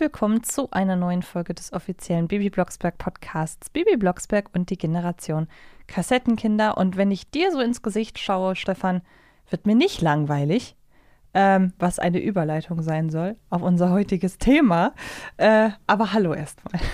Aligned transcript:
willkommen 0.00 0.42
zu 0.42 0.70
einer 0.70 0.96
neuen 0.96 1.22
Folge 1.22 1.52
des 1.52 1.74
offiziellen 1.74 2.26
Bibi 2.26 2.48
Blocksberg 2.48 2.96
Podcasts 2.96 3.68
Bibi 3.68 3.98
Blocksberg 3.98 4.46
und 4.54 4.70
die 4.70 4.78
Generation 4.78 5.46
Kassettenkinder. 5.88 6.78
Und 6.78 6.96
wenn 6.96 7.10
ich 7.10 7.30
dir 7.30 7.52
so 7.52 7.60
ins 7.60 7.82
Gesicht 7.82 8.18
schaue, 8.18 8.56
Stefan, 8.56 9.02
wird 9.50 9.66
mir 9.66 9.74
nicht 9.74 10.00
langweilig, 10.00 10.74
ähm, 11.34 11.74
was 11.78 11.98
eine 11.98 12.18
Überleitung 12.18 12.80
sein 12.80 13.10
soll 13.10 13.36
auf 13.50 13.60
unser 13.60 13.90
heutiges 13.90 14.38
Thema. 14.38 14.94
Äh, 15.36 15.68
aber 15.86 16.14
hallo 16.14 16.32
erstmal. 16.32 16.80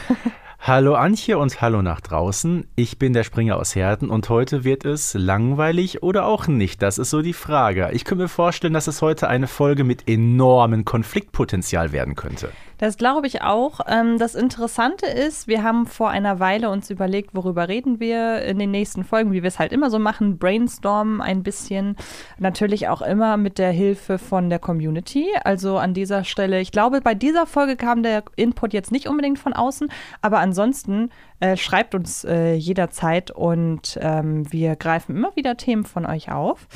Hallo 0.58 0.96
Antje 0.96 1.38
und 1.38 1.60
hallo 1.60 1.80
nach 1.80 2.00
draußen. 2.00 2.66
Ich 2.74 2.98
bin 2.98 3.12
der 3.12 3.22
Springer 3.22 3.56
aus 3.56 3.76
Herten 3.76 4.10
und 4.10 4.28
heute 4.30 4.64
wird 4.64 4.84
es 4.84 5.14
langweilig 5.14 6.02
oder 6.02 6.24
auch 6.24 6.48
nicht. 6.48 6.82
Das 6.82 6.98
ist 6.98 7.10
so 7.10 7.22
die 7.22 7.34
Frage. 7.34 7.90
Ich 7.92 8.04
könnte 8.04 8.24
mir 8.24 8.28
vorstellen, 8.28 8.72
dass 8.72 8.88
es 8.88 9.00
heute 9.00 9.28
eine 9.28 9.46
Folge 9.46 9.84
mit 9.84 10.08
enormem 10.08 10.84
Konfliktpotenzial 10.84 11.92
werden 11.92 12.16
könnte. 12.16 12.50
Das 12.78 12.98
glaube 12.98 13.26
ich 13.26 13.42
auch. 13.42 13.80
Ähm, 13.86 14.18
das 14.18 14.34
Interessante 14.34 15.06
ist, 15.06 15.48
wir 15.48 15.62
haben 15.62 15.86
vor 15.86 16.10
einer 16.10 16.40
Weile 16.40 16.70
uns 16.70 16.90
überlegt, 16.90 17.34
worüber 17.34 17.68
reden 17.68 18.00
wir 18.00 18.42
in 18.42 18.58
den 18.58 18.70
nächsten 18.70 19.04
Folgen, 19.04 19.32
wie 19.32 19.42
wir 19.42 19.48
es 19.48 19.58
halt 19.58 19.72
immer 19.72 19.90
so 19.90 19.98
machen, 19.98 20.38
brainstormen 20.38 21.20
ein 21.20 21.42
bisschen. 21.42 21.96
Natürlich 22.38 22.88
auch 22.88 23.02
immer 23.02 23.36
mit 23.36 23.58
der 23.58 23.70
Hilfe 23.70 24.18
von 24.18 24.50
der 24.50 24.58
Community. 24.58 25.28
Also 25.44 25.78
an 25.78 25.94
dieser 25.94 26.24
Stelle, 26.24 26.60
ich 26.60 26.70
glaube, 26.70 27.00
bei 27.00 27.14
dieser 27.14 27.46
Folge 27.46 27.76
kam 27.76 28.02
der 28.02 28.24
Input 28.36 28.72
jetzt 28.74 28.92
nicht 28.92 29.08
unbedingt 29.08 29.38
von 29.38 29.54
außen, 29.54 29.88
aber 30.20 30.38
ansonsten 30.38 31.10
äh, 31.40 31.56
schreibt 31.56 31.94
uns 31.94 32.24
äh, 32.24 32.54
jederzeit 32.54 33.30
und 33.30 33.98
ähm, 34.00 34.50
wir 34.52 34.76
greifen 34.76 35.16
immer 35.16 35.34
wieder 35.34 35.56
Themen 35.56 35.84
von 35.84 36.06
euch 36.06 36.30
auf. 36.30 36.66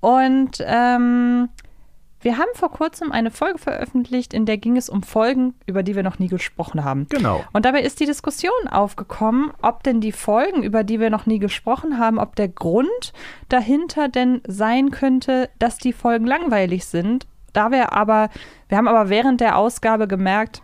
Und 0.00 0.58
ähm, 0.60 1.48
wir 2.22 2.38
haben 2.38 2.50
vor 2.54 2.70
kurzem 2.70 3.12
eine 3.12 3.30
Folge 3.30 3.58
veröffentlicht, 3.58 4.32
in 4.32 4.46
der 4.46 4.58
ging 4.58 4.76
es 4.76 4.88
um 4.88 5.02
Folgen, 5.02 5.54
über 5.66 5.82
die 5.82 5.96
wir 5.96 6.02
noch 6.02 6.18
nie 6.18 6.28
gesprochen 6.28 6.84
haben. 6.84 7.06
Genau. 7.08 7.44
Und 7.52 7.64
dabei 7.64 7.82
ist 7.82 8.00
die 8.00 8.06
Diskussion 8.06 8.68
aufgekommen, 8.70 9.52
ob 9.60 9.82
denn 9.82 10.00
die 10.00 10.12
Folgen, 10.12 10.62
über 10.62 10.84
die 10.84 11.00
wir 11.00 11.10
noch 11.10 11.26
nie 11.26 11.38
gesprochen 11.38 11.98
haben, 11.98 12.18
ob 12.18 12.36
der 12.36 12.48
Grund 12.48 13.12
dahinter 13.48 14.08
denn 14.08 14.40
sein 14.46 14.90
könnte, 14.90 15.50
dass 15.58 15.78
die 15.78 15.92
Folgen 15.92 16.26
langweilig 16.26 16.86
sind. 16.86 17.26
Da 17.52 17.70
wir 17.70 17.92
aber, 17.92 18.30
wir 18.68 18.78
haben 18.78 18.88
aber 18.88 19.10
während 19.10 19.40
der 19.40 19.56
Ausgabe 19.56 20.08
gemerkt, 20.08 20.62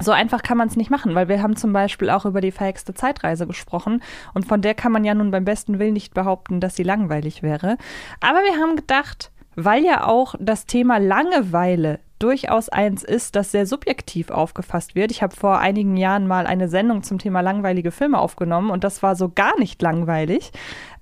so 0.00 0.10
einfach 0.10 0.42
kann 0.42 0.58
man 0.58 0.68
es 0.68 0.76
nicht 0.76 0.90
machen, 0.90 1.14
weil 1.14 1.28
wir 1.28 1.40
haben 1.40 1.56
zum 1.56 1.72
Beispiel 1.72 2.10
auch 2.10 2.24
über 2.24 2.40
die 2.40 2.50
verhexte 2.50 2.94
Zeitreise 2.94 3.46
gesprochen 3.46 4.02
und 4.32 4.46
von 4.46 4.60
der 4.60 4.74
kann 4.74 4.90
man 4.90 5.04
ja 5.04 5.14
nun 5.14 5.30
beim 5.30 5.44
besten 5.44 5.78
Willen 5.78 5.92
nicht 5.92 6.14
behaupten, 6.14 6.60
dass 6.60 6.74
sie 6.74 6.82
langweilig 6.82 7.42
wäre. 7.42 7.76
Aber 8.20 8.38
wir 8.38 8.60
haben 8.60 8.74
gedacht, 8.74 9.30
weil 9.56 9.84
ja 9.84 10.06
auch 10.06 10.34
das 10.38 10.66
Thema 10.66 10.98
Langeweile 10.98 12.00
durchaus 12.18 12.68
eins 12.68 13.02
ist, 13.02 13.36
das 13.36 13.50
sehr 13.50 13.66
subjektiv 13.66 14.30
aufgefasst 14.30 14.94
wird. 14.94 15.10
Ich 15.10 15.22
habe 15.22 15.36
vor 15.36 15.58
einigen 15.58 15.96
Jahren 15.96 16.26
mal 16.26 16.46
eine 16.46 16.68
Sendung 16.68 17.02
zum 17.02 17.18
Thema 17.18 17.40
langweilige 17.40 17.90
Filme 17.90 18.18
aufgenommen 18.18 18.70
und 18.70 18.82
das 18.82 19.02
war 19.02 19.14
so 19.14 19.28
gar 19.28 19.58
nicht 19.58 19.82
langweilig. 19.82 20.52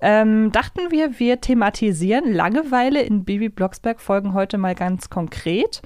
Ähm, 0.01 0.51
dachten 0.51 0.91
wir, 0.91 1.19
wir 1.19 1.39
thematisieren 1.39 2.33
Langeweile 2.33 3.01
in 3.01 3.23
Bibi 3.23 3.49
Blocksberg 3.49 4.01
Folgen 4.01 4.33
heute 4.33 4.57
mal 4.57 4.75
ganz 4.75 5.09
konkret 5.09 5.81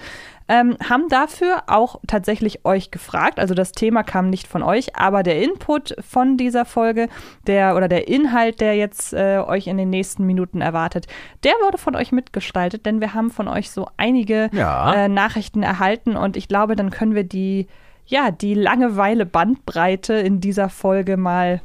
ähm, 0.50 0.78
haben 0.90 1.10
dafür 1.10 1.64
auch 1.68 2.00
tatsächlich 2.08 2.66
euch 2.66 2.92
gefragt. 2.92 3.40
Also 3.40 3.54
das 3.54 3.72
Thema 3.72 4.04
kam 4.04 4.30
nicht 4.30 4.48
von 4.48 4.64
euch, 4.64 4.96
aber 4.96 5.24
der 5.24 5.42
Input 5.42 5.96
von 6.08 6.38
dieser 6.38 6.66
Folge, 6.66 7.10
der 7.48 7.76
oder 7.76 7.88
der 7.88 8.08
Inhalt, 8.08 8.62
der 8.62 8.76
jetzt 8.76 9.14
äh, 9.14 9.40
euch 9.46 9.68
in 9.68 9.78
den 9.78 9.90
nächsten 9.90 10.26
Minuten 10.26 10.62
erwartet, 10.62 11.08
der 11.44 11.54
wurde 11.66 11.78
von 11.78 11.96
euch 11.96 12.12
mitgestaltet, 12.12 12.86
denn 12.86 13.02
wir 13.02 13.14
haben 13.14 13.32
von 13.32 13.48
euch 13.48 13.72
so 13.72 13.88
einige 13.98 14.50
Ja. 14.54 14.94
äh, 14.94 15.10
Nachrichten 15.10 15.64
erhalten 15.64 16.16
und 16.16 16.38
ich 16.38 16.48
glaube, 16.48 16.76
dann 16.76 16.92
können 16.92 17.16
wir 17.16 17.24
die 17.24 17.68
ja, 18.10 18.32
die 18.32 18.54
Langeweile 18.54 19.26
Bandbreite 19.26 20.14
in 20.14 20.40
dieser 20.40 20.70
Folge 20.70 21.18
mal 21.18 21.62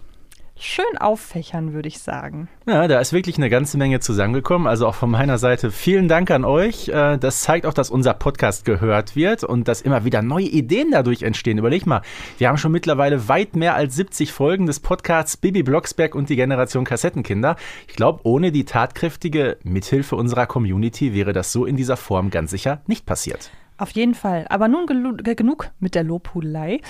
schön 0.64 0.98
auffächern, 0.98 1.72
würde 1.72 1.88
ich 1.88 1.98
sagen. 1.98 2.48
Ja, 2.66 2.86
da 2.88 3.00
ist 3.00 3.12
wirklich 3.12 3.36
eine 3.36 3.50
ganze 3.50 3.76
Menge 3.78 4.00
zusammengekommen. 4.00 4.66
Also 4.66 4.86
auch 4.86 4.94
von 4.94 5.10
meiner 5.10 5.38
Seite 5.38 5.70
vielen 5.70 6.08
Dank 6.08 6.30
an 6.30 6.44
euch. 6.44 6.88
Äh, 6.88 7.18
Das 7.18 7.40
zeigt 7.40 7.66
auch, 7.66 7.74
dass 7.74 7.90
unser 7.90 8.14
Podcast 8.14 8.64
gehört 8.64 9.16
wird 9.16 9.44
und 9.44 9.68
dass 9.68 9.80
immer 9.80 10.04
wieder 10.04 10.22
neue 10.22 10.46
Ideen 10.46 10.90
dadurch 10.92 11.22
entstehen. 11.22 11.58
Überleg 11.58 11.86
mal, 11.86 12.02
wir 12.38 12.48
haben 12.48 12.56
schon 12.58 12.72
mittlerweile 12.72 13.28
weit 13.28 13.56
mehr 13.56 13.74
als 13.74 13.96
70 13.96 14.32
Folgen 14.32 14.66
des 14.66 14.80
Podcasts 14.80 15.36
Bibi 15.36 15.62
Blocksberg 15.62 16.14
und 16.14 16.28
die 16.28 16.36
Generation 16.36 16.84
Kassettenkinder. 16.84 17.56
Ich 17.88 17.96
glaube, 17.96 18.20
ohne 18.24 18.52
die 18.52 18.64
tatkräftige 18.64 19.56
Mithilfe 19.64 20.16
unserer 20.16 20.46
Community 20.46 21.14
wäre 21.14 21.32
das 21.32 21.52
so 21.52 21.66
in 21.66 21.76
dieser 21.76 21.96
Form 21.96 22.30
ganz 22.30 22.50
sicher 22.50 22.82
nicht 22.86 23.04
passiert. 23.06 23.50
Auf 23.78 23.90
jeden 23.90 24.14
Fall. 24.14 24.46
Aber 24.48 24.68
nun 24.68 24.86
genug 24.86 25.70
mit 25.80 25.96
der 25.96 26.04
Lobhudelei. 26.04 26.80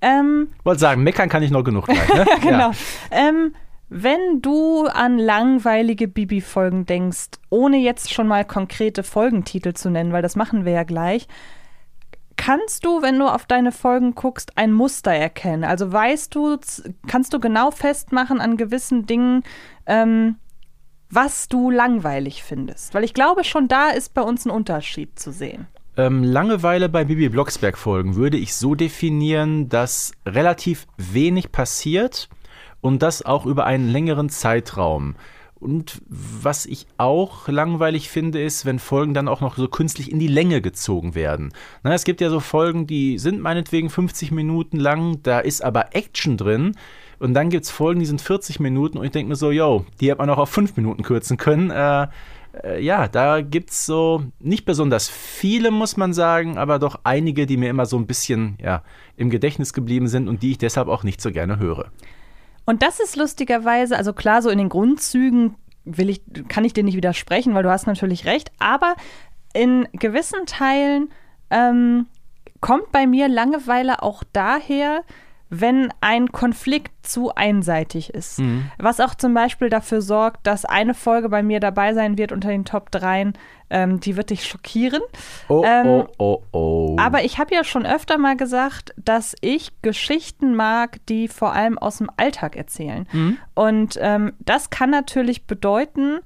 Ähm, 0.00 0.48
Wollte 0.64 0.80
sagen, 0.80 1.02
meckern 1.02 1.28
kann 1.28 1.42
ich 1.42 1.50
noch 1.50 1.64
genug 1.64 1.86
gleich. 1.86 2.14
Ne? 2.14 2.26
genau. 2.42 2.70
Ähm, 3.10 3.54
wenn 3.88 4.42
du 4.42 4.86
an 4.86 5.18
langweilige 5.18 6.08
Bibi-Folgen 6.08 6.86
denkst, 6.86 7.38
ohne 7.50 7.76
jetzt 7.78 8.12
schon 8.12 8.26
mal 8.26 8.44
konkrete 8.44 9.02
Folgentitel 9.02 9.74
zu 9.74 9.90
nennen, 9.90 10.12
weil 10.12 10.22
das 10.22 10.34
machen 10.34 10.64
wir 10.64 10.72
ja 10.72 10.82
gleich, 10.82 11.28
kannst 12.36 12.84
du, 12.84 13.00
wenn 13.02 13.18
du 13.18 13.26
auf 13.26 13.46
deine 13.46 13.72
Folgen 13.72 14.14
guckst, 14.14 14.58
ein 14.58 14.72
Muster 14.72 15.12
erkennen? 15.12 15.64
Also 15.64 15.92
weißt 15.92 16.34
du, 16.34 16.58
kannst 17.06 17.32
du 17.32 17.40
genau 17.40 17.70
festmachen 17.70 18.40
an 18.40 18.56
gewissen 18.56 19.06
Dingen, 19.06 19.44
ähm, 19.86 20.36
was 21.08 21.48
du 21.48 21.70
langweilig 21.70 22.42
findest? 22.42 22.92
Weil 22.92 23.04
ich 23.04 23.14
glaube, 23.14 23.44
schon 23.44 23.68
da 23.68 23.90
ist 23.90 24.14
bei 24.14 24.22
uns 24.22 24.44
ein 24.44 24.50
Unterschied 24.50 25.18
zu 25.18 25.30
sehen. 25.30 25.68
Ähm, 25.98 26.22
Langeweile 26.22 26.90
bei 26.90 27.04
Bibi 27.04 27.30
Blocksberg 27.30 27.78
Folgen 27.78 28.16
würde 28.16 28.36
ich 28.36 28.54
so 28.54 28.74
definieren, 28.74 29.70
dass 29.70 30.12
relativ 30.26 30.86
wenig 30.98 31.52
passiert 31.52 32.28
und 32.82 33.02
das 33.02 33.24
auch 33.24 33.46
über 33.46 33.64
einen 33.64 33.88
längeren 33.88 34.28
Zeitraum. 34.28 35.16
Und 35.58 36.02
was 36.06 36.66
ich 36.66 36.86
auch 36.98 37.48
langweilig 37.48 38.10
finde, 38.10 38.42
ist, 38.42 38.66
wenn 38.66 38.78
Folgen 38.78 39.14
dann 39.14 39.26
auch 39.26 39.40
noch 39.40 39.56
so 39.56 39.68
künstlich 39.68 40.12
in 40.12 40.18
die 40.18 40.26
Länge 40.26 40.60
gezogen 40.60 41.14
werden. 41.14 41.54
Na, 41.82 41.94
es 41.94 42.04
gibt 42.04 42.20
ja 42.20 42.28
so 42.28 42.40
Folgen, 42.40 42.86
die 42.86 43.18
sind 43.18 43.40
meinetwegen 43.40 43.88
50 43.88 44.32
Minuten 44.32 44.78
lang, 44.78 45.22
da 45.22 45.38
ist 45.38 45.64
aber 45.64 45.94
Action 45.96 46.36
drin. 46.36 46.76
Und 47.18 47.32
dann 47.32 47.48
gibt 47.48 47.64
es 47.64 47.70
Folgen, 47.70 48.00
die 48.00 48.06
sind 48.06 48.20
40 48.20 48.60
Minuten 48.60 48.98
und 48.98 49.06
ich 49.06 49.12
denke 49.12 49.30
mir 49.30 49.36
so, 49.36 49.50
yo, 49.50 49.86
die 49.98 50.10
hätte 50.10 50.18
man 50.18 50.28
auch 50.28 50.36
auf 50.36 50.50
5 50.50 50.76
Minuten 50.76 51.02
kürzen 51.02 51.38
können. 51.38 51.70
Äh, 51.70 52.08
äh, 52.62 52.80
ja, 52.80 53.08
da 53.08 53.40
gibt 53.40 53.70
es 53.70 53.86
so 53.86 54.24
nicht 54.38 54.64
besonders 54.64 55.08
viele, 55.08 55.70
muss 55.70 55.96
man 55.96 56.12
sagen, 56.12 56.58
aber 56.58 56.78
doch 56.78 57.00
einige, 57.04 57.46
die 57.46 57.56
mir 57.56 57.70
immer 57.70 57.86
so 57.86 57.96
ein 57.96 58.06
bisschen 58.06 58.56
ja, 58.60 58.82
im 59.16 59.30
Gedächtnis 59.30 59.72
geblieben 59.72 60.08
sind 60.08 60.28
und 60.28 60.42
die 60.42 60.52
ich 60.52 60.58
deshalb 60.58 60.88
auch 60.88 61.02
nicht 61.02 61.20
so 61.20 61.30
gerne 61.30 61.58
höre. 61.58 61.90
Und 62.64 62.82
das 62.82 63.00
ist 63.00 63.16
lustigerweise, 63.16 63.96
also 63.96 64.12
klar, 64.12 64.42
so 64.42 64.50
in 64.50 64.58
den 64.58 64.68
Grundzügen 64.68 65.54
will 65.84 66.10
ich, 66.10 66.22
kann 66.48 66.64
ich 66.64 66.72
dir 66.72 66.82
nicht 66.82 66.96
widersprechen, 66.96 67.54
weil 67.54 67.62
du 67.62 67.70
hast 67.70 67.86
natürlich 67.86 68.24
recht, 68.24 68.50
aber 68.58 68.96
in 69.54 69.88
gewissen 69.92 70.46
Teilen 70.46 71.10
ähm, 71.50 72.06
kommt 72.60 72.90
bei 72.90 73.06
mir 73.06 73.28
Langeweile 73.28 74.02
auch 74.02 74.24
daher, 74.32 75.02
wenn 75.48 75.92
ein 76.00 76.32
Konflikt 76.32 77.06
zu 77.06 77.34
einseitig 77.34 78.12
ist. 78.12 78.40
Was 78.78 79.00
auch 79.00 79.14
zum 79.14 79.32
Beispiel 79.34 79.68
dafür 79.70 80.02
sorgt, 80.02 80.46
dass 80.46 80.64
eine 80.64 80.94
Folge 80.94 81.28
bei 81.28 81.42
mir 81.42 81.60
dabei 81.60 81.94
sein 81.94 82.18
wird 82.18 82.32
unter 82.32 82.48
den 82.48 82.64
Top 82.64 82.90
3, 82.90 83.32
ähm, 83.70 84.00
die 84.00 84.16
wird 84.16 84.30
dich 84.30 84.44
schockieren. 84.44 85.02
Oh, 85.48 85.62
Ähm, 85.64 85.86
oh, 85.86 86.06
oh, 86.18 86.42
oh. 86.52 86.96
Aber 86.98 87.24
ich 87.24 87.38
habe 87.38 87.54
ja 87.54 87.64
schon 87.64 87.86
öfter 87.86 88.18
mal 88.18 88.36
gesagt, 88.36 88.92
dass 88.96 89.34
ich 89.40 89.70
Geschichten 89.82 90.54
mag, 90.54 90.98
die 91.06 91.28
vor 91.28 91.52
allem 91.52 91.78
aus 91.78 91.98
dem 91.98 92.10
Alltag 92.16 92.56
erzählen. 92.56 93.06
Und 93.54 93.98
ähm, 94.00 94.32
das 94.40 94.70
kann 94.70 94.90
natürlich 94.90 95.46
bedeuten, 95.46 96.20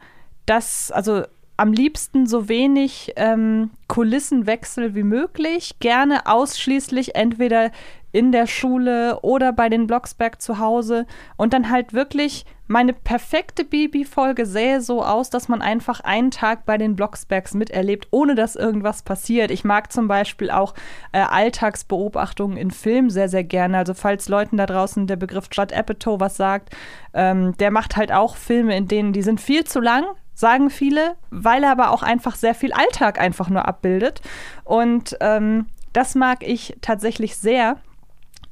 dass, 0.47 0.91
also 0.91 1.25
am 1.57 1.75
liebsten 1.75 2.27
so 2.27 2.49
wenig 2.49 3.13
ähm, 3.17 3.71
Kulissenwechsel 3.87 4.95
wie 4.95 5.03
möglich, 5.03 5.79
gerne 5.79 6.27
ausschließlich 6.27 7.17
entweder 7.17 7.71
in 8.13 8.33
der 8.33 8.47
Schule 8.47 9.21
oder 9.23 9.53
bei 9.53 9.69
den 9.69 9.87
Blocksberg 9.87 10.41
zu 10.41 10.59
Hause 10.59 11.07
und 11.37 11.53
dann 11.53 11.71
halt 11.71 11.93
wirklich 11.93 12.45
meine 12.71 12.93
perfekte 12.93 13.65
Bibi-Folge 13.65 14.47
sähe 14.47 14.81
so 14.81 15.05
aus, 15.05 15.29
dass 15.29 15.49
man 15.49 15.61
einfach 15.61 15.99
einen 16.01 16.31
Tag 16.31 16.65
bei 16.67 16.79
den 16.79 16.95
Blocksbergs 16.95 17.53
miterlebt, 17.55 18.07
ohne 18.13 18.37
dass 18.37 18.55
irgendwas 18.55 19.03
passiert. 19.03 19.51
Ich 19.51 19.65
mag 19.65 19.91
zum 19.91 20.07
Beispiel 20.07 20.53
auch 20.53 20.75
äh, 21.11 21.19
Alltagsbeobachtungen 21.19 22.57
in 22.57 22.71
Filmen 22.71 23.11
sehr, 23.11 23.29
sehr 23.29 23.43
gerne. 23.43 23.79
Also 23.79 23.93
falls 23.93 24.29
Leuten 24.29 24.57
da 24.57 24.67
draußen 24.67 25.09
der 25.09 25.17
Begriff 25.17 25.49
Judd 25.51 25.73
Apatow 25.73 26.21
was 26.21 26.37
sagt, 26.37 26.71
ähm, 27.13 27.57
der 27.59 27.73
macht 27.73 27.97
halt 27.97 28.13
auch 28.13 28.37
Filme, 28.37 28.77
in 28.77 28.87
denen 28.87 29.13
die 29.13 29.23
sind 29.23 29.41
viel 29.41 29.65
zu 29.65 29.81
lang, 29.81 30.05
sagen 30.33 30.71
viele, 30.71 31.17
weil 31.31 31.65
er 31.65 31.73
aber 31.73 31.91
auch 31.91 32.05
einfach 32.05 32.37
sehr 32.37 32.55
viel 32.55 32.73
Alltag 32.73 33.21
einfach 33.21 33.51
nur 33.51 33.67
abbildet. 33.67 34.21
Und 34.63 35.17
ähm, 35.21 35.67
das 35.93 36.15
mag 36.15 36.47
ich 36.47 36.77
tatsächlich 36.83 37.37
sehr. 37.37 37.79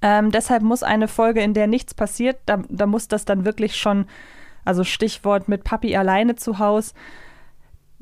Ähm, 0.00 0.31
deshalb 0.31 0.62
muss 0.62 0.83
eine 0.83 1.09
Folge, 1.09 1.41
in 1.41 1.55
der 1.55 1.67
nichts 1.67 1.95
passiert, 1.95 2.39
da, 2.47 2.62
da 2.69 2.87
muss 2.87 3.09
das 3.09 3.25
dann 3.25 3.45
wirklich 3.45 3.77
schon 3.77 4.06
Also 4.65 4.85
Stichwort 4.85 5.49
mit 5.49 5.65
Papi 5.65 5.97
alleine 5.97 6.37
zu 6.37 6.59
Hause. 6.59 6.93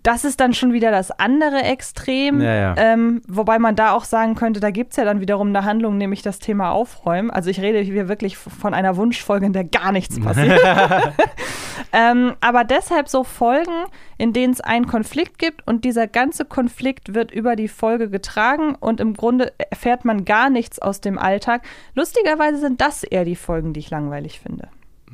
Das 0.06 0.25
ist 0.25 0.38
dann 0.38 0.55
schon 0.55 0.73
wieder 0.73 0.93
das 0.93 1.11
andere 1.11 1.64
Extrem. 1.64 2.41
Ja, 2.41 2.55
ja. 2.55 2.75
Ähm, 2.76 3.23
wobei 3.26 3.58
man 3.58 3.75
da 3.75 3.91
auch 3.91 4.05
sagen 4.05 4.37
könnte, 4.37 4.61
da 4.61 4.70
gibt 4.70 4.93
es 4.93 4.99
ja 4.99 5.05
dann 5.05 5.20
wiederum 5.20 5.49
eine 5.49 5.64
Handlung, 5.64 5.99
nämlich 5.99 6.23
das 6.23 6.38
Thema 6.38 6.70
Aufräumen. 6.70 7.29
Also 7.29 7.50
ich 7.50 7.61
rede 7.61 7.81
hier 7.81 8.06
wirklich 8.06 8.37
von 8.37 8.73
einer 8.73 8.97
Wunschfolge, 8.97 9.47
in 9.47 9.53
der 9.53 9.64
gar 9.64 9.91
nichts 9.91 10.20
passiert. 10.20 10.61
ähm, 11.93 12.35
aber 12.41 12.62
deshalb 12.62 13.08
so 13.08 13.25
Folgen, 13.25 13.87
in 14.17 14.32
denen 14.32 14.53
es 14.53 14.61
einen 14.61 14.87
Konflikt 14.87 15.41
gibt 15.41 15.67
und 15.67 15.85
dieser 15.85 16.06
ganze 16.06 16.44
Konflikt 16.44 17.14
wird 17.14 17.32
über 17.32 17.56
die 17.56 17.67
Folge 17.67 18.08
getragen 18.08 18.76
und 18.76 19.00
im 19.00 19.12
Grunde 19.12 19.55
erfährt 19.58 20.05
man 20.05 20.25
gar 20.25 20.50
nichts 20.50 20.79
aus 20.79 21.00
dem 21.00 21.19
Alltag. 21.19 21.62
Lustigerweise 21.97 22.58
sind 22.58 22.81
das 22.81 23.03
eher 23.03 23.25
die 23.25 23.35
Folgen, 23.35 23.73
die 23.73 23.81
ich 23.81 23.91
langweilig 23.91 24.38
finde. 24.38 24.69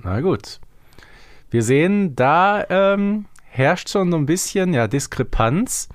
Na 0.05 0.21
gut. 0.21 0.61
Wir 1.50 1.62
sehen, 1.62 2.15
da 2.15 2.67
ähm, 2.69 3.25
herrscht 3.52 3.90
schon 3.90 4.10
so 4.10 4.16
ein 4.16 4.26
bisschen 4.26 4.72
ja, 4.72 4.88
Diskrepanz, 4.88 5.88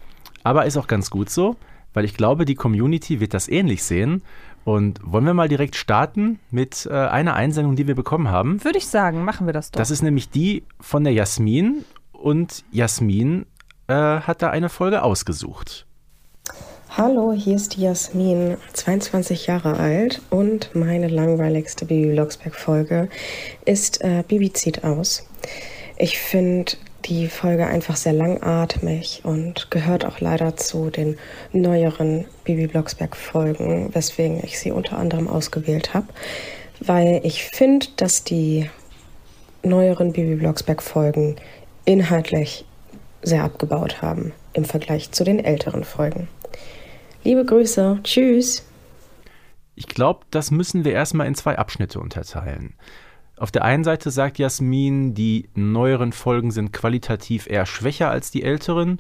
aber 0.44 0.66
ist 0.66 0.78
auch 0.78 0.88
ganz 0.88 1.10
gut 1.10 1.30
so, 1.30 1.56
weil 1.94 2.06
ich 2.06 2.16
glaube, 2.16 2.46
die 2.46 2.56
Community 2.56 3.20
wird 3.20 3.34
das 3.34 3.50
ähnlich 3.50 3.84
sehen. 3.84 4.22
Und 4.64 5.00
wollen 5.02 5.24
wir 5.24 5.34
mal 5.34 5.48
direkt 5.48 5.78
starten 5.78 6.40
mit 6.52 6.88
äh, 6.92 6.94
einer 6.94 7.36
Einsendung, 7.36 7.78
die 7.78 7.88
wir 7.88 7.96
bekommen 7.96 8.30
haben? 8.30 8.64
Würde 8.66 8.78
ich 8.78 8.88
sagen, 8.88 9.24
machen 9.24 9.48
wir 9.48 9.54
das 9.54 9.72
doch. 9.72 9.78
Das 9.78 9.92
ist 9.92 10.02
nämlich 10.02 10.30
die 10.30 10.64
von 10.82 11.06
der 11.06 11.14
Jasmin. 11.14 11.86
Und 12.12 12.66
Jasmin 12.72 13.46
äh, 13.88 13.94
hat 13.94 14.42
da 14.42 14.50
eine 14.50 14.68
Folge 14.68 15.04
ausgesucht. 15.04 15.86
Hallo, 16.90 17.32
hier 17.32 17.56
ist 17.56 17.78
die 17.78 17.82
Jasmin, 17.82 18.58
22 18.74 19.48
Jahre 19.48 19.78
alt 19.78 20.22
und 20.30 20.76
meine 20.76 21.08
langweiligste 21.08 21.86
Bibi 21.86 22.12
Blocksberg-Folge 22.12 23.08
ist 23.66 24.02
äh, 24.02 24.24
Bibi 24.28 24.52
zieht 24.52 24.84
aus. 24.84 25.28
Ich 25.98 26.20
finde 26.20 26.74
die 27.08 27.28
Folge 27.28 27.66
einfach 27.68 27.96
sehr 27.96 28.14
langatmig 28.14 29.22
und 29.24 29.72
gehört 29.72 30.06
auch 30.06 30.20
leider 30.20 30.58
zu 30.58 30.90
den 30.90 31.18
neueren 31.54 32.26
Bibi 32.44 32.68
Blocksberg-Folgen, 32.68 33.94
weswegen 33.96 34.44
ich 34.44 34.60
sie 34.60 34.72
unter 34.72 34.98
anderem 34.98 35.28
ausgewählt 35.28 35.94
habe, 35.94 36.08
weil 36.80 37.22
ich 37.24 37.46
finde, 37.46 37.88
dass 37.96 38.24
die 38.24 38.70
neueren 39.64 40.14
Bibi 40.14 40.36
Blocksberg-Folgen 40.36 41.38
inhaltlich 41.86 42.66
sehr 43.22 43.44
abgebaut 43.44 44.02
haben 44.02 44.34
im 44.54 44.66
Vergleich 44.66 45.12
zu 45.12 45.24
den 45.24 45.44
älteren 45.44 45.84
Folgen. 45.84 46.28
Liebe 47.24 47.46
Grüße, 47.46 48.00
tschüss. 48.04 48.66
Ich 49.76 49.88
glaube, 49.88 50.22
das 50.32 50.52
müssen 50.52 50.86
wir 50.86 50.94
erstmal 50.94 51.28
in 51.28 51.36
zwei 51.36 51.58
Abschnitte 51.58 52.00
unterteilen. 52.00 52.74
Auf 53.38 53.52
der 53.52 53.64
einen 53.64 53.84
Seite 53.84 54.10
sagt 54.12 54.40
Jasmin, 54.40 55.14
die 55.14 55.50
neueren 55.54 56.12
Folgen 56.12 56.52
sind 56.52 56.74
qualitativ 56.74 57.48
eher 57.48 57.66
schwächer 57.66 58.10
als 58.10 58.32
die 58.32 58.44
älteren. 58.44 59.00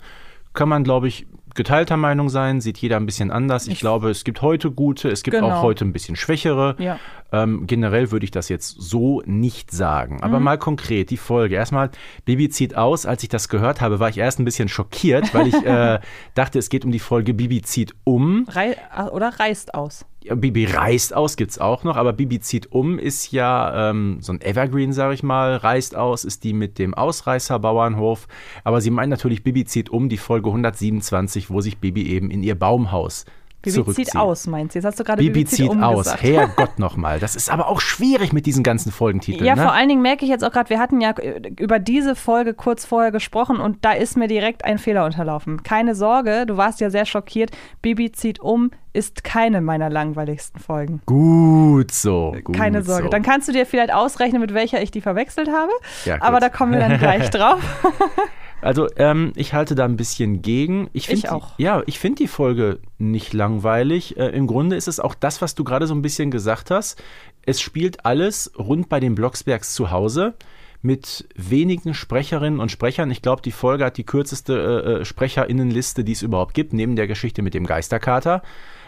Kann 0.54 0.70
man, 0.70 0.84
glaube 0.84 1.08
ich, 1.08 1.26
geteilter 1.56 1.98
Meinung 1.98 2.30
sein, 2.30 2.62
sieht 2.62 2.78
jeder 2.78 2.98
ein 2.98 3.06
bisschen 3.08 3.32
anders. 3.32 3.66
Ich, 3.66 3.74
Ich- 3.74 3.80
glaube, 3.80 4.12
es 4.12 4.24
gibt 4.24 4.44
heute 4.44 4.70
gute, 4.70 5.10
es 5.10 5.24
gibt 5.24 5.36
Genau. 5.36 5.50
auch 5.50 5.62
heute 5.64 5.86
ein 5.86 5.94
bisschen 5.94 6.16
schwächere. 6.16 6.76
Ja. 6.78 7.00
Ähm, 7.32 7.66
generell 7.68 8.12
würde 8.12 8.24
ich 8.26 8.32
das 8.32 8.48
jetzt 8.48 8.76
so 8.80 9.22
nicht 9.26 9.72
sagen. 9.72 10.22
Aber 10.22 10.40
mal 10.40 10.58
konkret, 10.58 11.10
die 11.10 11.18
Folge. 11.18 11.56
Erstmal, 11.56 11.90
Bibi 12.26 12.50
zieht 12.50 12.76
aus. 12.78 13.06
Als 13.08 13.24
ich 13.24 13.30
das 13.30 13.50
gehört 13.50 13.82
habe, 13.82 14.00
war 14.00 14.10
ich 14.10 14.18
erst 14.20 14.40
ein 14.40 14.46
bisschen 14.46 14.70
schockiert, 14.70 15.34
weil 15.34 15.48
ich 15.48 15.56
äh, 15.66 16.00
dachte, 16.36 16.60
es 16.60 16.70
geht 16.70 16.86
um 16.86 16.92
die 16.92 17.00
Folge 17.00 17.34
Bibi 17.34 17.64
zieht 17.64 17.94
um. 18.04 18.46
Rei 18.50 18.78
oder 19.12 19.40
reißt 19.40 19.74
aus. 19.74 20.06
Bibi 20.36 20.66
reist 20.66 21.14
aus 21.14 21.36
gibt's 21.36 21.60
auch 21.60 21.84
noch, 21.84 21.96
aber 21.96 22.14
Bibi 22.14 22.40
zieht 22.40 22.72
um 22.72 23.00
ist 23.00 23.32
ja 23.32 23.90
ähm, 23.90 24.18
so 24.22 24.34
ein 24.34 24.42
Evergreen, 24.42 24.94
sage 24.94 25.14
ich 25.14 25.24
mal. 25.24 25.58
Reist 25.58 25.96
aus 25.96 26.24
ist 26.24 26.44
die 26.44 26.54
mit 26.54 26.80
dem 26.80 26.94
Ausreißerbauernhof. 26.94 28.28
Aber 28.64 28.82
sie 28.82 28.92
meint 28.92 29.10
natürlich 29.10 29.44
Bibi 29.44 29.66
zieht 29.66 29.90
um, 29.90 30.10
die 30.10 30.18
Folge 30.18 30.50
127, 30.50 31.50
wo 31.50 31.62
sich 31.62 31.78
Bibi 31.78 32.08
eben 32.08 32.32
in 32.32 32.44
ihr 32.44 32.56
Baumhaus 32.56 33.26
Bibi 33.68 33.84
zurückzieht. 33.84 34.08
zieht 34.08 34.16
aus, 34.16 34.48
meinst 34.48 34.76
du? 34.76 34.80
Jetzt 34.80 34.86
hast 34.86 35.00
du 35.00 35.04
gerade 35.04 35.22
Bibi 35.22 35.46
zieht 35.46 35.70
um 35.70 35.84
aus. 35.84 36.22
Herrgott 36.22 36.80
nochmal. 36.80 37.20
Das 37.20 37.36
ist 37.36 37.50
aber 37.52 37.68
auch 37.68 37.82
schwierig 37.82 38.34
mit 38.34 38.46
diesen 38.46 38.64
ganzen 38.64 38.92
Folgentiteln. 38.92 39.46
Ja, 39.46 39.56
ne? 39.56 39.62
vor 39.62 39.74
allen 39.74 39.90
Dingen 39.90 40.02
merke 40.02 40.26
ich 40.26 40.32
jetzt 40.32 40.44
auch 40.44 40.52
gerade, 40.52 40.70
wir 40.70 40.80
hatten 40.80 41.02
ja 41.02 41.12
äh, 41.12 41.52
über 41.60 41.80
diese 41.80 42.16
Folge 42.16 42.54
kurz 42.54 42.86
vorher 42.86 43.12
gesprochen 43.12 43.60
und 43.60 43.84
da 43.86 43.92
ist 43.92 44.18
mir 44.18 44.28
direkt 44.28 44.66
ein 44.66 44.78
Fehler 44.78 45.06
unterlaufen. 45.06 45.64
Keine 45.64 45.96
Sorge, 45.96 46.46
du 46.46 46.58
warst 46.58 46.80
ja 46.80 46.90
sehr 46.90 47.06
schockiert. 47.06 47.52
Bibi 47.82 48.12
zieht 48.12 48.40
um 48.40 48.72
ist 48.94 49.24
keine 49.24 49.62
meiner 49.62 49.92
langweiligsten 49.92 50.60
Folgen. 50.60 51.02
Gut 51.06 51.92
so. 51.92 52.36
Gut 52.44 52.56
Keine 52.56 52.82
Sorge. 52.82 53.04
So. 53.04 53.10
Dann 53.10 53.22
kannst 53.22 53.48
du 53.48 53.52
dir 53.52 53.68
vielleicht 53.68 53.94
ausrechnen, 53.94 54.42
mit 54.42 54.56
welcher 54.56 54.82
ich 54.82 54.90
die 54.90 55.02
verwechselt 55.02 55.50
habe. 55.52 55.72
Ja, 56.06 56.20
aber 56.22 56.40
da 56.40 56.50
kommen 56.50 56.72
wir 56.72 56.80
dann 56.80 56.98
gleich 56.98 57.30
drauf. 57.30 57.60
Also 58.62 58.88
ähm, 58.96 59.34
ich 59.36 59.54
halte 59.54 59.76
da 59.76 59.86
ein 59.86 59.98
bisschen 59.98 60.42
gegen. 60.42 60.90
Ich, 60.94 61.10
Ich 61.10 61.30
auch. 61.30 61.56
Die, 61.56 61.64
ja, 61.64 61.84
ich 61.86 62.00
finde 62.00 62.24
die 62.24 62.28
Folge 62.28 62.80
nicht 62.98 63.34
langweilig. 63.34 64.18
Äh, 64.18 64.30
Im 64.30 64.48
Grunde 64.48 64.76
ist 64.76 64.88
es 64.88 65.00
auch 65.00 65.16
das, 65.16 65.42
was 65.42 65.56
du 65.56 65.64
gerade 65.64 65.88
so 65.88 65.94
ein 65.94 66.02
bisschen 66.02 66.32
gesagt 66.32 66.72
hast. 66.72 67.02
Es 67.46 67.62
spielt 67.62 68.06
alles 68.06 68.52
rund 68.58 68.90
bei 68.90 69.00
den 69.00 69.16
Blocksbergs 69.16 69.74
zu 69.74 69.92
Hause 69.92 70.34
mit 70.82 71.28
wenigen 71.36 71.94
Sprecherinnen 71.94 72.60
und 72.60 72.72
Sprechern. 72.72 73.12
Ich 73.12 73.22
glaube, 73.22 73.42
die 73.42 73.52
Folge 73.52 73.86
hat 73.86 73.98
die 73.98 74.06
kürzeste 74.06 74.54
äh, 74.54 74.92
äh, 75.02 75.06
Sprecherinnenliste, 75.06 76.04
die 76.04 76.12
es 76.12 76.22
überhaupt 76.22 76.54
gibt, 76.54 76.74
neben 76.74 76.96
der 76.96 77.08
Geschichte 77.08 77.42
mit 77.42 77.54
dem 77.54 77.66
Geisterkater. 77.66 78.42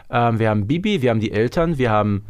Ähm, 0.09 0.39
wir 0.39 0.49
haben 0.49 0.67
Bibi, 0.67 1.01
wir 1.01 1.09
haben 1.09 1.19
die 1.19 1.31
Eltern, 1.31 1.77
wir 1.77 1.91
haben 1.91 2.25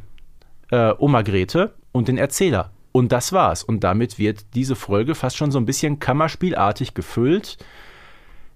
äh, 0.72 0.94
Oma 0.98 1.22
Grete 1.22 1.74
und 1.92 2.08
den 2.08 2.18
Erzähler. 2.18 2.72
Und 2.92 3.12
das 3.12 3.32
war's. 3.34 3.64
Und 3.64 3.84
damit 3.84 4.18
wird 4.18 4.56
diese 4.56 4.76
Folge 4.76 5.16
fast 5.16 5.38
schon 5.38 5.52
so 5.52 5.60
ein 5.60 5.66
bisschen 5.66 6.00
kammerspielartig 6.00 6.94
gefüllt. 6.94 7.58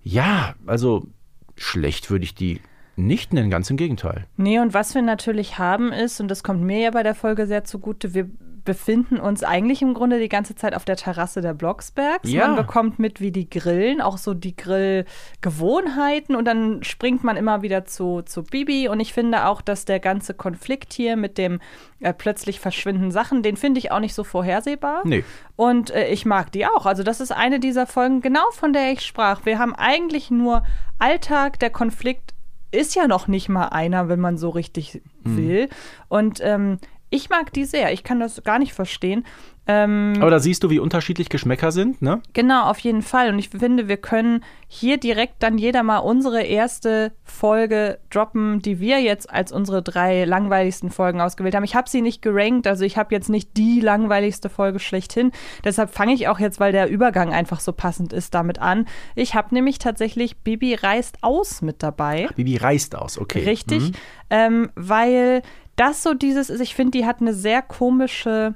Ja, 0.03 0.55
also 0.65 1.07
schlecht 1.55 2.09
würde 2.09 2.25
ich 2.25 2.35
die 2.35 2.61
nicht 2.95 3.33
nennen, 3.33 3.49
ganz 3.49 3.69
im 3.69 3.77
Gegenteil. 3.77 4.27
Nee, 4.37 4.59
und 4.59 4.73
was 4.73 4.93
wir 4.93 5.01
natürlich 5.01 5.57
haben 5.57 5.91
ist, 5.91 6.19
und 6.19 6.27
das 6.27 6.43
kommt 6.43 6.61
mir 6.61 6.79
ja 6.79 6.91
bei 6.91 7.03
der 7.03 7.15
Folge 7.15 7.47
sehr 7.47 7.63
zugute, 7.63 8.13
wir 8.13 8.29
befinden 8.65 9.19
uns 9.19 9.43
eigentlich 9.43 9.81
im 9.81 9.93
Grunde 9.93 10.19
die 10.19 10.29
ganze 10.29 10.55
Zeit 10.55 10.75
auf 10.75 10.85
der 10.85 10.95
Terrasse 10.95 11.41
der 11.41 11.53
Blocksbergs. 11.53 12.29
Ja. 12.29 12.47
Man 12.47 12.55
bekommt 12.55 12.99
mit, 12.99 13.19
wie 13.19 13.31
die 13.31 13.49
grillen, 13.49 14.01
auch 14.01 14.17
so 14.17 14.33
die 14.33 14.55
Grillgewohnheiten 14.55 16.35
und 16.35 16.45
dann 16.45 16.83
springt 16.83 17.23
man 17.23 17.35
immer 17.35 17.61
wieder 17.61 17.85
zu, 17.85 18.21
zu 18.21 18.43
Bibi. 18.43 18.87
Und 18.87 18.99
ich 18.99 19.13
finde 19.13 19.47
auch, 19.47 19.61
dass 19.61 19.85
der 19.85 19.99
ganze 19.99 20.33
Konflikt 20.33 20.93
hier 20.93 21.15
mit 21.15 21.37
dem 21.37 21.59
äh, 21.99 22.13
plötzlich 22.13 22.59
verschwinden 22.59 23.11
Sachen, 23.11 23.43
den 23.43 23.57
finde 23.57 23.79
ich 23.79 23.91
auch 23.91 23.99
nicht 23.99 24.13
so 24.13 24.23
vorhersehbar. 24.23 25.01
Nee. 25.03 25.23
Und 25.55 25.91
äh, 25.91 26.07
ich 26.07 26.25
mag 26.25 26.51
die 26.51 26.65
auch. 26.65 26.85
Also 26.85 27.03
das 27.03 27.19
ist 27.19 27.31
eine 27.31 27.59
dieser 27.59 27.87
Folgen, 27.87 28.21
genau 28.21 28.49
von 28.51 28.73
der 28.73 28.91
ich 28.91 29.01
sprach. 29.01 29.45
Wir 29.45 29.59
haben 29.59 29.75
eigentlich 29.75 30.31
nur 30.31 30.63
Alltag, 30.99 31.59
der 31.59 31.69
Konflikt 31.69 32.33
ist 32.71 32.95
ja 32.95 33.07
noch 33.07 33.27
nicht 33.27 33.49
mal 33.49 33.67
einer, 33.67 34.09
wenn 34.09 34.19
man 34.19 34.37
so 34.37 34.49
richtig 34.49 35.01
will. 35.23 35.69
Und 36.07 36.39
ähm, 36.41 36.79
ich 37.13 37.29
mag 37.29 37.53
die 37.53 37.65
sehr. 37.65 37.91
Ich 37.93 38.03
kann 38.03 38.19
das 38.19 38.43
gar 38.43 38.59
nicht 38.59 38.73
verstehen. 38.73 39.25
Ähm, 39.65 40.15
Aber 40.19 40.29
da 40.29 40.39
siehst 40.39 40.61
du, 40.65 40.69
wie 40.69 40.79
unterschiedlich 40.79 41.29
Geschmäcker 41.29 41.71
sind, 41.71 42.01
ne? 42.01 42.21
Genau, 42.33 42.63
auf 42.69 42.79
jeden 42.79 43.01
Fall. 43.01 43.29
Und 43.29 43.39
ich 43.39 43.47
finde, 43.47 43.87
wir 43.87 43.95
können 43.95 44.43
hier 44.67 44.97
direkt 44.97 45.35
dann 45.41 45.57
jeder 45.57 45.83
mal 45.83 45.99
unsere 45.99 46.41
erste 46.43 47.13
Folge 47.23 47.97
droppen, 48.09 48.61
die 48.61 48.81
wir 48.81 48.99
jetzt 49.01 49.29
als 49.29 49.53
unsere 49.53 49.81
drei 49.81 50.25
langweiligsten 50.25 50.89
Folgen 50.89 51.21
ausgewählt 51.21 51.55
haben. 51.55 51.63
Ich 51.63 51.75
habe 51.75 51.89
sie 51.89 52.01
nicht 52.01 52.21
gerankt, 52.21 52.67
also 52.67 52.83
ich 52.83 52.97
habe 52.97 53.15
jetzt 53.15 53.29
nicht 53.29 53.55
die 53.55 53.79
langweiligste 53.79 54.49
Folge 54.49 54.79
schlechthin. 54.79 55.31
Deshalb 55.63 55.93
fange 55.93 56.13
ich 56.13 56.27
auch 56.27 56.39
jetzt, 56.39 56.59
weil 56.59 56.73
der 56.73 56.89
Übergang 56.89 57.31
einfach 57.31 57.61
so 57.61 57.71
passend 57.71 58.11
ist, 58.11 58.33
damit 58.33 58.59
an. 58.59 58.85
Ich 59.15 59.33
habe 59.33 59.55
nämlich 59.55 59.77
tatsächlich 59.79 60.39
Bibi 60.39 60.73
reist 60.75 61.19
aus 61.21 61.61
mit 61.61 61.81
dabei. 61.83 62.27
Bibi 62.35 62.57
reist 62.57 62.95
aus, 62.97 63.17
okay. 63.17 63.45
Richtig, 63.45 63.81
Mhm. 63.81 63.91
ähm, 64.29 64.69
weil 64.75 65.41
das 65.75 66.03
so 66.03 66.13
dieses 66.13 66.49
ist, 66.49 66.61
ich 66.61 66.75
finde, 66.75 66.91
die 66.91 67.05
hat 67.05 67.21
eine 67.21 67.33
sehr 67.33 67.61
komische 67.61 68.55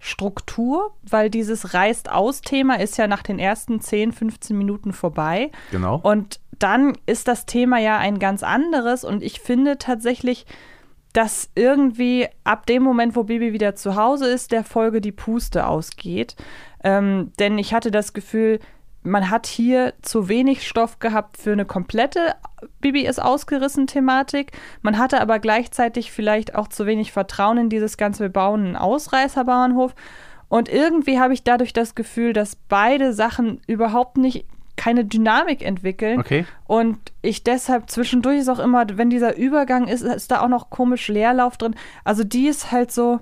Struktur, 0.00 0.94
weil 1.02 1.28
dieses 1.28 1.74
Reißt-aus-Thema 1.74 2.78
ist 2.78 2.98
ja 2.98 3.08
nach 3.08 3.22
den 3.22 3.38
ersten 3.38 3.80
10, 3.80 4.12
15 4.12 4.56
Minuten 4.56 4.92
vorbei. 4.92 5.50
Genau. 5.70 6.00
Und 6.02 6.40
dann 6.58 6.96
ist 7.06 7.28
das 7.28 7.46
Thema 7.46 7.78
ja 7.78 7.98
ein 7.98 8.18
ganz 8.18 8.42
anderes 8.42 9.04
und 9.04 9.22
ich 9.22 9.40
finde 9.40 9.78
tatsächlich, 9.78 10.46
dass 11.12 11.50
irgendwie 11.54 12.28
ab 12.44 12.66
dem 12.66 12.82
Moment, 12.82 13.16
wo 13.16 13.24
Bibi 13.24 13.52
wieder 13.52 13.74
zu 13.74 13.96
Hause 13.96 14.26
ist, 14.26 14.52
der 14.52 14.64
Folge 14.64 15.00
die 15.00 15.12
Puste 15.12 15.66
ausgeht. 15.66 16.36
Ähm, 16.84 17.32
denn 17.38 17.58
ich 17.58 17.74
hatte 17.74 17.90
das 17.90 18.12
Gefühl, 18.12 18.60
man 19.08 19.30
hat 19.30 19.46
hier 19.46 19.94
zu 20.02 20.28
wenig 20.28 20.66
Stoff 20.66 20.98
gehabt 20.98 21.38
für 21.38 21.52
eine 21.52 21.64
komplette 21.64 22.34
Bibi 22.80 23.06
ist 23.06 23.20
ausgerissen 23.22 23.86
Thematik. 23.86 24.52
Man 24.82 24.98
hatte 24.98 25.20
aber 25.20 25.38
gleichzeitig 25.38 26.12
vielleicht 26.12 26.54
auch 26.54 26.68
zu 26.68 26.86
wenig 26.86 27.12
Vertrauen 27.12 27.58
in 27.58 27.68
dieses 27.68 27.96
ganze, 27.96 28.24
wir 28.24 28.28
bauen 28.28 28.66
einen 28.66 28.76
Ausreißerbauernhof. 28.76 29.94
Und 30.48 30.68
irgendwie 30.68 31.20
habe 31.20 31.34
ich 31.34 31.44
dadurch 31.44 31.72
das 31.72 31.94
Gefühl, 31.94 32.32
dass 32.32 32.56
beide 32.56 33.12
Sachen 33.12 33.60
überhaupt 33.66 34.16
nicht 34.16 34.46
keine 34.76 35.04
Dynamik 35.04 35.62
entwickeln. 35.62 36.20
Okay. 36.20 36.46
Und 36.66 36.98
ich 37.20 37.42
deshalb 37.42 37.90
zwischendurch 37.90 38.38
ist 38.38 38.48
auch 38.48 38.60
immer, 38.60 38.86
wenn 38.94 39.10
dieser 39.10 39.36
Übergang 39.36 39.88
ist, 39.88 40.02
ist 40.02 40.30
da 40.30 40.40
auch 40.40 40.48
noch 40.48 40.70
komisch 40.70 41.08
Leerlauf 41.08 41.58
drin. 41.58 41.74
Also 42.04 42.24
die 42.24 42.46
ist 42.46 42.70
halt 42.72 42.92
so, 42.92 43.20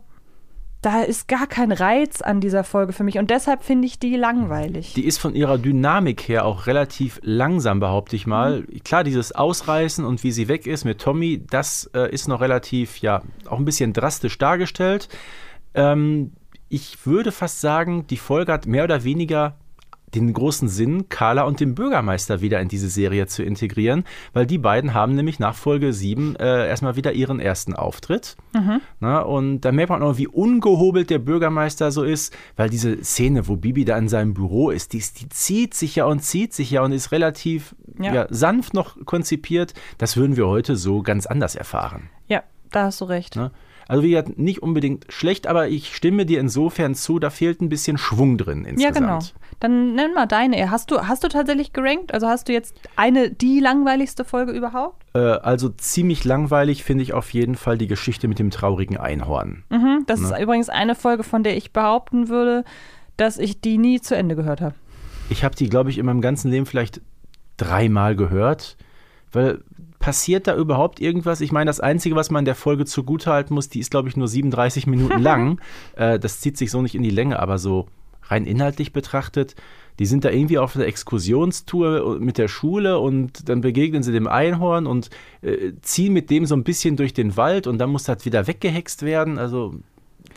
da 0.83 1.03
ist 1.03 1.27
gar 1.27 1.47
kein 1.47 1.73
Reiz 1.73 2.21
an 2.21 2.41
dieser 2.41 2.63
Folge 2.63 2.93
für 2.93 3.03
mich 3.03 3.19
und 3.19 3.31
deshalb 3.31 3.65
finde 3.65 3.87
ich 3.87 3.99
die 3.99 4.17
langweilig. 4.17 4.95
Die 4.95 5.05
ist 5.05 5.19
von 5.19 5.35
ihrer 5.35 5.59
Dynamik 5.59 6.29
her 6.29 6.45
auch 6.45 6.67
relativ 6.67 7.19
langsam, 7.23 7.81
behaupte 7.81 8.17
ich 8.17 8.27
mal. 8.27 8.61
Mhm. 8.61 8.85
Klar, 8.85 9.03
dieses 9.03 9.33
Ausreißen 9.33 10.05
und 10.05 10.23
wie 10.23 10.33
sie 10.33 10.49
weg 10.49 10.67
ist 10.67 10.85
mit 10.85 11.01
Tommy, 11.01 11.45
das 11.51 11.91
äh, 11.95 12.11
ist 12.13 12.29
noch 12.29 12.41
relativ, 12.41 12.99
ja, 12.99 13.23
auch 13.49 13.59
ein 13.59 13.65
bisschen 13.65 13.93
drastisch 13.93 14.39
dargestellt. 14.39 15.09
Ähm, 15.75 16.33
ich 16.69 17.07
würde 17.07 17.33
fast 17.33 17.61
sagen, 17.61 18.07
die 18.09 18.17
Folge 18.17 18.53
hat 18.53 18.67
mehr 18.67 18.85
oder 18.85 19.05
weniger 19.05 19.57
den 20.15 20.33
großen 20.33 20.69
Sinn, 20.69 21.09
Carla 21.09 21.43
und 21.43 21.61
den 21.61 21.75
Bürgermeister 21.75 22.41
wieder 22.41 22.61
in 22.61 22.69
diese 22.69 22.89
Serie 22.89 23.27
zu 23.27 23.43
integrieren, 23.43 24.05
weil 24.33 24.47
die 24.47 24.59
beiden 24.59 24.95
haben 24.95 25.15
nämlich 25.15 25.39
nach 25.39 25.55
Folge 25.55 25.93
7 25.93 26.37
äh, 26.37 26.69
erstmal 26.69 26.97
wieder 26.97 27.13
ihren 27.13 27.41
ersten 27.41 27.75
Auftritt. 27.75 28.37
Mhm. 28.55 28.81
Na, 29.01 29.21
und 29.21 29.61
da 29.63 29.73
merkt 29.73 29.91
man 29.91 30.03
auch, 30.03 30.17
wie 30.17 30.29
ungehobelt 30.29 31.11
der 31.11 31.19
Bürgermeister 31.19 31.91
so 31.91 32.05
ist, 32.05 32.37
weil 32.57 32.71
diese 32.71 33.03
Szene, 33.05 33.49
wo 33.49 33.57
Bibi 33.57 33.85
da 33.85 33.99
in 33.99 34.09
seinem 34.09 34.35
Büro 34.35 34.71
ist, 34.71 34.93
die, 34.93 34.99
die 34.99 35.29
zieht 35.29 35.75
sich 35.75 35.97
ja 35.97 36.05
und 36.07 36.21
zieht 36.21 36.55
sich 36.55 36.71
ja 36.71 36.83
und 36.83 36.93
ist 36.93 37.13
relativ 37.13 37.75
ja. 37.99 38.15
Ja, 38.15 38.27
sanft 38.31 38.75
noch 38.75 38.97
konzipiert. 39.05 39.75
Das 39.99 40.17
würden 40.17 40.37
wir 40.37 40.47
heute 40.47 40.77
so 40.77 41.03
ganz 41.03 41.27
anders 41.27 41.55
erfahren. 41.55 42.11
Ja, 42.27 42.43
da 42.71 42.85
hast 42.85 43.01
du 43.01 43.07
recht. 43.07 43.35
Na? 43.37 43.53
Also 43.89 44.03
wie 44.03 44.11
gesagt, 44.11 44.39
nicht 44.39 44.63
unbedingt 44.63 45.07
schlecht, 45.09 45.47
aber 45.47 45.69
ich 45.69 45.95
stimme 45.95 46.27
dir 46.27 46.41
insofern 46.41 46.95
zu, 46.95 47.19
da 47.19 47.31
fehlt 47.31 47.61
ein 47.61 47.69
bisschen 47.69 47.99
Schwung 47.99 48.37
drin 48.37 48.65
insgesamt. 48.65 48.97
Ja, 48.97 49.01
genau. 49.01 49.19
Dann 49.61 49.95
nenn 49.95 50.13
mal 50.13 50.27
deine. 50.27 50.71
Hast 50.71 50.91
du, 50.91 51.07
hast 51.07 51.23
du 51.23 51.29
tatsächlich 51.29 51.73
gerankt? 51.73 52.13
Also 52.13 52.27
hast 52.27 52.49
du 52.49 52.53
jetzt 52.53 52.75
eine, 52.97 53.31
die 53.31 53.61
langweiligste 53.61 54.25
Folge 54.25 54.53
überhaupt? 54.53 55.05
Äh, 55.15 55.19
also 55.19 55.69
ziemlich 55.69 56.25
langweilig 56.25 56.83
finde 56.83 57.05
ich 57.05 57.13
auf 57.13 57.31
jeden 57.31 57.55
Fall 57.55 57.79
die 57.79 57.87
Geschichte 57.87 58.27
mit 58.27 58.41
dem 58.41 58.51
traurigen 58.51 58.97
Einhorn. 58.97 59.63
Mhm, 59.71 60.03
das 60.07 60.21
ne? 60.21 60.27
ist 60.27 60.43
übrigens 60.43 60.69
eine 60.69 60.97
Folge, 60.97 61.23
von 61.23 61.45
der 61.45 61.57
ich 61.57 61.73
behaupten 61.73 62.29
würde, 62.29 62.65
dass 63.17 63.39
ich 63.39 63.61
die 63.61 63.79
nie 63.79 64.01
zu 64.01 64.17
Ende 64.17 64.35
gehört 64.35 64.61
habe. 64.61 64.75
Ich 65.31 65.45
habe 65.45 65.55
die, 65.55 65.69
glaube 65.69 65.91
ich, 65.91 65.99
in 65.99 66.07
meinem 66.07 66.21
ganzen 66.21 66.51
Leben 66.51 66.67
vielleicht 66.67 67.01
dreimal 67.57 68.17
gehört, 68.17 68.77
weil 69.33 69.63
passiert 70.07 70.47
da 70.47 70.55
überhaupt 70.55 71.01
irgendwas? 71.01 71.41
Ich 71.41 71.51
meine, 71.51 71.69
das 71.69 71.81
Einzige, 71.81 72.15
was 72.15 72.31
man 72.31 72.45
der 72.45 72.55
Folge 72.55 72.85
zugutehalten 72.85 73.53
muss, 73.53 73.69
die 73.69 73.81
ist, 73.81 73.91
glaube 73.91 74.09
ich, 74.09 74.17
nur 74.17 74.29
37 74.29 74.87
Minuten 74.87 75.21
lang. 75.21 75.61
äh, 75.97 76.21
das 76.21 76.39
zieht 76.39 76.57
sich 76.57 76.71
so 76.71 76.81
nicht 76.81 76.95
in 76.95 77.03
die 77.03 77.11
Länge, 77.11 77.41
aber 77.41 77.59
so 77.59 77.89
rein 78.23 78.47
inhaltlich 78.47 78.93
betrachtet, 78.93 79.57
die 79.99 80.07
sind 80.07 80.25
da 80.25 80.31
irgendwie 80.31 80.59
auf 80.59 80.77
einer 80.77 80.87
Exkursionstour 80.87 82.21
mit 82.21 82.39
der 82.39 82.47
Schule 82.47 83.01
und 83.01 83.49
dann 83.49 83.63
begegnen 83.63 84.05
sie 84.05 84.13
dem 84.13 84.29
Einhorn 84.29 84.87
und 84.87 85.11
äh, 85.43 85.73
ziehen 85.83 86.13
mit 86.13 86.31
dem 86.31 86.47
so 86.47 86.55
ein 86.55 86.63
bisschen 86.63 86.95
durch 86.95 87.13
den 87.13 87.37
Wald 87.37 87.67
und 87.67 87.79
dann 87.79 87.91
muss 87.91 88.05
das 88.05 88.25
wieder 88.25 88.47
weggehext 88.47 89.03
werden. 89.03 89.39
Also 89.39 89.75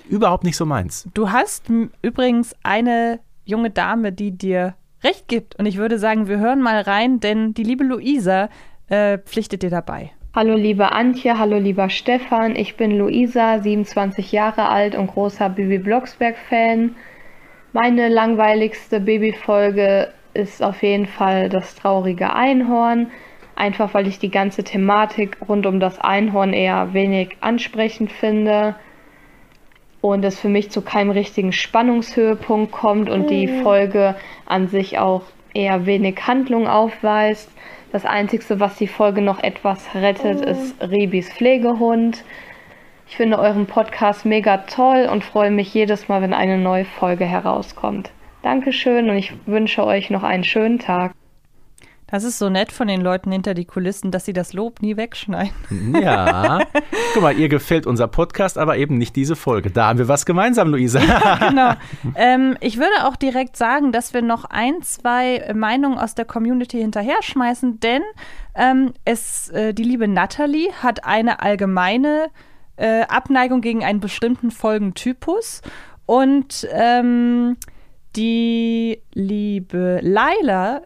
überhaupt 0.10 0.46
nicht 0.46 0.58
so 0.58 0.66
meins. 0.66 1.08
Du 1.14 1.30
hast 1.30 1.66
übrigens 2.02 2.56
eine 2.64 3.20
junge 3.46 3.70
Dame, 3.70 4.14
die 4.14 4.32
dir 4.32 4.74
recht 5.04 5.28
gibt. 5.28 5.58
Und 5.58 5.66
ich 5.66 5.78
würde 5.78 6.00
sagen, 6.00 6.28
wir 6.28 6.40
hören 6.40 6.62
mal 6.62 6.82
rein, 6.82 7.20
denn 7.20 7.54
die 7.54 7.64
liebe 7.64 7.84
Luisa 7.84 8.50
äh, 8.90 9.18
pflichtet 9.20 9.64
dir 9.64 9.70
dabei. 9.70 10.12
Hallo 10.36 10.56
liebe 10.56 10.92
Antje, 10.92 11.40
hallo 11.40 11.58
lieber 11.58 11.90
Stefan, 11.90 12.56
ich 12.56 12.78
bin 12.78 12.98
Luisa, 12.98 13.60
27 13.60 14.32
Jahre 14.32 14.70
alt 14.70 14.96
und 14.96 15.08
großer 15.08 15.50
Bibi 15.50 15.80
Blocksberg-Fan. 15.80 16.96
Meine 17.74 18.10
langweiligste 18.10 19.00
Babyfolge 19.00 20.14
ist 20.34 20.62
auf 20.64 20.84
jeden 20.84 21.08
Fall 21.08 21.50
das 21.50 21.76
traurige 21.76 22.34
Einhorn, 22.34 23.12
einfach 23.56 23.94
weil 23.94 24.08
ich 24.08 24.20
die 24.20 24.32
ganze 24.32 24.64
Thematik 24.64 25.38
rund 25.48 25.66
um 25.66 25.80
das 25.80 26.00
Einhorn 26.00 26.54
eher 26.54 26.94
wenig 26.94 27.38
ansprechend 27.42 28.12
finde 28.12 28.76
und 30.02 30.24
es 30.24 30.40
für 30.40 30.50
mich 30.50 30.72
zu 30.72 30.82
keinem 30.82 31.12
richtigen 31.12 31.52
Spannungshöhepunkt 31.52 32.72
kommt 32.72 33.10
und 33.10 33.30
die 33.30 33.48
mhm. 33.48 33.64
Folge 33.64 34.16
an 34.46 34.68
sich 34.68 34.98
auch 34.98 35.24
eher 35.54 35.86
wenig 35.86 36.28
Handlung 36.28 36.68
aufweist. 36.68 37.52
Das 37.92 38.06
Einzige, 38.06 38.60
was 38.60 38.78
die 38.78 38.88
Folge 38.88 39.22
noch 39.22 39.42
etwas 39.42 39.96
rettet, 39.96 40.42
mhm. 40.42 40.48
ist 40.48 40.76
Rebis 40.82 41.34
Pflegehund. 41.34 42.24
Ich 43.08 43.18
finde 43.18 43.40
euren 43.40 43.66
Podcast 43.66 44.26
mega 44.26 44.58
toll 44.58 45.10
und 45.12 45.24
freue 45.24 45.50
mich 45.50 45.74
jedes 45.74 46.08
Mal, 46.08 46.22
wenn 46.22 46.34
eine 46.34 46.60
neue 46.60 46.86
Folge 46.86 47.26
herauskommt. 47.26 48.12
Dankeschön 48.44 49.10
und 49.10 49.18
ich 49.18 49.34
wünsche 49.48 49.84
euch 49.84 50.12
noch 50.12 50.24
einen 50.24 50.44
schönen 50.44 50.78
Tag. 50.78 51.14
Das 52.12 52.24
ist 52.24 52.40
so 52.40 52.50
nett 52.50 52.72
von 52.72 52.88
den 52.88 53.02
Leuten 53.02 53.32
hinter 53.32 53.54
die 53.54 53.66
Kulissen, 53.66 54.12
dass 54.12 54.26
sie 54.26 54.34
das 54.34 54.54
Lob 54.54 54.82
nie 54.82 54.98
wegschneiden. 54.98 55.54
Ja. 56.00 56.60
Guck 57.14 57.24
mal, 57.24 57.38
ihr 57.38 57.50
gefällt 57.50 57.86
unser 57.86 58.08
Podcast, 58.08 58.58
aber 58.58 58.78
eben 58.78 58.98
nicht 58.98 59.16
diese 59.16 59.36
Folge. 59.36 59.70
Da 59.70 59.88
haben 59.88 60.00
wir 60.00 60.08
was 60.08 60.26
gemeinsam, 60.26 60.70
Luisa. 60.70 61.00
Ja, 61.10 61.50
genau. 61.50 61.74
Ähm, 62.16 62.58
ich 62.62 62.78
würde 62.78 63.06
auch 63.06 63.16
direkt 63.16 63.56
sagen, 63.58 63.92
dass 63.92 64.14
wir 64.14 64.22
noch 64.22 64.46
ein, 64.46 64.82
zwei 64.82 65.52
Meinungen 65.54 65.98
aus 65.98 66.16
der 66.16 66.26
Community 66.26 66.80
hinterher 66.80 67.22
schmeißen, 67.22 67.80
denn 67.80 68.02
ähm, 68.56 68.94
es, 69.06 69.50
äh, 69.50 69.74
die 69.74 69.84
liebe 69.84 70.08
Natalie 70.08 70.72
hat 70.82 71.06
eine 71.06 71.42
allgemeine 71.42 72.30
äh, 72.78 73.02
Abneigung 73.04 73.62
gegen 73.62 73.84
einen 73.84 74.00
bestimmten 74.00 74.52
Folgentypus 74.52 75.62
und 76.06 76.68
ähm, 76.72 77.58
die 78.16 79.02
liebe 79.14 80.00
Laila 80.02 80.82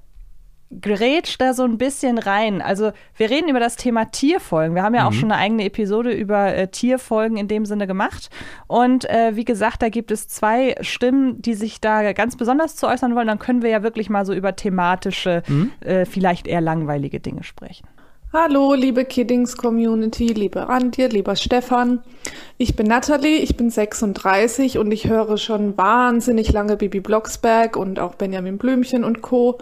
grätscht 0.81 1.41
da 1.41 1.53
so 1.53 1.63
ein 1.63 1.77
bisschen 1.77 2.17
rein. 2.17 2.61
Also 2.61 2.91
wir 3.15 3.29
reden 3.29 3.49
über 3.49 3.59
das 3.59 3.75
Thema 3.75 4.05
Tierfolgen. 4.05 4.75
Wir 4.75 4.83
haben 4.83 4.95
ja 4.95 5.01
mhm. 5.01 5.07
auch 5.07 5.13
schon 5.13 5.31
eine 5.31 5.41
eigene 5.41 5.65
Episode 5.65 6.11
über 6.11 6.55
äh, 6.55 6.67
Tierfolgen 6.67 7.37
in 7.37 7.47
dem 7.47 7.65
Sinne 7.65 7.87
gemacht. 7.87 8.29
Und 8.67 9.09
äh, 9.09 9.35
wie 9.35 9.45
gesagt, 9.45 9.81
da 9.81 9.89
gibt 9.89 10.11
es 10.11 10.27
zwei 10.27 10.75
Stimmen, 10.81 11.41
die 11.41 11.53
sich 11.53 11.81
da 11.81 12.13
ganz 12.13 12.35
besonders 12.37 12.75
zu 12.75 12.87
äußern 12.87 13.15
wollen. 13.15 13.27
Dann 13.27 13.39
können 13.39 13.61
wir 13.61 13.69
ja 13.69 13.83
wirklich 13.83 14.09
mal 14.09 14.25
so 14.25 14.33
über 14.33 14.55
thematische, 14.55 15.43
mhm. 15.47 15.71
äh, 15.81 16.05
vielleicht 16.05 16.47
eher 16.47 16.61
langweilige 16.61 17.19
Dinge 17.19 17.43
sprechen. 17.43 17.87
Hallo, 18.35 18.73
liebe 18.73 19.05
Kiddings-Community, 19.05 20.25
liebe 20.29 20.67
Antje, 20.67 21.05
lieber 21.05 21.35
Stefan. 21.35 22.01
Ich 22.57 22.75
bin 22.75 22.87
Nathalie, 22.87 23.37
ich 23.37 23.57
bin 23.57 23.69
36 23.69 24.79
und 24.79 24.91
ich 24.91 25.07
höre 25.07 25.37
schon 25.37 25.77
wahnsinnig 25.77 26.51
lange 26.51 26.75
Bibi 26.75 26.99
Blocksberg 26.99 27.77
und 27.77 27.99
auch 27.99 28.15
Benjamin 28.15 28.57
Blümchen 28.57 29.03
und 29.03 29.21
Co. 29.21 29.59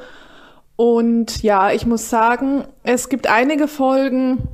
Und 0.75 1.43
ja, 1.43 1.71
ich 1.71 1.85
muss 1.85 2.09
sagen, 2.09 2.63
es 2.83 3.09
gibt 3.09 3.27
einige 3.27 3.67
Folgen, 3.67 4.47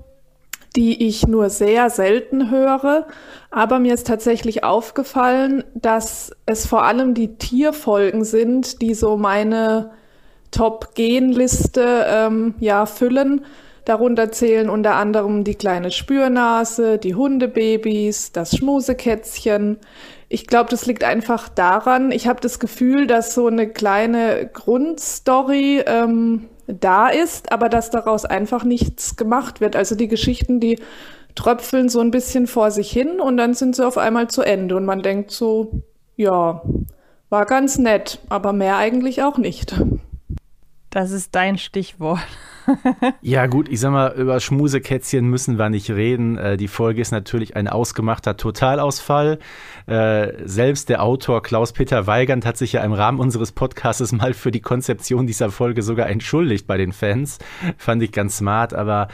die 0.76 1.08
ich 1.08 1.26
nur 1.26 1.50
sehr 1.50 1.90
selten 1.90 2.52
höre, 2.52 3.08
aber 3.50 3.80
mir 3.80 3.94
ist 3.94 4.08
tatsächlich 4.08 4.64
aufgefallen, 4.64 5.64
dass 5.74 6.32
es 6.46 6.68
vor 6.68 6.84
allem 6.84 7.14
die 7.14 7.36
Tierfolgen 7.38 8.24
sind, 8.24 8.82
die 8.82 8.94
so 8.94 9.18
meine 9.18 9.92
Top-Gen-Liste 10.52 12.06
ähm, 12.08 12.56
ja, 12.60 12.86
füllen. 12.86 13.46
Darunter 13.86 14.32
zählen 14.32 14.70
unter 14.70 14.96
anderem 14.96 15.44
die 15.44 15.56
kleine 15.56 15.92
Spürnase, 15.92 16.98
die 16.98 17.16
Hundebabys, 17.16 18.34
das 18.34 18.56
Schmusekätzchen, 18.56 19.80
ich 20.30 20.48
glaube, 20.48 20.70
das 20.70 20.86
liegt 20.86 21.04
einfach 21.04 21.48
daran, 21.50 22.12
ich 22.12 22.28
habe 22.28 22.42
das 22.42 22.60
Gefühl, 22.60 23.08
dass 23.08 23.34
so 23.34 23.48
eine 23.48 23.68
kleine 23.68 24.50
Grundstory 24.52 25.84
ähm, 25.86 26.50
da 26.68 27.08
ist, 27.08 27.52
aber 27.52 27.70
dass 27.70 27.90
daraus 27.90 28.26
einfach 28.26 28.64
nichts 28.64 29.16
gemacht 29.16 29.62
wird. 29.62 29.76
Also 29.76 29.96
die 29.96 30.10
Geschichten, 30.10 30.60
die 30.60 30.80
tröpfeln 31.36 31.88
so 31.88 32.02
ein 32.02 32.12
bisschen 32.12 32.48
vor 32.48 32.72
sich 32.72 32.92
hin 32.92 33.22
und 33.22 33.38
dann 33.38 33.54
sind 33.54 33.76
sie 33.76 33.86
auf 33.86 33.98
einmal 33.98 34.28
zu 34.28 34.42
Ende 34.42 34.76
und 34.76 34.86
man 34.86 35.02
denkt 35.02 35.32
so, 35.32 35.84
ja, 36.16 36.62
war 37.30 37.46
ganz 37.46 37.78
nett, 37.78 38.20
aber 38.28 38.54
mehr 38.54 38.78
eigentlich 38.78 39.22
auch 39.24 39.38
nicht. 39.38 39.76
Das 40.90 41.12
ist 41.12 41.36
dein 41.36 41.58
Stichwort. 41.58 42.20
Ja, 43.22 43.46
gut, 43.48 43.70
ich 43.70 43.80
sag 43.80 43.92
mal, 43.92 44.14
über 44.14 44.40
Schmusekätzchen 44.40 45.28
müssen 45.28 45.58
wir 45.58 45.70
nicht 45.70 45.90
reden. 45.90 46.38
Äh, 46.38 46.58
die 46.58 46.68
Folge 46.68 47.02
ist 47.02 47.12
natürlich 47.12 47.56
ein 47.56 47.68
ausgemachter 47.68 48.38
Totalausfall. 48.38 49.40
Äh, 49.86 50.34
selbst 50.46 50.90
der 50.90 51.04
Autor 51.04 51.42
Klaus-Peter 51.42 52.08
Weigand 52.08 52.46
hat 52.46 52.58
sich 52.58 52.74
ja 52.74 52.84
im 52.84 52.94
Rahmen 52.94 53.20
unseres 53.20 53.52
Podcasts 53.52 54.12
mal 54.12 54.34
für 54.34 54.52
die 54.52 54.62
Konzeption 54.62 55.28
dieser 55.28 55.52
Folge 55.52 55.82
sogar 55.82 56.10
entschuldigt 56.10 56.68
bei 56.68 56.78
den 56.78 56.92
Fans. 56.92 57.40
Fand 57.78 58.04
ich 58.04 58.12
ganz 58.12 58.38
smart, 58.38 58.74
aber 58.74 59.08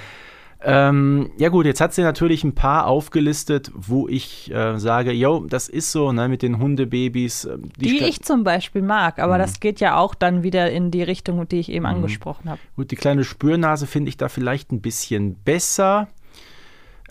ähm, 0.65 1.31
ja 1.37 1.49
gut, 1.49 1.65
jetzt 1.65 1.81
hat 1.81 1.93
sie 1.93 2.01
natürlich 2.01 2.43
ein 2.43 2.55
paar 2.55 2.87
aufgelistet, 2.87 3.71
wo 3.75 4.07
ich 4.07 4.51
äh, 4.51 4.79
sage, 4.79 5.11
yo, 5.11 5.45
das 5.47 5.67
ist 5.67 5.91
so, 5.91 6.11
ne, 6.11 6.29
mit 6.29 6.41
den 6.41 6.59
Hundebabys. 6.59 7.45
Äh, 7.45 7.57
die, 7.77 7.97
die 7.97 8.03
ich 8.05 8.21
zum 8.21 8.43
Beispiel 8.43 8.81
mag, 8.81 9.19
aber 9.19 9.35
mhm. 9.35 9.39
das 9.41 9.59
geht 9.59 9.79
ja 9.79 9.97
auch 9.97 10.15
dann 10.15 10.43
wieder 10.43 10.71
in 10.71 10.91
die 10.91 11.03
Richtung, 11.03 11.47
die 11.47 11.59
ich 11.59 11.69
eben 11.69 11.83
mhm. 11.83 11.97
angesprochen 11.97 12.49
habe. 12.49 12.59
Gut, 12.75 12.91
die 12.91 12.95
kleine 12.95 13.23
Spürnase 13.23 13.87
finde 13.87 14.09
ich 14.09 14.17
da 14.17 14.29
vielleicht 14.29 14.71
ein 14.71 14.81
bisschen 14.81 15.35
besser. 15.35 16.07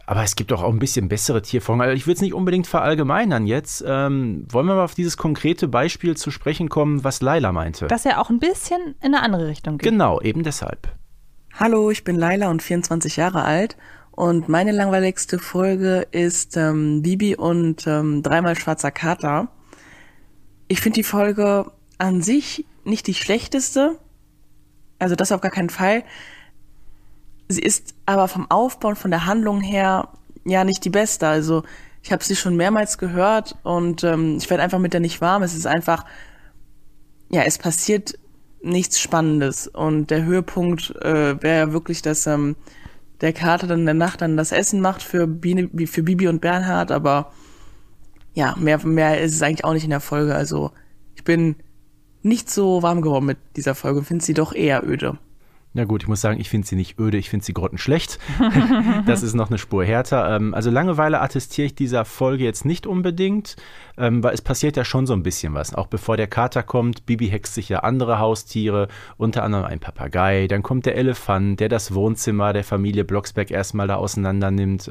Aber 0.05 0.25
es 0.25 0.35
gibt 0.35 0.53
auch, 0.53 0.63
auch 0.63 0.73
ein 0.73 0.81
bisschen 0.81 1.09
bessere 1.09 1.43
Tierformen. 1.43 1.87
Also 1.87 1.97
ich 1.97 2.07
will 2.07 2.15
es 2.15 2.21
nicht 2.21 2.35
unbedingt 2.35 2.67
verallgemeinern 2.67 3.47
jetzt. 3.47 3.85
Ähm, 3.87 4.47
wollen 4.51 4.67
wir 4.67 4.75
mal 4.75 4.85
auf 4.85 4.95
dieses 4.95 5.17
konkrete 5.17 5.69
Beispiel 5.69 6.17
zu 6.17 6.31
sprechen 6.31 6.69
kommen, 6.69 7.05
was 7.05 7.23
Laila 7.23 7.53
meinte? 7.53 7.87
Dass 7.87 8.05
er 8.05 8.21
auch 8.21 8.29
ein 8.29 8.41
bisschen 8.41 8.97
in 9.01 9.15
eine 9.15 9.23
andere 9.23 9.47
Richtung 9.47 9.79
geht. 9.79 9.89
Genau, 9.91 10.21
eben 10.21 10.43
deshalb. 10.43 10.89
Hallo, 11.61 11.91
ich 11.91 12.03
bin 12.03 12.17
Laila 12.17 12.51
und 12.51 12.63
24 12.63 13.17
Jahre 13.17 13.45
alt 13.45 13.77
und 14.11 14.49
meine 14.49 14.73
langweiligste 14.73 15.39
Folge 15.39 16.07
ist 16.11 16.57
ähm, 16.57 17.03
Bibi 17.03 17.37
und 17.37 17.87
ähm, 17.87 18.23
dreimal 18.23 18.57
schwarzer 18.57 18.91
Kater. 18.91 19.49
Ich 20.67 20.81
finde 20.81 20.95
die 20.95 21.03
Folge 21.03 21.71
an 21.99 22.23
sich 22.23 22.65
nicht 22.85 23.07
die 23.07 23.13
schlechteste, 23.13 23.99
also 24.99 25.15
das 25.15 25.31
auf 25.31 25.43
gar 25.43 25.51
keinen 25.51 25.69
Fall. 25.69 26.05
Sie 27.49 27.61
ist 27.61 27.95
aber 28.07 28.29
vom 28.29 28.51
Aufbau 28.51 28.89
und 28.89 28.99
von 28.99 29.11
der 29.11 29.27
Handlung 29.27 29.61
her 29.61 30.09
ja 30.47 30.65
nicht 30.65 30.83
die 30.87 30.91
beste. 30.91 31.29
Also 31.29 31.65
ich 32.03 32.13
habe 32.13 32.25
sie 32.25 32.35
schon 32.35 32.57
mehrmals 32.57 32.97
gehört 32.97 33.59
und 33.63 34.05
ähm, 34.05 34.39
ich 34.39 34.49
werde 34.49 34.63
einfach 34.63 34.79
mit 34.79 34.95
der 34.95 35.01
nicht 35.01 35.21
warm. 35.21 35.43
Es 35.43 35.55
ist 35.55 35.67
einfach, 35.67 36.07
ja, 37.31 37.43
es 37.43 37.59
passiert 37.59 38.15
nichts 38.63 39.01
Spannendes. 39.01 39.67
Und 39.67 40.11
der 40.11 40.25
Höhepunkt 40.25 40.95
äh, 41.03 41.41
wäre 41.43 41.59
ja 41.59 41.73
wirklich, 41.73 42.03
dass 42.03 42.27
ähm, 42.27 42.57
der 43.21 43.33
Kater 43.33 43.67
dann 43.67 43.81
in 43.81 43.87
der 43.87 43.95
Nacht 43.95 44.21
dann 44.21 44.37
das 44.37 44.53
Essen 44.53 44.81
macht 44.81 45.03
für, 45.03 45.27
Biene, 45.27 45.71
für 45.87 46.03
Bibi 46.03 46.29
und 46.29 46.41
Bernhard, 46.41 46.91
aber 46.91 47.33
ja, 48.35 48.57
mehr, 48.59 48.85
mehr 48.85 49.21
ist 49.21 49.35
es 49.35 49.43
eigentlich 49.43 49.65
auch 49.65 49.75
nicht 49.75 49.85
in 49.85 49.91
der 49.91 50.01
Folge. 50.01 50.35
Also 50.35 50.73
ich 51.15 51.25
bin 51.25 51.57
nicht 52.23 52.51
so 52.51 52.83
warm 52.83 53.03
geworden 53.03 53.27
mit 53.27 53.39
dieser 53.57 53.75
Folge 53.75 54.01
und 54.01 54.05
finde 54.07 54.25
sie 54.25 54.35
doch 54.35 54.55
eher 54.55 54.87
öde. 54.87 55.19
Na 55.75 55.85
gut, 55.85 56.03
ich 56.03 56.09
muss 56.09 56.21
sagen, 56.21 56.39
ich 56.39 56.51
finde 56.51 56.67
sie 56.67 56.77
nicht 56.77 56.99
öde, 56.99 57.17
ich 57.17 57.31
finde 57.31 57.47
sie 57.47 57.55
grottenschlecht. 57.55 58.19
das 59.07 59.23
ist 59.23 59.35
noch 59.35 59.49
eine 59.49 59.57
Spur 59.57 59.85
härter. 59.85 60.37
Ähm, 60.37 60.53
also 60.53 60.71
Langeweile 60.71 61.21
attestiere 61.21 61.67
ich 61.67 61.75
dieser 61.75 62.05
Folge 62.05 62.45
jetzt 62.45 62.67
nicht 62.67 62.87
unbedingt, 62.87 63.57
ähm, 63.97 64.23
weil 64.23 64.35
es 64.35 64.43
passiert 64.43 64.77
ja 64.77 64.85
schon 64.85 65.07
so 65.07 65.15
ein 65.15 65.23
bisschen 65.23 65.55
was. 65.55 65.75
Auch 65.75 65.87
bevor 65.87 66.19
der 66.19 66.27
Kater 66.27 66.63
kommt, 66.63 67.07
Bibi 67.07 67.29
hext 67.29 67.55
sich 67.55 67.71
ja 67.71 67.79
andere 67.81 68.19
Haustiere, 68.19 68.89
unter 69.17 69.45
anderem 69.45 69.65
ein 69.65 69.81
Papagei. 69.81 70.47
Dann 70.47 70.63
kommt 70.63 70.85
der 70.85 70.97
Elefant, 70.97 71.59
der 71.59 71.71
das 71.71 71.95
Wohnzimmer 71.95 72.53
der 72.53 72.65
Familie 72.65 73.05
Blocksberg 73.05 73.51
erstmal 73.51 73.89
da 73.89 73.95
auseinander 73.97 74.51
nimmt. 74.51 74.89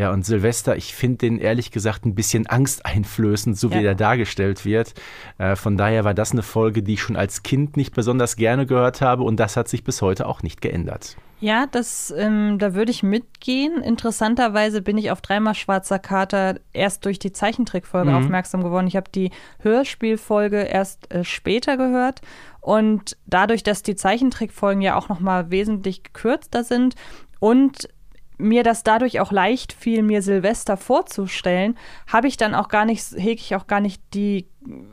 Ja, 0.00 0.12
und 0.12 0.24
Silvester, 0.24 0.78
ich 0.78 0.94
finde 0.94 1.18
den 1.18 1.38
ehrlich 1.38 1.72
gesagt 1.72 2.06
ein 2.06 2.14
bisschen 2.14 2.46
angsteinflößend, 2.46 3.58
so 3.58 3.70
wie 3.70 3.82
ja. 3.82 3.90
er 3.90 3.94
dargestellt 3.94 4.64
wird. 4.64 4.94
Äh, 5.36 5.56
von 5.56 5.76
daher 5.76 6.04
war 6.04 6.14
das 6.14 6.32
eine 6.32 6.42
Folge, 6.42 6.82
die 6.82 6.94
ich 6.94 7.02
schon 7.02 7.16
als 7.16 7.42
Kind 7.42 7.76
nicht 7.76 7.94
besonders 7.94 8.36
gerne 8.36 8.64
gehört 8.64 9.02
habe 9.02 9.24
und 9.24 9.38
das 9.38 9.58
hat 9.58 9.68
sich 9.68 9.84
bis 9.84 10.00
heute 10.00 10.26
auch 10.26 10.42
nicht 10.42 10.62
geändert. 10.62 11.18
Ja, 11.40 11.66
das, 11.66 12.14
ähm, 12.16 12.58
da 12.58 12.72
würde 12.72 12.90
ich 12.90 13.02
mitgehen. 13.02 13.82
Interessanterweise 13.82 14.80
bin 14.80 14.96
ich 14.96 15.10
auf 15.10 15.20
dreimal 15.20 15.54
Schwarzer 15.54 15.98
Kater 15.98 16.60
erst 16.72 17.04
durch 17.04 17.18
die 17.18 17.32
Zeichentrickfolge 17.32 18.08
mhm. 18.08 18.16
aufmerksam 18.16 18.64
geworden. 18.64 18.86
Ich 18.86 18.96
habe 18.96 19.10
die 19.14 19.30
Hörspielfolge 19.58 20.62
erst 20.62 21.12
äh, 21.12 21.24
später 21.24 21.76
gehört 21.76 22.22
und 22.62 23.18
dadurch, 23.26 23.64
dass 23.64 23.82
die 23.82 23.96
Zeichentrickfolgen 23.96 24.80
ja 24.80 24.96
auch 24.96 25.10
noch 25.10 25.20
mal 25.20 25.50
wesentlich 25.50 26.04
gekürzter 26.04 26.64
sind 26.64 26.94
und 27.38 27.90
mir 28.40 28.62
das 28.62 28.82
dadurch 28.82 29.20
auch 29.20 29.32
leicht 29.32 29.72
fiel, 29.72 30.02
mir 30.02 30.22
Silvester 30.22 30.76
vorzustellen, 30.76 31.76
habe 32.06 32.28
ich 32.28 32.36
dann 32.36 32.54
auch 32.54 32.68
gar 32.68 32.84
nicht, 32.84 33.04
hege 33.16 33.40
ich 33.40 33.54
auch 33.54 33.66
gar 33.66 33.80
nicht 33.80 34.02
die, 34.14 34.46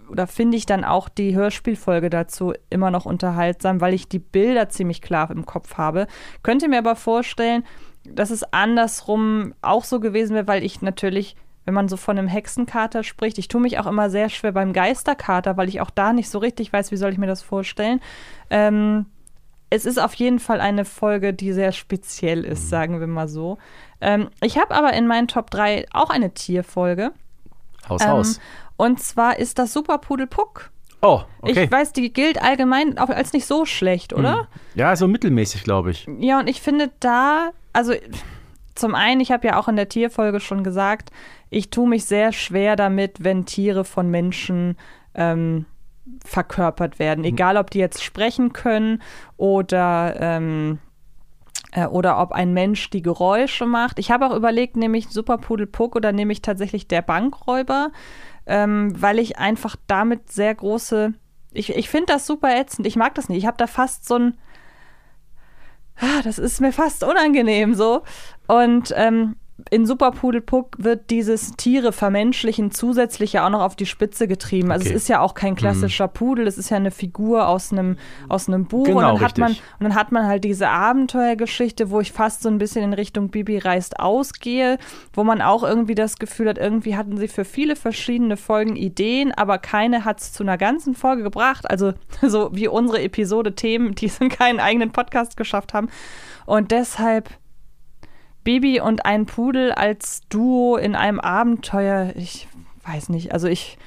oder 0.10 0.28
finde 0.28 0.58
ich 0.58 0.66
dann 0.66 0.84
auch 0.84 1.10
die 1.10 1.36
Hörspielfolge 1.36 2.10
dazu 2.10 2.54
immer 2.70 2.92
noch 2.92 3.06
unterhaltsam, 3.06 3.82
weil 3.82 3.94
ich 3.94 4.08
die 4.08 4.20
Bilder 4.20 4.70
ziemlich 4.70 5.02
klar 5.02 5.32
im 5.32 5.46
Kopf 5.46 5.78
habe. 5.78 6.08
Könnte 6.44 6.68
mir 6.68 6.80
aber 6.80 6.96
vorstellen, 6.96 7.64
dass 8.04 8.30
es 8.30 8.44
andersrum 8.54 9.54
auch 9.62 9.84
so 9.84 10.00
gewesen 10.00 10.36
wäre, 10.36 10.48
weil 10.48 10.64
ich 10.64 10.82
natürlich 10.82 11.36
wenn 11.68 11.74
man 11.74 11.90
so 11.90 11.98
von 11.98 12.18
einem 12.18 12.30
Hexenkater 12.30 13.04
spricht. 13.04 13.38
Ich 13.38 13.50
tue 13.50 13.60
mich 13.60 13.78
auch 13.78 13.88
immer 13.88 14.10
sehr 14.10 14.30
schwer 14.30 14.54
beim 14.54 14.72
Geisterkater, 14.72 15.58
weil 15.58 15.68
ich 15.68 15.82
auch 15.82 15.90
da 15.90 16.14
nicht 16.14 16.30
so 16.30 16.40
richtig 16.40 16.72
weiß, 16.72 16.92
wie 16.92 16.96
soll 16.96 17.12
ich 17.12 17.18
mir 17.18 17.28
das 17.28 17.42
vorstellen. 17.42 18.00
Ähm, 18.50 19.08
es 19.70 19.86
ist 19.86 19.98
auf 19.98 20.14
jeden 20.14 20.40
Fall 20.40 20.62
eine 20.62 20.86
Folge, 20.86 21.34
die 21.34 21.52
sehr 21.54 21.72
speziell 21.72 22.44
ist, 22.44 22.66
mhm. 22.66 22.70
sagen 22.70 23.00
wir 23.00 23.08
mal 23.08 23.28
so. 23.28 23.58
Ähm, 24.00 24.30
ich 24.42 24.58
habe 24.58 24.74
aber 24.74 24.94
in 24.94 25.08
meinen 25.08 25.28
Top 25.28 25.50
3 25.52 25.86
auch 25.92 26.10
eine 26.10 26.34
Tierfolge. 26.34 27.12
Haus, 27.88 28.02
ähm, 28.02 28.10
Haus. 28.10 28.40
Und 28.78 29.02
zwar 29.02 29.40
ist 29.40 29.60
das 29.60 29.74
Superpudel 29.74 30.28
Puck. 30.28 30.72
Oh, 31.02 31.22
okay. 31.42 31.66
Ich 31.66 31.72
weiß, 31.72 31.94
die 31.94 32.12
gilt 32.12 32.42
allgemein 32.42 32.98
auch 32.98 33.10
als 33.10 33.34
nicht 33.34 33.46
so 33.46 33.66
schlecht, 33.66 34.14
oder? 34.14 34.44
Mhm. 34.44 34.48
Ja, 34.76 34.96
so 34.96 35.08
mittelmäßig, 35.08 35.64
glaube 35.64 35.92
ich. 35.92 36.08
Ja, 36.20 36.40
und 36.40 36.48
ich 36.48 36.62
finde 36.62 36.92
da, 37.00 37.52
also 37.74 37.94
zum 38.74 38.96
einen, 38.96 39.22
ich 39.22 39.32
habe 39.32 39.48
ja 39.48 39.60
auch 39.60 39.68
in 39.68 39.76
der 39.76 39.90
Tierfolge 39.90 40.40
schon 40.40 40.64
gesagt, 40.64 41.12
ich 41.50 41.70
tue 41.70 41.88
mich 41.88 42.06
sehr 42.06 42.32
schwer 42.32 42.76
damit, 42.76 43.24
wenn 43.24 43.46
Tiere 43.46 43.84
von 43.84 44.10
Menschen 44.10 44.78
ähm, 45.14 45.66
verkörpert 46.26 47.00
werden. 47.00 47.22
Mhm. 47.22 47.28
Egal, 47.28 47.58
ob 47.58 47.70
die 47.70 47.80
jetzt 47.80 48.04
sprechen 48.04 48.54
können 48.54 49.02
oder, 49.38 50.16
ähm, 50.20 50.80
äh, 51.72 51.86
oder 51.86 52.20
ob 52.20 52.32
ein 52.32 52.54
Mensch 52.54 52.90
die 52.90 53.02
Geräusche 53.02 53.66
macht. 53.66 54.00
Ich 54.00 54.12
habe 54.12 54.28
auch 54.28 54.36
überlegt, 54.36 54.76
nehme 54.76 54.98
ich 54.98 55.10
Superpudel 55.10 55.68
Puck 55.68 55.96
oder 55.96 56.12
nehme 56.12 56.34
ich 56.34 56.42
tatsächlich 56.42 56.88
der 56.88 57.02
Bankräuber, 57.02 57.92
ähm, 58.46 58.94
weil 59.02 59.20
ich 59.20 59.38
einfach 59.38 59.76
damit 59.88 60.32
sehr 60.32 60.54
große. 60.56 61.14
Ich, 61.52 61.76
ich 61.76 61.90
finde 61.90 62.14
das 62.14 62.28
super 62.28 62.56
ätzend. 62.56 62.88
Ich 62.88 62.96
mag 62.96 63.16
das 63.16 63.30
nicht. 63.30 63.40
Ich 63.40 63.46
habe 63.46 63.58
da 63.58 63.68
fast 63.68 64.08
so 64.08 64.16
ein. 64.16 64.38
Ah, 66.00 66.22
das 66.24 66.38
ist 66.38 66.62
mir 66.62 66.72
fast 66.72 67.04
unangenehm 67.04 67.74
so. 67.74 68.04
Und 68.48 68.94
ähm, 68.96 69.36
in 69.70 69.86
Superpudelpuck 69.86 70.76
wird 70.78 71.10
dieses 71.10 71.54
Tiere 71.54 71.92
vermenschlichen 71.92 72.72
zusätzlich 72.72 73.34
ja 73.34 73.46
auch 73.46 73.50
noch 73.50 73.62
auf 73.62 73.76
die 73.76 73.86
Spitze 73.86 74.28
getrieben. 74.28 74.72
Also 74.72 74.86
okay. 74.86 74.96
es 74.96 75.04
ist 75.04 75.08
ja 75.10 75.22
auch 75.22 75.34
kein 75.34 75.52
mhm. 75.52 75.58
klassischer 75.58 76.08
mhm. 76.08 76.14
Pudel, 76.14 76.48
es 76.48 76.58
ist 76.58 76.70
ja 76.70 76.78
eine 76.78 76.92
Figur 76.92 77.48
aus 77.48 77.72
einem, 77.72 77.98
aus 78.30 78.48
einem 78.48 78.66
Buch. 78.66 78.86
Genau, 78.86 78.98
und, 78.98 79.04
dann 79.04 79.16
richtig. 79.16 79.30
hat 79.30 79.38
man, 79.38 79.52
und 79.52 79.84
dann 79.84 79.96
hat 79.96 80.12
man 80.12 80.26
halt 80.26 80.44
diese 80.44 80.70
Abenteuergeschichte, 80.70 81.90
wo 81.90 82.00
ich 82.00 82.12
fast 82.12 82.42
so 82.42 82.50
ein 82.50 82.58
bisschen 82.58 82.84
in 82.84 82.94
Richtung 82.94 83.30
Bibi 83.30 83.58
reist 83.58 84.00
ausgehe, 84.00 84.78
wo 85.14 85.24
man 85.24 85.42
auch 85.42 85.64
irgendwie 85.64 85.96
das 85.96 86.18
Gefühl 86.18 86.50
hat, 86.50 86.58
irgendwie 86.58 86.96
hatten 86.96 87.18
sie 87.18 87.28
für 87.28 87.46
viele 87.46 87.76
verschiedene 87.76 88.38
Folgen 88.38 88.76
Ideen, 88.76 89.32
aber 89.32 89.58
keine 89.58 90.06
hat 90.06 90.22
es 90.22 90.34
zu 90.34 90.44
einer 90.44 90.58
ganzen 90.58 90.96
Folge 90.96 91.24
gebracht. 91.24 91.70
Also 91.70 91.94
so 92.22 92.50
wie 92.54 92.68
unsere 92.68 93.02
Episode 93.02 93.56
Themen, 93.56 93.96
die 93.96 94.06
es 94.06 94.20
in 94.20 94.30
keinen 94.30 94.60
eigenen 94.60 94.92
Podcast 94.92 95.38
geschafft 95.38 95.74
haben. 95.74 95.90
Und 96.46 96.72
deshalb 96.72 97.30
Baby 98.48 98.80
und 98.80 99.06
ein 99.06 99.26
Pudel 99.26 99.74
als 99.74 100.22
Duo 100.30 100.78
in 100.78 100.96
einem 100.96 101.20
Abenteuer, 101.20 102.14
ich 102.16 102.48
weiß 102.86 103.10
nicht, 103.10 103.34
also 103.34 103.46
ich, 103.50 103.78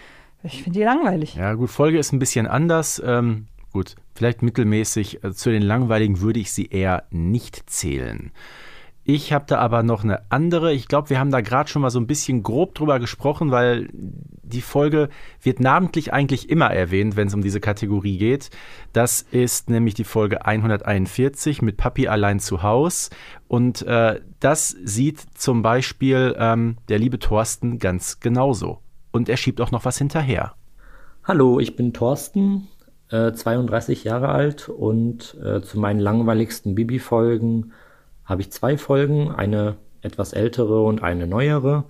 ich 0.42 0.62
finde 0.62 0.78
die 0.78 0.84
langweilig. 0.84 1.34
Ja, 1.34 1.54
gut, 1.54 1.70
Folge 1.70 1.98
ist 1.98 2.12
ein 2.12 2.18
bisschen 2.18 2.46
anders. 2.46 3.00
Ähm, 3.02 3.46
gut, 3.72 3.94
vielleicht 4.14 4.42
mittelmäßig. 4.42 5.24
Äh, 5.24 5.32
zu 5.32 5.48
den 5.48 5.62
langweiligen 5.62 6.20
würde 6.20 6.40
ich 6.40 6.52
sie 6.52 6.66
eher 6.66 7.04
nicht 7.08 7.70
zählen. 7.70 8.32
Ich 9.12 9.32
habe 9.32 9.44
da 9.48 9.58
aber 9.58 9.82
noch 9.82 10.04
eine 10.04 10.30
andere. 10.30 10.72
Ich 10.72 10.86
glaube, 10.86 11.10
wir 11.10 11.18
haben 11.18 11.32
da 11.32 11.40
gerade 11.40 11.68
schon 11.68 11.82
mal 11.82 11.90
so 11.90 11.98
ein 11.98 12.06
bisschen 12.06 12.44
grob 12.44 12.76
drüber 12.76 13.00
gesprochen, 13.00 13.50
weil 13.50 13.88
die 13.92 14.60
Folge 14.60 15.08
wird 15.42 15.58
namentlich 15.58 16.12
eigentlich 16.12 16.48
immer 16.48 16.70
erwähnt, 16.70 17.16
wenn 17.16 17.26
es 17.26 17.34
um 17.34 17.42
diese 17.42 17.58
Kategorie 17.58 18.18
geht. 18.18 18.50
Das 18.92 19.22
ist 19.22 19.68
nämlich 19.68 19.94
die 19.94 20.04
Folge 20.04 20.46
141 20.46 21.60
mit 21.60 21.76
Papi 21.76 22.06
allein 22.06 22.38
zu 22.38 22.62
Haus. 22.62 23.10
Und 23.48 23.82
äh, 23.82 24.20
das 24.38 24.76
sieht 24.84 25.18
zum 25.34 25.62
Beispiel 25.62 26.36
ähm, 26.38 26.76
der 26.88 27.00
liebe 27.00 27.18
Thorsten 27.18 27.80
ganz 27.80 28.20
genauso. 28.20 28.78
Und 29.10 29.28
er 29.28 29.36
schiebt 29.36 29.60
auch 29.60 29.72
noch 29.72 29.84
was 29.84 29.98
hinterher. 29.98 30.54
Hallo, 31.24 31.58
ich 31.58 31.74
bin 31.74 31.92
Thorsten, 31.92 32.68
äh, 33.08 33.32
32 33.32 34.04
Jahre 34.04 34.28
alt 34.28 34.68
und 34.68 35.36
äh, 35.44 35.62
zu 35.62 35.80
meinen 35.80 35.98
langweiligsten 35.98 36.76
Bibi-Folgen 36.76 37.72
habe 38.30 38.42
ich 38.42 38.52
zwei 38.52 38.78
Folgen, 38.78 39.30
eine 39.30 39.76
etwas 40.02 40.32
ältere 40.32 40.82
und 40.82 41.02
eine 41.02 41.26
neuere. 41.26 41.84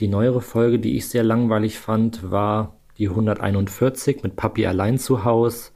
Die 0.00 0.08
neuere 0.08 0.40
Folge, 0.40 0.78
die 0.78 0.96
ich 0.96 1.08
sehr 1.08 1.22
langweilig 1.22 1.78
fand, 1.78 2.30
war 2.30 2.76
die 2.98 3.08
141 3.08 4.22
mit 4.22 4.36
Papi 4.36 4.66
allein 4.66 4.98
zu 4.98 5.24
Haus. 5.24 5.72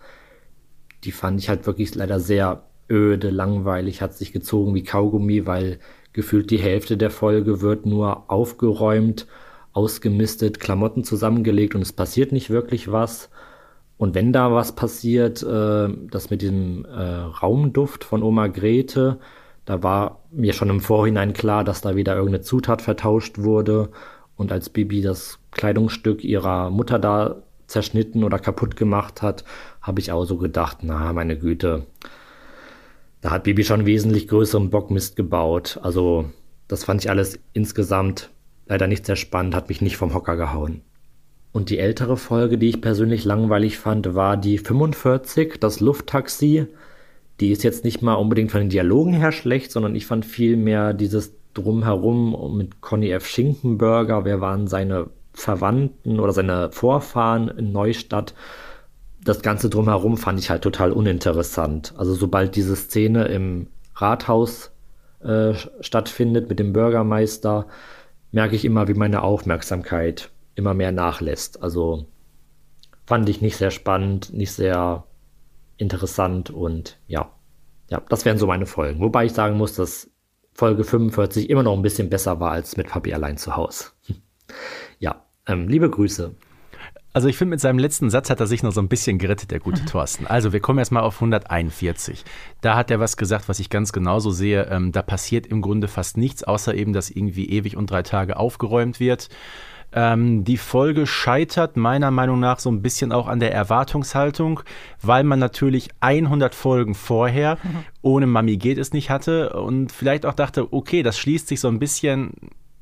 Die 1.04 1.12
fand 1.12 1.40
ich 1.40 1.48
halt 1.48 1.66
wirklich 1.66 1.94
leider 1.94 2.20
sehr 2.20 2.64
öde, 2.90 3.30
langweilig, 3.30 4.02
hat 4.02 4.14
sich 4.14 4.32
gezogen 4.32 4.74
wie 4.74 4.82
Kaugummi, 4.82 5.46
weil 5.46 5.78
gefühlt 6.12 6.50
die 6.50 6.58
Hälfte 6.58 6.96
der 6.96 7.10
Folge 7.10 7.62
wird 7.62 7.86
nur 7.86 8.30
aufgeräumt, 8.30 9.26
ausgemistet, 9.72 10.60
Klamotten 10.60 11.04
zusammengelegt 11.04 11.74
und 11.74 11.82
es 11.82 11.92
passiert 11.92 12.32
nicht 12.32 12.50
wirklich 12.50 12.90
was. 12.92 13.30
Und 13.96 14.14
wenn 14.14 14.32
da 14.32 14.52
was 14.52 14.74
passiert, 14.74 15.42
äh, 15.42 15.88
das 16.10 16.30
mit 16.30 16.42
dem 16.42 16.84
äh, 16.84 17.02
Raumduft 17.02 18.04
von 18.04 18.22
Oma 18.22 18.48
Grete, 18.48 19.18
da 19.64 19.82
war 19.82 20.20
mir 20.30 20.52
schon 20.52 20.70
im 20.70 20.80
Vorhinein 20.80 21.32
klar, 21.32 21.64
dass 21.64 21.80
da 21.80 21.96
wieder 21.96 22.14
irgendeine 22.14 22.42
Zutat 22.42 22.82
vertauscht 22.82 23.38
wurde. 23.38 23.90
Und 24.36 24.50
als 24.50 24.70
Bibi 24.70 25.02
das 25.02 25.38
Kleidungsstück 25.52 26.24
ihrer 26.24 26.70
Mutter 26.70 26.98
da 26.98 27.42
zerschnitten 27.66 28.24
oder 28.24 28.38
kaputt 28.38 28.76
gemacht 28.76 29.22
hat, 29.22 29.44
habe 29.80 30.00
ich 30.00 30.12
auch 30.12 30.24
so 30.24 30.36
gedacht, 30.36 30.78
na, 30.82 31.12
meine 31.12 31.38
Güte, 31.38 31.86
da 33.20 33.30
hat 33.30 33.44
Bibi 33.44 33.64
schon 33.64 33.86
wesentlich 33.86 34.28
größeren 34.28 34.70
Bockmist 34.70 35.16
gebaut. 35.16 35.78
Also, 35.82 36.26
das 36.66 36.84
fand 36.84 37.02
ich 37.02 37.10
alles 37.10 37.38
insgesamt 37.52 38.30
leider 38.66 38.86
nicht 38.86 39.06
sehr 39.06 39.16
spannend, 39.16 39.54
hat 39.54 39.68
mich 39.68 39.80
nicht 39.80 39.96
vom 39.96 40.14
Hocker 40.14 40.36
gehauen. 40.36 40.82
Und 41.52 41.68
die 41.68 41.78
ältere 41.78 42.16
Folge, 42.16 42.56
die 42.56 42.70
ich 42.70 42.80
persönlich 42.80 43.24
langweilig 43.24 43.78
fand, 43.78 44.14
war 44.14 44.36
die 44.36 44.58
45, 44.58 45.60
das 45.60 45.80
Lufttaxi 45.80 46.66
Die 47.42 47.50
ist 47.50 47.64
jetzt 47.64 47.82
nicht 47.82 48.02
mal 48.02 48.14
unbedingt 48.14 48.52
von 48.52 48.60
den 48.60 48.68
Dialogen 48.68 49.14
her 49.14 49.32
schlecht, 49.32 49.72
sondern 49.72 49.96
ich 49.96 50.06
fand 50.06 50.24
viel 50.24 50.56
mehr 50.56 50.94
dieses 50.94 51.34
Drumherum 51.54 52.56
mit 52.56 52.80
Conny 52.80 53.10
F. 53.10 53.26
Schinkenberger. 53.26 54.24
Wer 54.24 54.40
waren 54.40 54.68
seine 54.68 55.10
Verwandten 55.32 56.20
oder 56.20 56.32
seine 56.32 56.70
Vorfahren 56.70 57.48
in 57.48 57.72
Neustadt? 57.72 58.34
Das 59.24 59.42
Ganze 59.42 59.70
drumherum 59.70 60.18
fand 60.18 60.38
ich 60.38 60.50
halt 60.50 60.62
total 60.62 60.92
uninteressant. 60.92 61.92
Also 61.96 62.14
sobald 62.14 62.54
diese 62.54 62.76
Szene 62.76 63.24
im 63.24 63.66
Rathaus 63.96 64.70
äh, 65.18 65.54
stattfindet 65.80 66.48
mit 66.48 66.60
dem 66.60 66.72
Bürgermeister, 66.72 67.66
merke 68.30 68.54
ich 68.54 68.64
immer, 68.64 68.86
wie 68.86 68.94
meine 68.94 69.20
Aufmerksamkeit 69.20 70.30
immer 70.54 70.74
mehr 70.74 70.92
nachlässt. 70.92 71.60
Also 71.60 72.06
fand 73.04 73.28
ich 73.28 73.42
nicht 73.42 73.56
sehr 73.56 73.72
spannend, 73.72 74.32
nicht 74.32 74.52
sehr 74.52 75.02
interessant 75.82 76.48
und 76.48 76.98
ja, 77.06 77.30
ja, 77.90 78.00
das 78.08 78.24
wären 78.24 78.38
so 78.38 78.46
meine 78.46 78.64
Folgen. 78.64 79.00
Wobei 79.00 79.26
ich 79.26 79.32
sagen 79.32 79.58
muss, 79.58 79.74
dass 79.74 80.10
Folge 80.54 80.84
45 80.84 81.50
immer 81.50 81.62
noch 81.62 81.74
ein 81.74 81.82
bisschen 81.82 82.08
besser 82.08 82.40
war 82.40 82.52
als 82.52 82.76
mit 82.76 82.88
Papi 82.88 83.12
allein 83.12 83.36
zu 83.36 83.56
Hause. 83.56 83.86
ja, 84.98 85.26
ähm, 85.46 85.68
liebe 85.68 85.90
Grüße. 85.90 86.34
Also 87.14 87.28
ich 87.28 87.36
finde, 87.36 87.50
mit 87.50 87.60
seinem 87.60 87.78
letzten 87.78 88.08
Satz 88.08 88.30
hat 88.30 88.40
er 88.40 88.46
sich 88.46 88.62
noch 88.62 88.72
so 88.72 88.80
ein 88.80 88.88
bisschen 88.88 89.18
gerettet, 89.18 89.50
der 89.50 89.60
gute. 89.60 89.84
Thorsten. 89.86 90.26
Also 90.26 90.52
wir 90.54 90.60
kommen 90.60 90.78
erstmal 90.78 91.02
auf 91.02 91.16
141. 91.16 92.24
Da 92.62 92.76
hat 92.76 92.90
er 92.90 93.00
was 93.00 93.18
gesagt, 93.18 93.48
was 93.48 93.58
ich 93.58 93.68
ganz 93.68 93.92
genauso 93.92 94.30
sehe. 94.30 94.68
Ähm, 94.70 94.92
da 94.92 95.02
passiert 95.02 95.46
im 95.46 95.60
Grunde 95.60 95.88
fast 95.88 96.16
nichts, 96.16 96.42
außer 96.42 96.74
eben, 96.74 96.94
dass 96.94 97.10
irgendwie 97.10 97.50
ewig 97.50 97.76
und 97.76 97.90
drei 97.90 98.02
Tage 98.02 98.38
aufgeräumt 98.38 99.00
wird. 99.00 99.28
Ähm, 99.94 100.44
die 100.44 100.56
Folge 100.56 101.06
scheitert 101.06 101.76
meiner 101.76 102.10
Meinung 102.10 102.40
nach 102.40 102.58
so 102.58 102.70
ein 102.70 102.82
bisschen 102.82 103.12
auch 103.12 103.28
an 103.28 103.40
der 103.40 103.52
Erwartungshaltung, 103.52 104.60
weil 105.00 105.24
man 105.24 105.38
natürlich 105.38 105.90
100 106.00 106.54
Folgen 106.54 106.94
vorher 106.94 107.58
mhm. 107.62 107.84
ohne 108.02 108.26
Mami 108.26 108.56
geht 108.56 108.78
es 108.78 108.92
nicht 108.92 109.10
hatte 109.10 109.50
und 109.54 109.92
vielleicht 109.92 110.26
auch 110.26 110.34
dachte, 110.34 110.72
okay, 110.72 111.02
das 111.02 111.18
schließt 111.18 111.48
sich 111.48 111.60
so 111.60 111.68
ein 111.68 111.78
bisschen 111.78 112.32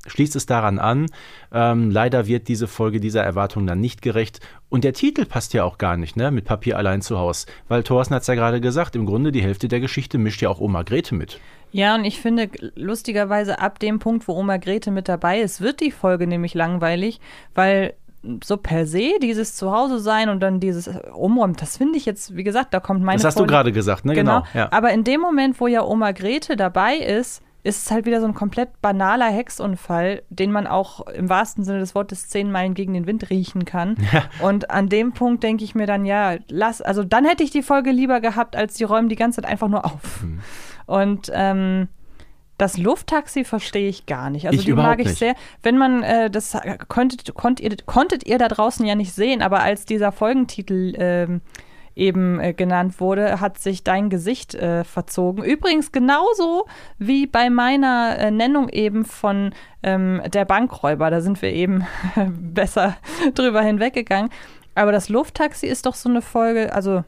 schließt 0.07 0.35
es 0.35 0.45
daran 0.45 0.79
an. 0.79 1.07
Ähm, 1.51 1.91
leider 1.91 2.27
wird 2.27 2.47
diese 2.47 2.67
Folge 2.67 2.99
dieser 2.99 3.23
Erwartung 3.23 3.67
dann 3.67 3.79
nicht 3.79 4.01
gerecht. 4.01 4.39
Und 4.69 4.83
der 4.83 4.93
Titel 4.93 5.25
passt 5.25 5.53
ja 5.53 5.63
auch 5.63 5.77
gar 5.77 5.97
nicht, 5.97 6.15
ne? 6.15 6.31
Mit 6.31 6.45
Papier 6.45 6.77
allein 6.77 7.01
zu 7.01 7.17
Haus. 7.17 7.45
Weil 7.67 7.83
Thorsten 7.83 8.15
hat 8.15 8.21
es 8.21 8.27
ja 8.27 8.35
gerade 8.35 8.61
gesagt, 8.61 8.95
im 8.95 9.05
Grunde 9.05 9.31
die 9.31 9.43
Hälfte 9.43 9.67
der 9.67 9.79
Geschichte 9.79 10.17
mischt 10.17 10.41
ja 10.41 10.49
auch 10.49 10.59
Oma 10.59 10.83
Grete 10.83 11.13
mit. 11.13 11.39
Ja, 11.71 11.95
und 11.95 12.05
ich 12.05 12.19
finde 12.19 12.49
lustigerweise 12.75 13.59
ab 13.59 13.79
dem 13.79 13.99
Punkt, 13.99 14.27
wo 14.27 14.33
Oma 14.33 14.57
Grete 14.57 14.91
mit 14.91 15.07
dabei 15.07 15.41
ist, 15.41 15.61
wird 15.61 15.79
die 15.79 15.91
Folge 15.91 16.27
nämlich 16.27 16.53
langweilig, 16.53 17.19
weil 17.55 17.93
so 18.43 18.57
per 18.57 18.85
se 18.85 19.13
dieses 19.21 19.55
Zuhause 19.55 19.99
sein 19.99 20.29
und 20.29 20.41
dann 20.41 20.59
dieses 20.59 20.89
Umräumen, 21.13 21.55
das 21.55 21.77
finde 21.77 21.97
ich 21.97 22.05
jetzt, 22.05 22.35
wie 22.35 22.43
gesagt, 22.43 22.73
da 22.73 22.79
kommt 22.79 23.01
meine. 23.03 23.17
Das 23.17 23.25
hast 23.25 23.33
Folge, 23.35 23.47
du 23.47 23.53
gerade 23.53 23.71
gesagt, 23.71 24.05
ne? 24.05 24.13
Genau. 24.13 24.41
genau 24.41 24.47
ja. 24.53 24.71
Aber 24.71 24.91
in 24.91 25.03
dem 25.03 25.21
Moment, 25.21 25.59
wo 25.59 25.67
ja 25.67 25.83
Oma 25.83 26.11
Grete 26.11 26.55
dabei 26.55 26.97
ist, 26.97 27.41
ist 27.63 27.85
es 27.85 27.91
halt 27.91 28.05
wieder 28.05 28.21
so 28.21 28.27
ein 28.27 28.33
komplett 28.33 28.81
banaler 28.81 29.29
Hexunfall, 29.29 30.23
den 30.29 30.51
man 30.51 30.65
auch 30.65 31.05
im 31.07 31.29
wahrsten 31.29 31.63
Sinne 31.63 31.79
des 31.79 31.93
Wortes 31.93 32.27
zehn 32.27 32.51
Meilen 32.51 32.73
gegen 32.73 32.93
den 32.93 33.05
Wind 33.05 33.29
riechen 33.29 33.65
kann. 33.65 33.95
Ja. 34.11 34.23
Und 34.45 34.71
an 34.71 34.89
dem 34.89 35.13
Punkt 35.13 35.41
denke 35.41 35.63
ich 35.63 35.73
mir 35.73 35.85
dann, 35.85 36.05
ja, 36.05 36.35
lass, 36.49 36.81
also 36.81 37.03
dann 37.03 37.23
hätte 37.23 37.43
ich 37.43 37.51
die 37.51 37.61
Folge 37.61 37.91
lieber 37.91 38.19
gehabt, 38.19 38.57
als 38.57 38.73
die 38.73 38.83
räumen 38.83 39.07
die 39.07 39.15
ganze 39.15 39.41
Zeit 39.41 39.49
einfach 39.49 39.69
nur 39.69 39.85
auf. 39.85 40.21
Mhm. 40.21 40.41
Und 40.91 41.31
ähm, 41.33 41.87
das 42.57 42.77
Lufttaxi 42.77 43.43
verstehe 43.45 43.87
ich 43.87 44.05
gar 44.05 44.29
nicht. 44.29 44.45
Also 44.45 44.59
ich 44.59 44.65
die 44.65 44.73
mag 44.73 44.99
ich 44.99 45.07
nicht. 45.07 45.17
sehr. 45.17 45.35
Wenn 45.63 45.77
man, 45.77 46.03
äh, 46.03 46.29
das 46.29 46.57
konntet, 46.89 47.33
konnt 47.33 47.59
ihr, 47.59 47.75
konntet 47.85 48.27
ihr 48.27 48.37
da 48.37 48.49
draußen 48.49 48.85
ja 48.85 48.95
nicht 48.95 49.13
sehen, 49.13 49.41
aber 49.41 49.61
als 49.61 49.85
dieser 49.85 50.11
Folgentitel 50.11 50.95
äh, 50.95 51.39
eben 51.95 52.39
äh, 52.39 52.53
genannt 52.53 52.99
wurde, 52.99 53.39
hat 53.39 53.57
sich 53.57 53.83
dein 53.83 54.09
Gesicht 54.09 54.53
äh, 54.53 54.83
verzogen. 54.83 55.43
Übrigens 55.43 55.91
genauso 55.91 56.65
wie 56.99 57.25
bei 57.25 57.49
meiner 57.49 58.17
äh, 58.19 58.31
Nennung 58.31 58.69
eben 58.69 59.05
von 59.05 59.53
ähm, 59.81 60.21
der 60.31 60.45
Bankräuber. 60.45 61.09
Da 61.09 61.21
sind 61.21 61.41
wir 61.41 61.53
eben 61.53 61.87
besser 62.27 62.97
drüber 63.33 63.61
hinweggegangen. 63.61 64.29
Aber 64.75 64.91
das 64.91 65.09
Lufttaxi 65.09 65.67
ist 65.67 65.85
doch 65.85 65.95
so 65.95 66.09
eine 66.09 66.21
Folge, 66.21 66.73
also 66.73 67.03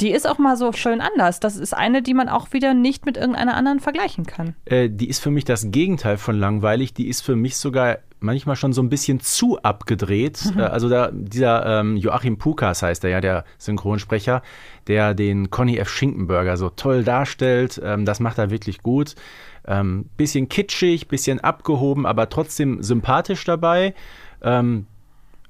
die 0.00 0.10
ist 0.10 0.28
auch 0.28 0.38
mal 0.38 0.56
so 0.56 0.72
schön 0.72 1.00
anders. 1.00 1.40
Das 1.40 1.56
ist 1.56 1.72
eine, 1.72 2.02
die 2.02 2.14
man 2.14 2.28
auch 2.28 2.52
wieder 2.52 2.74
nicht 2.74 3.06
mit 3.06 3.16
irgendeiner 3.16 3.54
anderen 3.54 3.80
vergleichen 3.80 4.26
kann. 4.26 4.54
Äh, 4.64 4.90
die 4.90 5.08
ist 5.08 5.20
für 5.20 5.30
mich 5.30 5.44
das 5.44 5.70
Gegenteil 5.70 6.16
von 6.16 6.38
langweilig. 6.38 6.94
Die 6.94 7.08
ist 7.08 7.20
für 7.20 7.36
mich 7.36 7.56
sogar 7.56 7.98
manchmal 8.18 8.56
schon 8.56 8.72
so 8.72 8.82
ein 8.82 8.88
bisschen 8.88 9.20
zu 9.20 9.58
abgedreht. 9.62 10.40
Mhm. 10.52 10.60
Äh, 10.60 10.62
also 10.64 10.88
da, 10.88 11.10
dieser 11.12 11.80
ähm, 11.80 11.96
Joachim 11.96 12.38
Pukas 12.38 12.82
heißt 12.82 13.04
er 13.04 13.10
ja, 13.10 13.20
der 13.20 13.44
Synchronsprecher, 13.58 14.42
der 14.88 15.14
den 15.14 15.50
Conny 15.50 15.78
F. 15.78 15.88
Schinkenberger 15.88 16.56
so 16.56 16.70
toll 16.70 17.04
darstellt. 17.04 17.80
Ähm, 17.84 18.04
das 18.04 18.18
macht 18.18 18.38
er 18.38 18.50
wirklich 18.50 18.82
gut. 18.82 19.14
Ähm, 19.66 20.06
bisschen 20.16 20.48
kitschig, 20.48 21.06
bisschen 21.06 21.40
abgehoben, 21.40 22.04
aber 22.04 22.28
trotzdem 22.28 22.82
sympathisch 22.82 23.44
dabei. 23.44 23.94
Ähm, 24.42 24.86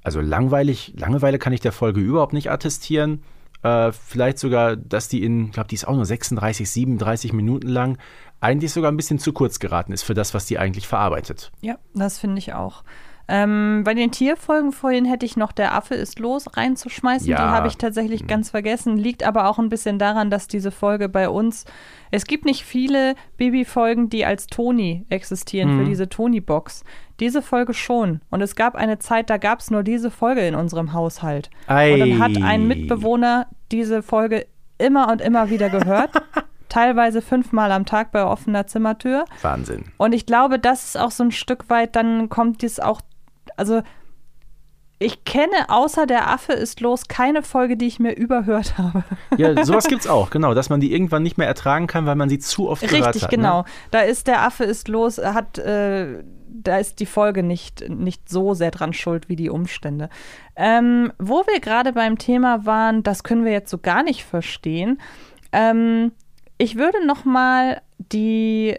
also 0.02 0.20
langweilig, 0.20 0.92
Langeweile 0.96 1.38
kann 1.38 1.54
ich 1.54 1.60
der 1.60 1.72
Folge 1.72 2.00
überhaupt 2.00 2.34
nicht 2.34 2.50
attestieren. 2.50 3.22
Äh, 3.64 3.92
vielleicht 3.92 4.38
sogar, 4.38 4.76
dass 4.76 5.08
die 5.08 5.24
in, 5.24 5.46
ich 5.46 5.52
glaube, 5.52 5.68
die 5.68 5.74
ist 5.74 5.88
auch 5.88 5.96
nur 5.96 6.04
36, 6.04 6.70
37 6.70 7.32
Minuten 7.32 7.68
lang, 7.68 7.98
eigentlich 8.40 8.72
sogar 8.72 8.92
ein 8.92 8.96
bisschen 8.96 9.18
zu 9.18 9.32
kurz 9.32 9.58
geraten 9.58 9.92
ist 9.92 10.02
für 10.02 10.12
das, 10.12 10.34
was 10.34 10.44
die 10.44 10.58
eigentlich 10.58 10.86
verarbeitet. 10.86 11.50
Ja, 11.62 11.78
das 11.94 12.18
finde 12.18 12.38
ich 12.38 12.52
auch. 12.52 12.84
Ähm, 13.26 13.80
bei 13.84 13.94
den 13.94 14.10
Tierfolgen 14.10 14.72
vorhin 14.72 15.06
hätte 15.06 15.24
ich 15.24 15.38
noch 15.38 15.52
Der 15.52 15.74
Affe 15.74 15.94
ist 15.94 16.18
los 16.18 16.56
reinzuschmeißen. 16.56 17.26
Ja. 17.26 17.36
Die 17.36 17.42
habe 17.42 17.68
ich 17.68 17.78
tatsächlich 17.78 18.24
mhm. 18.24 18.26
ganz 18.26 18.50
vergessen. 18.50 18.98
Liegt 18.98 19.22
aber 19.22 19.48
auch 19.48 19.58
ein 19.58 19.70
bisschen 19.70 19.98
daran, 19.98 20.28
dass 20.28 20.46
diese 20.46 20.70
Folge 20.70 21.08
bei 21.08 21.30
uns. 21.30 21.64
Es 22.10 22.26
gibt 22.26 22.44
nicht 22.44 22.64
viele 22.64 23.14
Babyfolgen, 23.38 24.10
die 24.10 24.26
als 24.26 24.46
Toni 24.46 25.06
existieren 25.08 25.74
mhm. 25.74 25.78
für 25.78 25.84
diese 25.86 26.08
Toni-Box. 26.10 26.84
Diese 27.20 27.42
Folge 27.42 27.74
schon. 27.74 28.20
Und 28.30 28.40
es 28.40 28.56
gab 28.56 28.74
eine 28.74 28.98
Zeit, 28.98 29.30
da 29.30 29.36
gab 29.36 29.60
es 29.60 29.70
nur 29.70 29.82
diese 29.82 30.10
Folge 30.10 30.46
in 30.46 30.54
unserem 30.54 30.92
Haushalt. 30.92 31.50
Ei. 31.66 31.92
Und 31.94 32.00
dann 32.00 32.18
hat 32.18 32.42
ein 32.42 32.66
Mitbewohner 32.66 33.46
diese 33.70 34.02
Folge 34.02 34.46
immer 34.78 35.10
und 35.10 35.20
immer 35.20 35.50
wieder 35.50 35.70
gehört. 35.70 36.10
teilweise 36.68 37.22
fünfmal 37.22 37.70
am 37.70 37.86
Tag 37.86 38.10
bei 38.10 38.24
offener 38.24 38.66
Zimmertür. 38.66 39.26
Wahnsinn. 39.42 39.84
Und 39.96 40.12
ich 40.12 40.26
glaube, 40.26 40.58
das 40.58 40.84
ist 40.84 40.98
auch 40.98 41.12
so 41.12 41.22
ein 41.22 41.30
Stück 41.30 41.70
weit, 41.70 41.94
dann 41.94 42.28
kommt 42.28 42.62
dies 42.62 42.80
auch 42.80 43.00
also 43.56 43.82
ich 45.04 45.24
kenne 45.24 45.68
außer 45.68 46.06
der 46.06 46.30
Affe 46.30 46.52
ist 46.52 46.80
los 46.80 47.08
keine 47.08 47.42
Folge, 47.42 47.76
die 47.76 47.86
ich 47.86 47.98
mir 47.98 48.12
überhört 48.12 48.78
habe. 48.78 49.04
Ja, 49.36 49.64
sowas 49.64 49.86
gibt's 49.88 50.06
auch, 50.06 50.30
genau, 50.30 50.54
dass 50.54 50.70
man 50.70 50.80
die 50.80 50.92
irgendwann 50.92 51.22
nicht 51.22 51.38
mehr 51.38 51.46
ertragen 51.46 51.86
kann, 51.86 52.06
weil 52.06 52.14
man 52.14 52.28
sie 52.28 52.38
zu 52.38 52.68
oft 52.68 52.82
Richtig, 52.82 53.00
gehört 53.00 53.08
hat. 53.08 53.14
Richtig, 53.16 53.30
ne? 53.32 53.36
genau. 53.36 53.62
Ne? 53.62 53.68
Da 53.90 54.00
ist 54.00 54.26
der 54.26 54.42
Affe 54.42 54.64
ist 54.64 54.88
los, 54.88 55.18
hat 55.18 55.58
äh, 55.58 56.22
da 56.48 56.78
ist 56.78 57.00
die 57.00 57.06
Folge 57.06 57.42
nicht, 57.42 57.88
nicht 57.88 58.28
so 58.28 58.54
sehr 58.54 58.70
dran 58.70 58.92
schuld 58.92 59.28
wie 59.28 59.36
die 59.36 59.50
Umstände. 59.50 60.08
Ähm, 60.56 61.12
wo 61.18 61.42
wir 61.46 61.60
gerade 61.60 61.92
beim 61.92 62.16
Thema 62.16 62.64
waren, 62.64 63.02
das 63.02 63.24
können 63.24 63.44
wir 63.44 63.52
jetzt 63.52 63.70
so 63.70 63.78
gar 63.78 64.02
nicht 64.02 64.24
verstehen. 64.24 65.00
Ähm, 65.52 66.12
ich 66.58 66.76
würde 66.76 67.04
noch 67.06 67.24
mal 67.24 67.82
die 67.98 68.76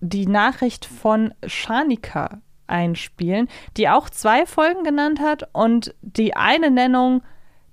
die 0.00 0.26
Nachricht 0.26 0.84
von 0.84 1.32
Shanika 1.46 2.40
einspielen, 2.66 3.48
die 3.76 3.88
auch 3.88 4.10
zwei 4.10 4.46
Folgen 4.46 4.84
genannt 4.84 5.20
hat 5.20 5.48
und 5.52 5.94
die 6.02 6.34
eine 6.36 6.70
Nennung, 6.70 7.22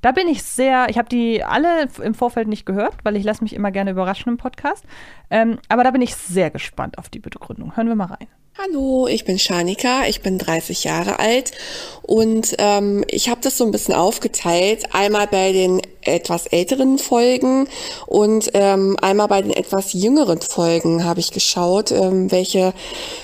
da 0.04 0.12
bin 0.12 0.28
ich 0.28 0.44
sehr, 0.44 0.88
ich 0.90 0.98
habe 0.98 1.08
die 1.10 1.44
alle 1.44 1.88
im 2.04 2.14
Vorfeld 2.14 2.48
nicht 2.48 2.66
gehört, 2.66 2.98
weil 3.04 3.16
ich 3.16 3.24
lasse 3.24 3.42
mich 3.42 3.54
immer 3.54 3.72
gerne 3.72 3.92
überraschen 3.92 4.30
im 4.30 4.38
Podcast, 4.38 4.84
ähm, 5.32 5.58
aber 5.70 5.84
da 5.84 5.92
bin 5.92 6.02
ich 6.02 6.16
sehr 6.16 6.52
gespannt 6.52 6.98
auf 6.98 7.10
die 7.10 7.20
Begründung. 7.20 7.76
Hören 7.76 7.88
wir 7.88 7.96
mal 7.96 8.06
rein. 8.06 8.28
Hallo, 8.56 9.08
ich 9.08 9.26
bin 9.26 9.40
Shanika, 9.40 10.06
ich 10.06 10.22
bin 10.22 10.38
30 10.38 10.84
Jahre 10.84 11.18
alt 11.18 11.54
und 12.04 12.54
ähm, 12.60 13.04
ich 13.08 13.30
habe 13.30 13.42
das 13.42 13.58
so 13.58 13.66
ein 13.66 13.72
bisschen 13.72 13.96
aufgeteilt. 13.96 14.94
Einmal 14.94 15.26
bei 15.26 15.54
den 15.54 15.82
etwas 16.02 16.46
älteren 16.46 17.00
Folgen 17.00 17.68
und 18.06 18.52
ähm, 18.54 18.96
einmal 19.02 19.28
bei 19.28 19.42
den 19.42 19.52
etwas 19.52 19.94
jüngeren 19.94 20.40
Folgen 20.42 21.04
habe 21.04 21.20
ich 21.20 21.32
geschaut, 21.32 21.92
ähm, 21.92 22.32
welche 22.32 22.74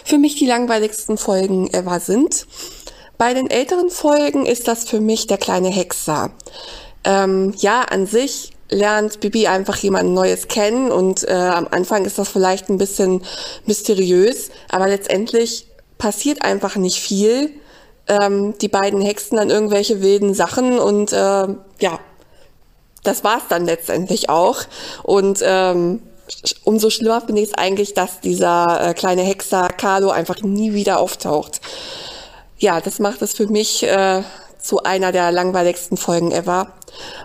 für 0.04 0.18
mich 0.18 0.36
die 0.36 0.48
langweiligsten 0.48 1.18
Folgen 1.18 1.72
ever 1.74 2.00
sind. 2.00 2.48
Bei 3.19 3.34
den 3.34 3.49
älteren 3.49 3.89
Folgen 3.89 4.45
ist 4.45 4.69
das 4.69 4.86
für 4.86 5.01
mich 5.01 5.27
der 5.27 5.38
kleine 5.38 5.67
Hexer. 5.67 6.32
Ähm, 7.03 7.53
ja, 7.58 7.82
an 7.82 8.05
sich 8.05 8.51
lernt 8.69 9.19
Bibi 9.19 9.45
einfach 9.45 9.75
jemand 9.75 10.12
Neues 10.12 10.47
kennen 10.47 10.89
und 10.89 11.27
äh, 11.27 11.34
am 11.34 11.67
Anfang 11.69 12.05
ist 12.05 12.17
das 12.17 12.29
vielleicht 12.29 12.69
ein 12.69 12.77
bisschen 12.77 13.21
mysteriös, 13.65 14.51
aber 14.69 14.88
letztendlich 14.88 15.67
passiert 15.97 16.43
einfach 16.43 16.77
nicht 16.77 17.01
viel. 17.01 17.51
Ähm, 18.08 18.58
die 18.60 18.69
beiden 18.69 19.01
hexen 19.01 19.36
dann 19.36 19.49
irgendwelche 19.49 20.01
wilden 20.01 20.34
Sachen 20.34 20.79
und 20.79 21.12
äh, 21.12 21.15
ja, 21.17 21.99
das 23.03 23.25
war's 23.25 23.43
dann 23.49 23.65
letztendlich 23.65 24.29
auch. 24.29 24.62
Und 25.03 25.41
ähm, 25.43 26.01
umso 26.63 26.89
schlimmer 26.89 27.19
finde 27.19 27.41
ich 27.41 27.49
es 27.49 27.53
eigentlich, 27.53 27.93
dass 27.93 28.21
dieser 28.21 28.91
äh, 28.91 28.93
kleine 28.93 29.23
Hexer 29.23 29.67
Carlo 29.67 30.10
einfach 30.10 30.41
nie 30.41 30.71
wieder 30.73 31.01
auftaucht. 31.01 31.60
Ja, 32.60 32.82
das 32.82 33.00
macht 33.00 33.22
es 33.22 33.34
für 33.34 33.48
mich 33.48 33.84
äh, 33.84 34.22
zu 34.60 34.84
einer 34.84 35.13
der 35.13 35.32
langweiligsten 35.32 35.95
Folgen 35.95 36.34
ever. 36.34 36.74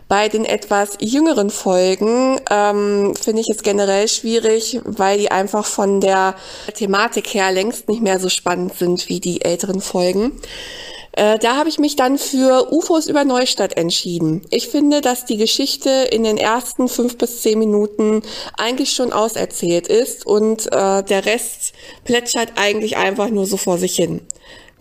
Bei 0.06 0.28
den 0.28 0.44
etwas 0.44 0.90
jüngeren 1.00 1.50
Folgen 1.50 2.40
ähm, 2.48 3.16
finde 3.20 3.40
ich 3.40 3.50
es 3.50 3.64
generell 3.64 4.06
schwierig, 4.06 4.80
weil 4.84 5.18
die 5.18 5.32
einfach 5.32 5.66
von 5.66 6.00
der 6.00 6.36
Thematik 6.74 7.34
her 7.34 7.50
längst 7.50 7.88
nicht 7.88 8.00
mehr 8.00 8.20
so 8.20 8.28
spannend 8.28 8.74
sind 8.74 9.08
wie 9.08 9.18
die 9.18 9.44
älteren 9.44 9.80
Folgen. 9.80 10.40
Äh, 11.16 11.40
da 11.40 11.56
habe 11.56 11.68
ich 11.68 11.78
mich 11.78 11.96
dann 11.96 12.18
für 12.18 12.72
UFOs 12.72 13.06
über 13.06 13.24
Neustadt 13.24 13.76
entschieden. 13.76 14.42
Ich 14.50 14.68
finde, 14.68 15.00
dass 15.00 15.24
die 15.24 15.36
Geschichte 15.36 15.90
in 16.12 16.22
den 16.22 16.38
ersten 16.38 16.88
fünf 16.88 17.18
bis 17.18 17.42
zehn 17.42 17.58
Minuten 17.58 18.22
eigentlich 18.56 18.92
schon 18.92 19.12
auserzählt 19.12 19.88
ist 19.88 20.26
und 20.26 20.66
äh, 20.72 21.02
der 21.02 21.26
Rest 21.26 21.72
plätschert 22.04 22.52
eigentlich 22.54 22.96
einfach 22.96 23.30
nur 23.30 23.46
so 23.46 23.56
vor 23.56 23.78
sich 23.78 23.96
hin. 23.96 24.20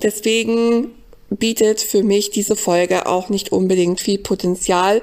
Deswegen 0.04 0.92
bietet 1.30 1.82
für 1.82 2.04
mich 2.04 2.30
diese 2.30 2.56
Folge 2.56 3.08
auch 3.08 3.30
nicht 3.30 3.52
unbedingt 3.52 4.00
viel 4.00 4.20
Potenzial, 4.20 5.02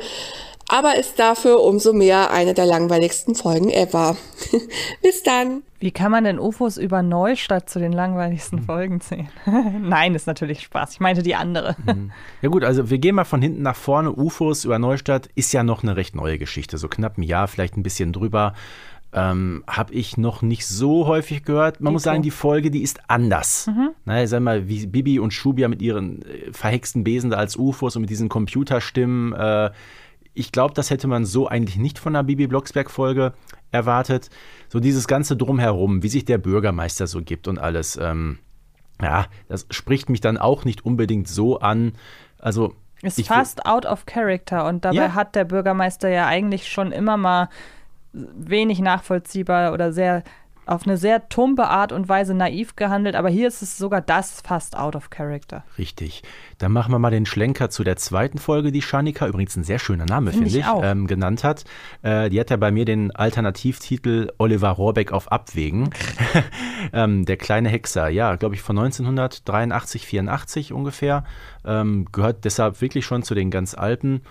aber 0.68 0.96
ist 0.96 1.18
dafür 1.18 1.60
umso 1.64 1.92
mehr 1.92 2.30
eine 2.30 2.54
der 2.54 2.64
langweiligsten 2.64 3.34
Folgen 3.34 3.70
ever. 3.70 4.16
Bis 5.02 5.24
dann. 5.24 5.62
Wie 5.80 5.90
kann 5.90 6.12
man 6.12 6.24
denn 6.24 6.38
UFOs 6.38 6.76
über 6.76 7.02
Neustadt 7.02 7.68
zu 7.68 7.80
den 7.80 7.92
langweiligsten 7.92 8.62
Folgen 8.62 9.00
zählen? 9.00 9.28
Nein, 9.80 10.14
ist 10.14 10.28
natürlich 10.28 10.60
Spaß. 10.60 10.92
Ich 10.92 11.00
meinte 11.00 11.22
die 11.22 11.34
andere. 11.34 11.74
Ja 12.42 12.50
gut, 12.50 12.62
also 12.62 12.88
wir 12.90 12.98
gehen 12.98 13.16
mal 13.16 13.24
von 13.24 13.42
hinten 13.42 13.62
nach 13.62 13.74
vorne. 13.74 14.12
UFOs 14.12 14.64
über 14.64 14.78
Neustadt 14.78 15.28
ist 15.34 15.52
ja 15.52 15.64
noch 15.64 15.82
eine 15.82 15.96
recht 15.96 16.14
neue 16.14 16.38
Geschichte. 16.38 16.78
So 16.78 16.86
knapp 16.86 17.18
ein 17.18 17.22
Jahr, 17.22 17.48
vielleicht 17.48 17.76
ein 17.76 17.82
bisschen 17.82 18.12
drüber. 18.12 18.54
Ähm, 19.12 19.64
habe 19.66 19.92
ich 19.92 20.16
noch 20.18 20.40
nicht 20.40 20.64
so 20.66 21.06
häufig 21.08 21.42
gehört. 21.42 21.80
Man 21.80 21.92
muss 21.92 22.04
sagen, 22.04 22.22
die 22.22 22.30
Folge, 22.30 22.70
die 22.70 22.82
ist 22.82 23.00
anders. 23.08 23.66
Mhm. 23.66 23.90
Na, 24.04 24.24
sag 24.28 24.40
mal, 24.40 24.68
wie 24.68 24.86
Bibi 24.86 25.18
und 25.18 25.32
Shubia 25.32 25.66
mit 25.66 25.82
ihren 25.82 26.22
äh, 26.22 26.52
verhexten 26.52 27.02
Besen 27.02 27.30
da 27.30 27.36
als 27.38 27.56
UFOs 27.56 27.96
und 27.96 28.02
mit 28.02 28.10
diesen 28.10 28.28
Computerstimmen. 28.28 29.32
Äh, 29.32 29.70
ich 30.32 30.52
glaube, 30.52 30.74
das 30.74 30.90
hätte 30.90 31.08
man 31.08 31.24
so 31.24 31.48
eigentlich 31.48 31.76
nicht 31.76 31.98
von 31.98 32.14
einer 32.14 32.22
Bibi 32.22 32.46
Blocksberg-Folge 32.46 33.32
erwartet. 33.72 34.30
So 34.68 34.78
dieses 34.78 35.08
ganze 35.08 35.36
Drumherum, 35.36 36.04
wie 36.04 36.08
sich 36.08 36.24
der 36.24 36.38
Bürgermeister 36.38 37.08
so 37.08 37.20
gibt 37.20 37.48
und 37.48 37.58
alles. 37.58 37.98
Ähm, 38.00 38.38
ja, 39.02 39.26
das 39.48 39.66
spricht 39.70 40.08
mich 40.08 40.20
dann 40.20 40.38
auch 40.38 40.64
nicht 40.64 40.84
unbedingt 40.84 41.26
so 41.26 41.58
an. 41.58 41.94
Also 42.38 42.74
Ist 43.02 43.18
ich- 43.18 43.26
fast 43.26 43.66
out 43.66 43.86
of 43.86 44.06
character 44.06 44.66
und 44.68 44.84
dabei 44.84 44.94
Ja. 44.96 45.14
hat 45.14 45.34
der 45.34 45.44
Bürgermeister 45.46 46.08
ja 46.10 46.26
eigentlich 46.28 46.68
schon 46.70 46.92
immer 46.92 47.16
mal 47.16 47.48
wenig 48.12 48.80
nachvollziehbar 48.80 49.72
oder 49.72 49.92
sehr 49.92 50.22
auf 50.70 50.86
eine 50.86 50.96
sehr 50.96 51.28
tumpe 51.28 51.66
Art 51.66 51.90
und 51.90 52.08
Weise 52.08 52.32
naiv 52.32 52.76
gehandelt, 52.76 53.16
aber 53.16 53.28
hier 53.28 53.48
ist 53.48 53.60
es 53.60 53.76
sogar 53.76 54.00
das 54.00 54.40
fast 54.40 54.76
out 54.76 54.94
of 54.94 55.10
character. 55.10 55.64
Richtig. 55.78 56.22
Dann 56.58 56.70
machen 56.70 56.92
wir 56.92 57.00
mal 57.00 57.10
den 57.10 57.26
Schlenker 57.26 57.70
zu 57.70 57.82
der 57.82 57.96
zweiten 57.96 58.38
Folge, 58.38 58.70
die 58.70 58.80
Shanika, 58.80 59.26
übrigens 59.26 59.56
ein 59.56 59.64
sehr 59.64 59.80
schöner 59.80 60.06
Name, 60.06 60.30
Finde 60.30 60.48
finde 60.48 60.60
ich 60.60 60.66
ich, 60.66 60.84
ähm, 60.84 61.08
genannt 61.08 61.42
hat. 61.42 61.64
Äh, 62.02 62.30
die 62.30 62.38
hat 62.38 62.50
ja 62.50 62.56
bei 62.56 62.70
mir 62.70 62.84
den 62.84 63.10
Alternativtitel 63.10 64.30
Oliver 64.38 64.70
Rohrbeck 64.70 65.10
auf 65.12 65.32
Abwägen. 65.32 65.90
ähm, 66.92 67.24
der 67.24 67.36
kleine 67.36 67.68
Hexer, 67.68 68.08
ja, 68.08 68.36
glaube 68.36 68.54
ich, 68.54 68.62
von 68.62 68.78
1983, 68.78 70.06
84 70.06 70.72
ungefähr. 70.72 71.24
Ähm, 71.64 72.06
gehört 72.12 72.44
deshalb 72.44 72.80
wirklich 72.80 73.04
schon 73.04 73.24
zu 73.24 73.34
den 73.34 73.50
ganz 73.50 73.74
alten. 73.74 74.22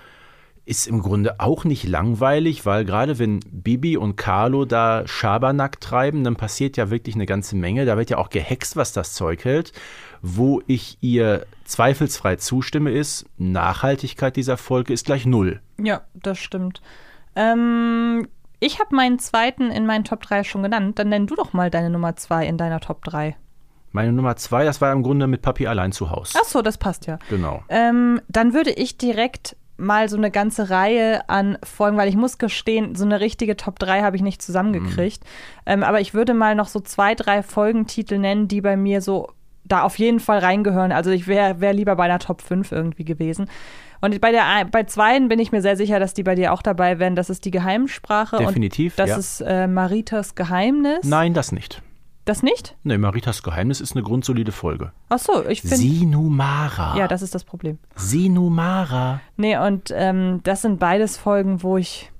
Ist 0.69 0.85
im 0.85 1.01
Grunde 1.01 1.39
auch 1.39 1.63
nicht 1.63 1.87
langweilig, 1.87 2.63
weil 2.63 2.85
gerade 2.85 3.17
wenn 3.17 3.39
Bibi 3.39 3.97
und 3.97 4.17
Carlo 4.17 4.65
da 4.65 5.01
Schabernack 5.07 5.81
treiben, 5.81 6.23
dann 6.23 6.35
passiert 6.35 6.77
ja 6.77 6.91
wirklich 6.91 7.15
eine 7.15 7.25
ganze 7.25 7.55
Menge. 7.55 7.85
Da 7.85 7.97
wird 7.97 8.11
ja 8.11 8.19
auch 8.19 8.29
gehext, 8.29 8.75
was 8.75 8.93
das 8.93 9.13
Zeug 9.13 9.45
hält. 9.45 9.73
Wo 10.21 10.61
ich 10.67 10.99
ihr 11.01 11.47
zweifelsfrei 11.63 12.35
zustimme, 12.35 12.91
ist, 12.91 13.25
Nachhaltigkeit 13.39 14.35
dieser 14.35 14.57
Folge 14.57 14.93
ist 14.93 15.07
gleich 15.07 15.25
null. 15.25 15.59
Ja, 15.79 16.01
das 16.13 16.37
stimmt. 16.37 16.83
Ähm, 17.35 18.27
ich 18.59 18.79
habe 18.79 18.95
meinen 18.95 19.17
zweiten 19.17 19.71
in 19.71 19.87
meinen 19.87 20.03
Top 20.03 20.21
3 20.21 20.43
schon 20.43 20.61
genannt. 20.61 20.99
Dann 20.99 21.09
nenn 21.09 21.25
du 21.25 21.33
doch 21.33 21.51
mal 21.51 21.71
deine 21.71 21.89
Nummer 21.89 22.15
2 22.15 22.45
in 22.45 22.59
deiner 22.59 22.79
Top 22.79 23.03
3. 23.05 23.35
Meine 23.91 24.11
Nummer 24.11 24.35
zwei, 24.35 24.65
das 24.65 24.81
war 24.81 24.93
im 24.93 25.01
Grunde 25.01 25.25
mit 25.25 25.41
Papi 25.41 25.65
allein 25.65 25.91
zu 25.91 26.11
Hause. 26.11 26.37
Ach 26.39 26.45
so, 26.45 26.61
das 26.61 26.77
passt 26.77 27.07
ja. 27.07 27.17
Genau. 27.29 27.63
Ähm, 27.69 28.21
dann 28.27 28.53
würde 28.53 28.69
ich 28.69 28.97
direkt 28.97 29.55
mal 29.79 30.09
so 30.09 30.17
eine 30.17 30.31
ganze 30.31 30.69
Reihe 30.69 31.27
an 31.29 31.57
Folgen, 31.63 31.97
weil 31.97 32.09
ich 32.09 32.15
muss 32.15 32.37
gestehen, 32.37 32.95
so 32.95 33.05
eine 33.05 33.19
richtige 33.19 33.57
Top 33.57 33.79
3 33.79 34.01
habe 34.01 34.15
ich 34.15 34.21
nicht 34.21 34.41
zusammengekriegt. 34.41 35.23
Ähm, 35.65 35.83
aber 35.83 36.01
ich 36.01 36.13
würde 36.13 36.33
mal 36.33 36.55
noch 36.55 36.67
so 36.67 36.79
zwei, 36.79 37.15
drei 37.15 37.43
Folgentitel 37.43 38.17
nennen, 38.17 38.47
die 38.47 38.61
bei 38.61 38.75
mir 38.75 39.01
so 39.01 39.29
da 39.63 39.83
auf 39.83 39.99
jeden 39.99 40.19
Fall 40.19 40.39
reingehören. 40.39 40.91
Also 40.91 41.11
ich 41.11 41.27
wäre 41.27 41.61
wär 41.61 41.73
lieber 41.73 41.95
bei 41.95 42.05
einer 42.05 42.19
Top 42.19 42.41
5 42.41 42.71
irgendwie 42.71 43.05
gewesen. 43.05 43.47
Und 44.01 44.19
bei 44.21 44.31
der 44.31 44.65
bei 44.71 44.83
zweien 44.83 45.27
bin 45.27 45.39
ich 45.39 45.51
mir 45.51 45.61
sehr 45.61 45.75
sicher, 45.75 45.99
dass 45.99 46.13
die 46.13 46.23
bei 46.23 46.35
dir 46.35 46.53
auch 46.53 46.61
dabei 46.61 46.99
wären. 46.99 47.15
Das 47.15 47.29
ist 47.29 47.45
die 47.45 47.51
Geheimsprache. 47.51 48.37
Definitiv, 48.37 48.93
Und 48.93 48.99
das 48.99 49.09
ja. 49.09 49.17
ist 49.17 49.41
äh, 49.41 49.67
Maritas 49.67 50.35
Geheimnis. 50.35 51.03
Nein, 51.03 51.33
das 51.33 51.51
nicht. 51.51 51.81
Das 52.29 52.43
nicht? 52.43 52.75
Nee, 52.83 52.99
Maritas 52.99 53.41
Geheimnis 53.41 53.81
ist 53.81 53.93
eine 53.93 54.03
grundsolide 54.03 54.51
Folge. 54.51 54.91
Ach 55.09 55.17
so, 55.17 55.47
ich 55.47 55.61
finde. 55.61 55.77
Sinumara. 55.77 56.95
Ja, 56.95 57.07
das 57.07 57.23
ist 57.23 57.33
das 57.33 57.43
Problem. 57.43 57.79
Sinumara. 57.95 59.19
Nee, 59.35 59.57
und 59.57 59.91
ähm, 59.95 60.41
das 60.43 60.61
sind 60.61 60.79
beides 60.79 61.17
Folgen, 61.17 61.63
wo 61.63 61.77
ich. 61.77 62.11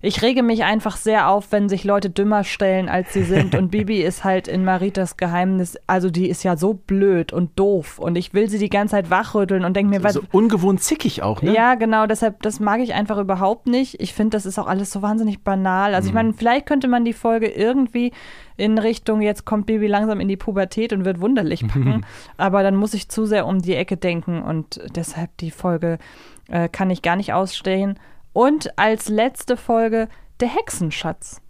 Ich 0.00 0.22
rege 0.22 0.44
mich 0.44 0.62
einfach 0.62 0.96
sehr 0.96 1.28
auf, 1.28 1.50
wenn 1.50 1.68
sich 1.68 1.82
Leute 1.82 2.08
dümmer 2.08 2.44
stellen, 2.44 2.88
als 2.88 3.12
sie 3.14 3.24
sind. 3.24 3.56
Und 3.56 3.70
Bibi 3.70 4.00
ist 4.02 4.22
halt 4.22 4.46
in 4.48 4.64
Maritas 4.64 5.16
Geheimnis, 5.16 5.76
also 5.86 6.10
die 6.10 6.28
ist 6.28 6.44
ja 6.44 6.56
so 6.56 6.74
blöd 6.74 7.32
und 7.32 7.58
doof. 7.58 7.98
Und 7.98 8.16
ich 8.16 8.34
will 8.34 8.50
sie 8.50 8.58
die 8.58 8.68
ganze 8.68 8.92
Zeit 8.92 9.10
wachrütteln 9.10 9.64
und 9.64 9.74
denke 9.74 9.90
mir, 9.90 10.04
was. 10.04 10.12
So 10.12 10.20
ungewohnt 10.30 10.82
zickig 10.82 11.22
auch, 11.22 11.40
ne? 11.40 11.54
Ja, 11.54 11.74
genau, 11.74 12.06
deshalb, 12.06 12.42
das 12.42 12.60
mag 12.60 12.80
ich 12.80 12.92
einfach 12.92 13.16
überhaupt 13.16 13.66
nicht. 13.66 14.00
Ich 14.00 14.12
finde, 14.12 14.36
das 14.36 14.44
ist 14.44 14.58
auch 14.58 14.68
alles 14.68 14.92
so 14.92 15.00
wahnsinnig 15.00 15.42
banal. 15.42 15.94
Also 15.94 16.08
ich 16.10 16.14
meine, 16.14 16.34
vielleicht 16.34 16.66
könnte 16.66 16.86
man 16.86 17.06
die 17.06 17.14
Folge 17.14 17.48
irgendwie 17.48 18.12
in 18.58 18.76
Richtung, 18.76 19.22
jetzt 19.22 19.44
kommt 19.44 19.66
Baby 19.66 19.86
langsam 19.86 20.20
in 20.20 20.28
die 20.28 20.36
Pubertät 20.36 20.92
und 20.92 21.04
wird 21.04 21.20
wunderlich 21.20 21.66
packen. 21.66 22.04
Aber 22.36 22.62
dann 22.62 22.76
muss 22.76 22.92
ich 22.92 23.08
zu 23.08 23.24
sehr 23.24 23.46
um 23.46 23.62
die 23.62 23.74
Ecke 23.74 23.96
denken 23.96 24.42
und 24.42 24.80
deshalb 24.94 25.34
die 25.38 25.50
Folge 25.50 25.98
äh, 26.48 26.68
kann 26.68 26.90
ich 26.90 27.00
gar 27.00 27.16
nicht 27.16 27.32
ausstehen. 27.32 27.98
Und 28.32 28.78
als 28.78 29.08
letzte 29.08 29.56
Folge 29.56 30.08
der 30.40 30.48
Hexenschatz. 30.48 31.40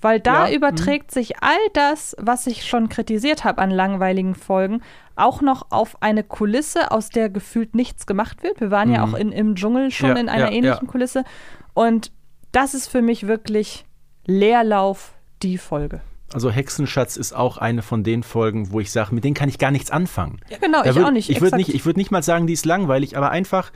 Weil 0.00 0.20
da 0.20 0.48
Ja, 0.48 0.54
überträgt 0.54 1.10
sich 1.12 1.42
all 1.42 1.56
das, 1.72 2.14
was 2.18 2.46
ich 2.46 2.66
schon 2.66 2.90
kritisiert 2.90 3.44
habe 3.44 3.62
an 3.62 3.70
langweiligen 3.70 4.34
Folgen, 4.34 4.82
auch 5.16 5.40
noch 5.40 5.70
auf 5.70 6.02
eine 6.02 6.22
Kulisse, 6.22 6.90
aus 6.90 7.08
der 7.08 7.30
gefühlt 7.30 7.74
nichts 7.74 8.04
gemacht 8.06 8.42
wird. 8.42 8.60
Wir 8.60 8.70
waren 8.70 8.92
ja 8.92 9.04
auch 9.04 9.14
in, 9.14 9.32
im 9.32 9.54
Dschungel 9.54 9.90
schon 9.90 10.10
Ja, 10.10 10.16
in 10.16 10.28
einer 10.28 10.50
ja, 10.50 10.52
ähnlichen. 10.52 10.88
Kulisse. 10.88 11.24
Und 11.72 12.12
das 12.52 12.74
ist 12.74 12.88
für 12.88 13.00
mich 13.00 13.26
wirklich 13.26 13.86
Leerlauf, 14.26 15.14
die 15.42 15.56
Folge. 15.58 16.00
Also 16.34 16.50
Hexenschatz 16.50 17.16
ist 17.16 17.32
auch 17.34 17.56
eine 17.58 17.82
von 17.82 18.02
den 18.04 18.22
Folgen, 18.22 18.72
wo 18.72 18.80
ich 18.80 18.90
sage, 18.90 19.14
mit 19.14 19.24
denen 19.24 19.34
kann 19.34 19.48
ich 19.48 19.58
gar 19.58 19.70
nichts 19.70 19.90
anfangen. 19.90 20.40
Ja, 20.50 20.58
genau, 20.58 20.82
Da 20.82 20.90
ich 20.90 20.96
würd- 20.96 21.06
auch 21.06 21.10
nicht. 21.12 21.30
Ich 21.30 21.40
würde 21.40 21.56
nicht, 21.56 21.72
ich 21.72 21.86
würd 21.86 21.96
nicht 21.96 22.10
mal 22.10 22.22
sagen, 22.22 22.46
die 22.46 22.52
ist 22.52 22.66
langweilig, 22.66 23.16
aber 23.16 23.30
einfach, 23.30 23.70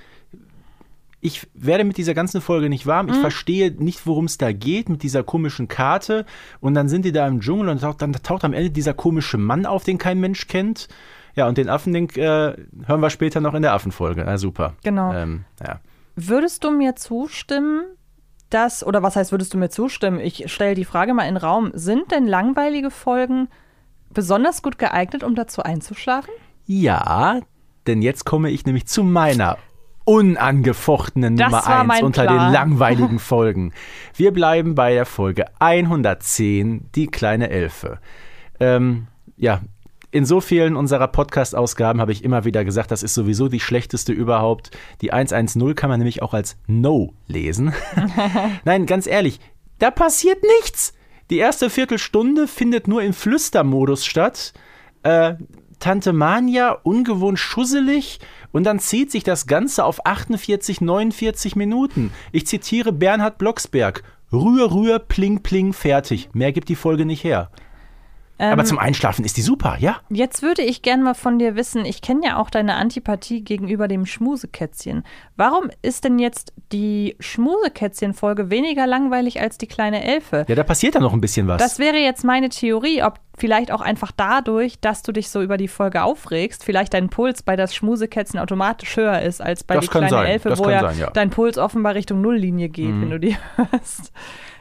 ich 1.21 1.49
werde 1.55 1.85
mit 1.85 1.97
dieser 1.97 2.15
ganzen 2.15 2.41
Folge 2.41 2.69
nicht 2.69 2.87
warm. 2.87 3.09
Ich 3.09 3.17
Mhm. 3.17 3.21
verstehe 3.21 3.71
nicht, 3.73 4.07
worum 4.07 4.27
es 4.27 4.39
da 4.39 4.53
geht 4.53 4.89
mit 4.89 5.03
dieser 5.03 5.23
komischen 5.25 5.67
Karte. 5.67 6.25
Und 6.61 6.75
dann 6.75 6.89
sind 6.89 7.05
die 7.05 7.13
da 7.13 7.27
im 7.27 7.41
Dschungel 7.41 7.69
und 7.69 7.81
taucht, 7.81 8.03
dann 8.03 8.13
taucht 8.13 8.45
am 8.45 8.53
Ende 8.53 8.71
dieser 8.71 8.95
komische 8.95 9.39
Mann 9.39 9.67
auf, 9.67 9.83
den 9.85 9.99
kein 9.99 10.21
Mensch 10.21 10.47
kennt. 10.47 10.89
Ja, 11.35 11.47
und 11.49 11.59
den 11.59 11.69
Affen, 11.69 11.93
den 11.93 12.09
äh, 12.11 12.55
hören 12.87 13.01
wir 13.01 13.11
später 13.11 13.41
noch 13.41 13.55
in 13.55 13.63
der 13.63 13.73
Affenfolge. 13.73 14.23
Ja, 14.23 14.39
super. 14.39 14.75
Genau. 14.85 15.13
Ähm, 15.13 15.45
ja. 15.65 15.81
Würdest 16.17 16.65
du 16.65 16.71
mir 16.71 16.97
zustimmen, 16.97 17.85
dass, 18.51 18.85
oder 18.85 19.03
was 19.03 19.17
heißt, 19.17 19.33
würdest 19.33 19.53
du 19.55 19.59
mir 19.59 19.69
zustimmen? 19.71 20.21
Ich 20.21 20.51
stelle 20.53 20.75
die 20.75 20.85
Frage 20.85 21.15
mal 21.15 21.25
in 21.25 21.35
den 21.35 21.43
Raum. 21.43 21.71
Sind 21.75 22.11
denn 22.13 22.27
langweilige 22.27 22.91
Folgen 22.91 23.49
besonders 24.11 24.63
gut 24.63 24.79
geeignet, 24.79 25.23
um 25.23 25.35
dazu 25.35 25.63
einzuschlafen? 25.63 26.33
ja, 26.67 27.41
denn 27.87 28.03
jetzt 28.03 28.27
komme 28.27 28.51
ich 28.51 28.67
nämlich 28.67 28.87
zu 28.87 29.03
meiner 29.03 29.57
unangefochtenen 30.05 31.37
Das 31.37 31.51
Nummer 31.51 31.67
war 31.67 31.81
1 31.81 31.87
mein 31.89 32.05
unter 32.05 32.25
Plan. 32.25 32.39
den 32.47 32.53
langweiligen 32.53 33.19
Folgen. 33.19 33.73
Wir 34.15 34.33
bleiben 34.33 34.75
bei 34.75 34.93
der 34.93 35.07
Folge 35.07 35.47
110, 35.59 36.91
die 36.95 37.07
kleine 37.07 37.51
Elfe. 37.51 37.99
Ähm, 38.61 39.07
ja, 39.37 39.61
in 40.11 40.25
so 40.25 40.41
vielen 40.41 40.77
unserer 40.77 41.09
Podcast-Ausgaben 41.09 42.01
habe 42.01 42.13
ich 42.13 42.25
immer 42.25 42.45
wieder 42.45 42.65
gesagt, 42.65 42.91
das 42.91 43.03
ist 43.03 43.15
sowieso 43.15 43.49
die 43.49 43.61
schlechteste 43.61 44.13
überhaupt. 44.13 44.71
Die 45.03 45.13
110 45.13 45.75
kann 45.75 45.91
man 45.91 45.99
nämlich 45.99 46.23
auch 46.23 46.35
als 46.35 46.57
No 46.67 47.13
lesen. 47.27 47.75
Nein, 48.65 48.87
ganz 48.87 49.07
ehrlich, 49.07 49.39
da 49.79 49.91
passiert 49.91 50.43
nichts. 50.61 50.95
Die 51.31 51.39
erste 51.39 51.69
Viertelstunde 51.69 52.49
findet 52.49 52.89
nur 52.89 53.03
im 53.03 53.13
Flüstermodus 53.13 54.07
statt. 54.07 54.55
Äh, 55.03 55.35
Tante 55.79 56.13
Mania 56.13 56.73
ungewohnt 56.73 57.39
schusselig 57.39 58.19
und 58.51 58.65
dann 58.65 58.81
zieht 58.81 59.13
sich 59.13 59.25
das 59.25 59.47
Ganze 59.47 59.85
auf 59.85 60.05
48, 60.07 60.81
49 60.81 61.55
Minuten. 61.55 62.13
Ich 62.33 62.47
zitiere 62.47 62.93
Bernhard 62.93 63.39
Blocksberg. 63.39 64.03
Rühr, 64.33 64.73
rühr, 64.73 64.99
pling, 64.99 65.43
pling, 65.43 65.73
fertig. 65.73 66.31
Mehr 66.33 66.53
gibt 66.53 66.69
die 66.69 66.77
Folge 66.77 67.05
nicht 67.05 67.25
her. 67.25 67.51
Aber 68.39 68.61
Ähm, 68.63 68.67
zum 68.67 68.79
Einschlafen 68.79 69.25
ist 69.25 69.37
die 69.37 69.43
super, 69.43 69.77
ja. 69.81 69.97
Jetzt 70.11 70.43
würde 70.43 70.63
ich 70.63 70.83
gerne 70.83 71.03
mal 71.03 71.15
von 71.15 71.39
dir 71.41 71.57
wissen, 71.57 71.85
ich 71.85 72.03
kenne 72.03 72.21
ja 72.25 72.37
auch 72.37 72.51
deine 72.51 72.77
Antipathie 72.77 73.43
gegenüber 73.43 73.89
dem 73.89 74.07
Schmusekätzchen. 74.07 75.03
Warum 75.37 75.71
ist 75.83 76.05
denn 76.05 76.19
jetzt 76.21 76.53
die 76.71 77.17
Schmusekätzchen-Folge 77.19 78.51
weniger 78.51 78.87
langweilig 78.87 79.41
als 79.41 79.59
die 79.59 79.67
kleine 79.67 80.05
Elfe? 80.05 80.45
Ja, 80.49 80.55
da 80.55 80.63
passiert 80.63 80.95
dann 80.95 81.03
noch 81.03 81.13
ein 81.13 81.21
bisschen 81.21 81.47
was. 81.49 81.59
Das 81.61 81.79
wäre 81.79 81.97
jetzt 81.97 82.25
meine 82.25 82.49
Theorie, 82.49 83.03
ob 83.03 83.19
vielleicht 83.37 83.71
auch 83.73 83.81
einfach 83.81 84.13
dadurch, 84.17 84.81
dass 84.81 85.03
du 85.03 85.13
dich 85.13 85.31
so 85.31 85.43
über 85.43 85.57
die 85.57 85.69
Folge 85.69 86.03
aufregst, 86.03 86.65
vielleicht 86.65 86.95
dein 86.95 87.09
Puls 87.09 87.43
bei 87.43 87.57
das 87.57 87.75
Schmusekätzchen 87.75 88.41
automatisch 88.41 88.97
höher 88.97 89.21
ist 89.23 89.41
als 89.41 89.65
bei 89.65 89.75
Das 89.75 89.85
die 89.85 89.91
kleine 89.91 90.09
sein, 90.11 90.27
Elfe, 90.27 90.49
das 90.51 90.59
wo 90.59 90.69
ja, 90.69 90.81
sein, 90.81 90.99
ja. 90.99 91.11
dein 91.11 91.31
Puls 91.31 91.59
offenbar 91.59 91.95
Richtung 91.95 92.21
Nulllinie 92.21 92.69
geht, 92.69 92.89
Mhm. 92.89 93.03
wenn 93.03 93.11
du 93.11 93.21
die 93.21 93.37
hörst. 93.57 94.13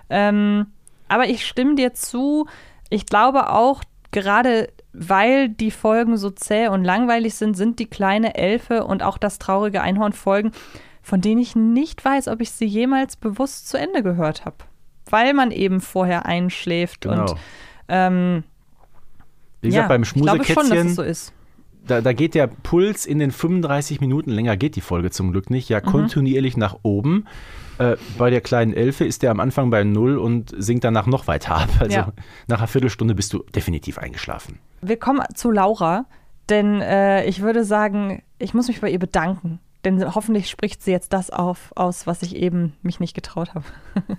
Ähm, 0.10 0.68
aber 1.08 1.28
ich 1.28 1.46
stimme 1.46 1.76
dir 1.76 1.94
zu, 1.94 2.48
ich 2.90 3.06
glaube 3.06 3.50
auch, 3.52 3.82
gerade 4.12 4.70
weil 4.94 5.50
die 5.50 5.72
Folgen 5.72 6.18
so 6.18 6.30
zäh 6.32 6.68
und 6.70 6.84
langweilig 6.84 7.36
sind, 7.36 7.56
sind 7.56 7.80
die 7.80 7.86
kleine 7.86 8.36
Elfe 8.36 8.84
und 8.86 9.04
auch 9.04 9.18
das 9.18 9.38
traurige 9.38 9.82
Einhorn 9.82 10.14
Folgen, 10.14 10.52
von 11.04 11.22
denen 11.22 11.40
ich 11.42 11.56
nicht 11.56 12.04
weiß, 12.04 12.28
ob 12.28 12.42
ich 12.42 12.52
sie 12.52 12.66
jemals 12.66 13.16
bewusst 13.16 13.70
zu 13.70 13.78
Ende 13.78 14.02
gehört 14.04 14.46
habe. 14.46 14.58
Weil 15.10 15.34
man 15.34 15.52
eben 15.52 15.80
vorher 15.82 16.26
einschläft 16.26 17.02
Genau. 17.02 17.22
und 17.32 17.36
ähm, 17.90 18.44
Wie 19.62 19.68
gesagt, 19.70 19.84
ja, 19.84 19.88
beim 19.88 20.04
ich 20.04 20.14
glaube 20.14 20.44
schon, 20.44 20.56
dass 20.56 20.66
Schmusekätzchen, 20.68 20.88
es 20.88 20.96
so 20.96 21.04
ist. 21.04 21.34
da, 21.86 22.02
da 22.02 22.12
geht 22.14 22.34
der 22.36 22.48
Puls 22.48 23.06
in 23.06 23.20
den 23.20 23.32
35 23.32 24.02
Minuten, 24.02 24.32
länger 24.32 24.58
geht 24.58 24.76
die 24.76 24.82
Folge 24.82 25.12
zum 25.12 25.32
Glück 25.32 25.50
nicht, 25.50 25.70
Mhm. 25.70 25.74
ja 25.74 25.82
kontinuierlich 25.82 26.58
nach 26.58 26.78
oben. 26.84 27.26
Äh, 27.80 27.96
bei 28.18 28.30
der 28.30 28.42
kleinen 28.42 28.74
Elfe 28.74 29.06
ist 29.06 29.24
der 29.24 29.32
am 29.32 29.40
Anfang 29.40 29.70
bei 29.70 29.84
Null 29.84 30.18
und 30.18 30.54
sinkt 30.58 30.84
danach 30.84 31.06
noch 31.06 31.28
weiter 31.28 31.56
ab. 31.56 31.70
Also 31.80 31.96
Ja. 31.96 32.12
nach 32.48 32.58
einer 32.60 32.68
Viertelstunde 32.68 33.14
bist 33.16 33.34
du 33.34 33.44
definitiv 33.56 33.98
eingeschlafen. 33.98 34.60
Wir 34.82 34.98
kommen 34.98 35.22
zu 35.36 35.52
Laura, 35.52 36.06
denn 36.50 36.82
äh, 36.82 37.26
ich 37.26 37.42
würde 37.42 37.64
sagen, 37.64 38.24
ich 38.40 38.54
muss 38.54 38.68
mich 38.68 38.82
bei 38.82 38.90
ihr 38.90 39.00
bedanken. 39.00 39.60
Denn 39.86 40.16
hoffentlich 40.16 40.50
spricht 40.50 40.82
sie 40.84 40.92
jetzt 40.92 41.14
das 41.14 41.30
auf, 41.30 41.72
aus, 41.76 42.08
was 42.08 42.22
ich 42.24 42.36
eben 42.36 42.74
mich 42.82 43.00
nicht 43.00 43.14
getraut 43.14 43.54
habe. 43.54 43.66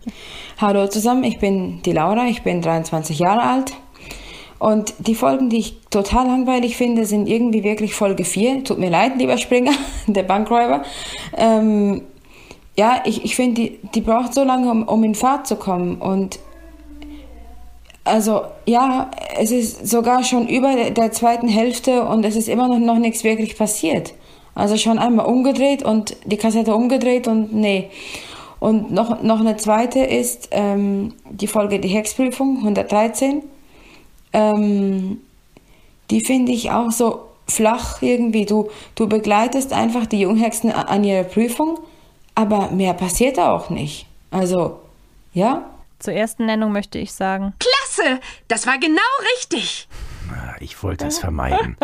Hallo 0.59 0.87
zusammen, 0.87 1.25
ich 1.25 1.41
bin 1.41 1.83
die 1.83 1.93
Laura, 1.93 2.27
ich 2.27 2.43
bin 2.43 2.63
23 2.63 3.19
Jahre 3.19 3.43
alt. 3.43 3.73
Und 4.61 4.95
die 5.07 5.15
Folgen, 5.15 5.51
die 5.51 5.59
ich 5.59 5.81
total 5.91 6.27
langweilig 6.27 6.77
finde, 6.77 7.07
sind 7.07 7.29
irgendwie 7.29 7.63
wirklich 7.65 7.95
Folge 7.95 8.25
4. 8.25 8.65
Tut 8.65 8.79
mir 8.79 8.91
leid, 8.91 9.13
lieber 9.19 9.37
Springer, 9.37 9.73
der 10.07 10.23
Bankräuber. 10.23 10.83
Ähm, 11.37 12.03
ja, 12.79 13.03
ich, 13.05 13.25
ich 13.25 13.35
finde, 13.35 13.61
die, 13.61 13.79
die 13.93 14.01
braucht 14.01 14.33
so 14.33 14.45
lange, 14.45 14.71
um, 14.71 14.85
um 14.85 15.03
in 15.03 15.17
Fahrt 15.17 15.49
zu 15.49 15.57
kommen. 15.57 15.97
Und 15.97 16.39
also 18.05 18.43
ja, 18.67 19.11
es 19.37 19.51
ist 19.51 19.89
sogar 19.89 20.23
schon 20.23 20.47
über 20.47 20.91
der- 20.91 21.11
zweiten 21.11 21.49
Hälfte 21.49 22.05
und 22.05 22.25
es 22.25 22.37
ist 22.37 22.49
immer 22.49 22.69
noch, 22.69 22.79
noch 22.79 22.99
nichts 22.99 23.25
wirklich 23.25 23.59
passiert. 23.59 24.15
Also 24.55 24.77
schon 24.77 25.01
einmal 25.01 25.27
umgedreht 25.27 25.83
und 25.83 26.17
die 26.25 26.37
Kassette 26.37 26.73
umgedreht 26.73 27.27
und 27.27 27.53
nee. 27.53 27.91
Und 28.61 28.93
noch, 28.93 29.23
noch 29.23 29.41
eine 29.41 29.57
zweite 29.57 29.99
ist 29.99 30.49
ähm, 30.53 31.15
die 31.29 31.49
Folge 31.49 31.81
Die 31.81 31.89
Hexprüfung 31.89 32.59
113. 32.59 33.43
Ähm, 34.33 35.21
die 36.13 36.21
finde 36.21 36.53
ich 36.53 36.71
auch 36.71 36.93
so 36.93 37.23
flach 37.49 38.03
irgendwie. 38.03 38.47
Du, 38.47 38.69
du 38.95 39.09
begleitest 39.09 39.73
einfach 39.73 40.07
die 40.07 40.21
Junghexen 40.21 40.71
an 40.71 41.03
ihrer 41.03 41.25
Prüfung, 41.25 41.79
aber 42.39 42.71
mehr 42.71 42.95
passiert 42.95 43.37
da 43.37 43.51
auch 43.51 43.69
nicht. 43.69 44.07
Also, 44.31 44.79
ja. 45.33 45.69
Zur 45.99 46.15
ersten 46.15 46.47
Nennung 46.47 46.71
möchte 46.71 46.97
ich 46.97 47.13
sagen, 47.13 47.53
Klasse! 47.59 48.21
Das 48.47 48.65
war 48.65 48.79
genau 48.79 49.01
richtig. 49.35 49.89
Ich 50.61 50.81
wollte 50.85 51.09
es 51.09 51.19
vermeiden. 51.19 51.77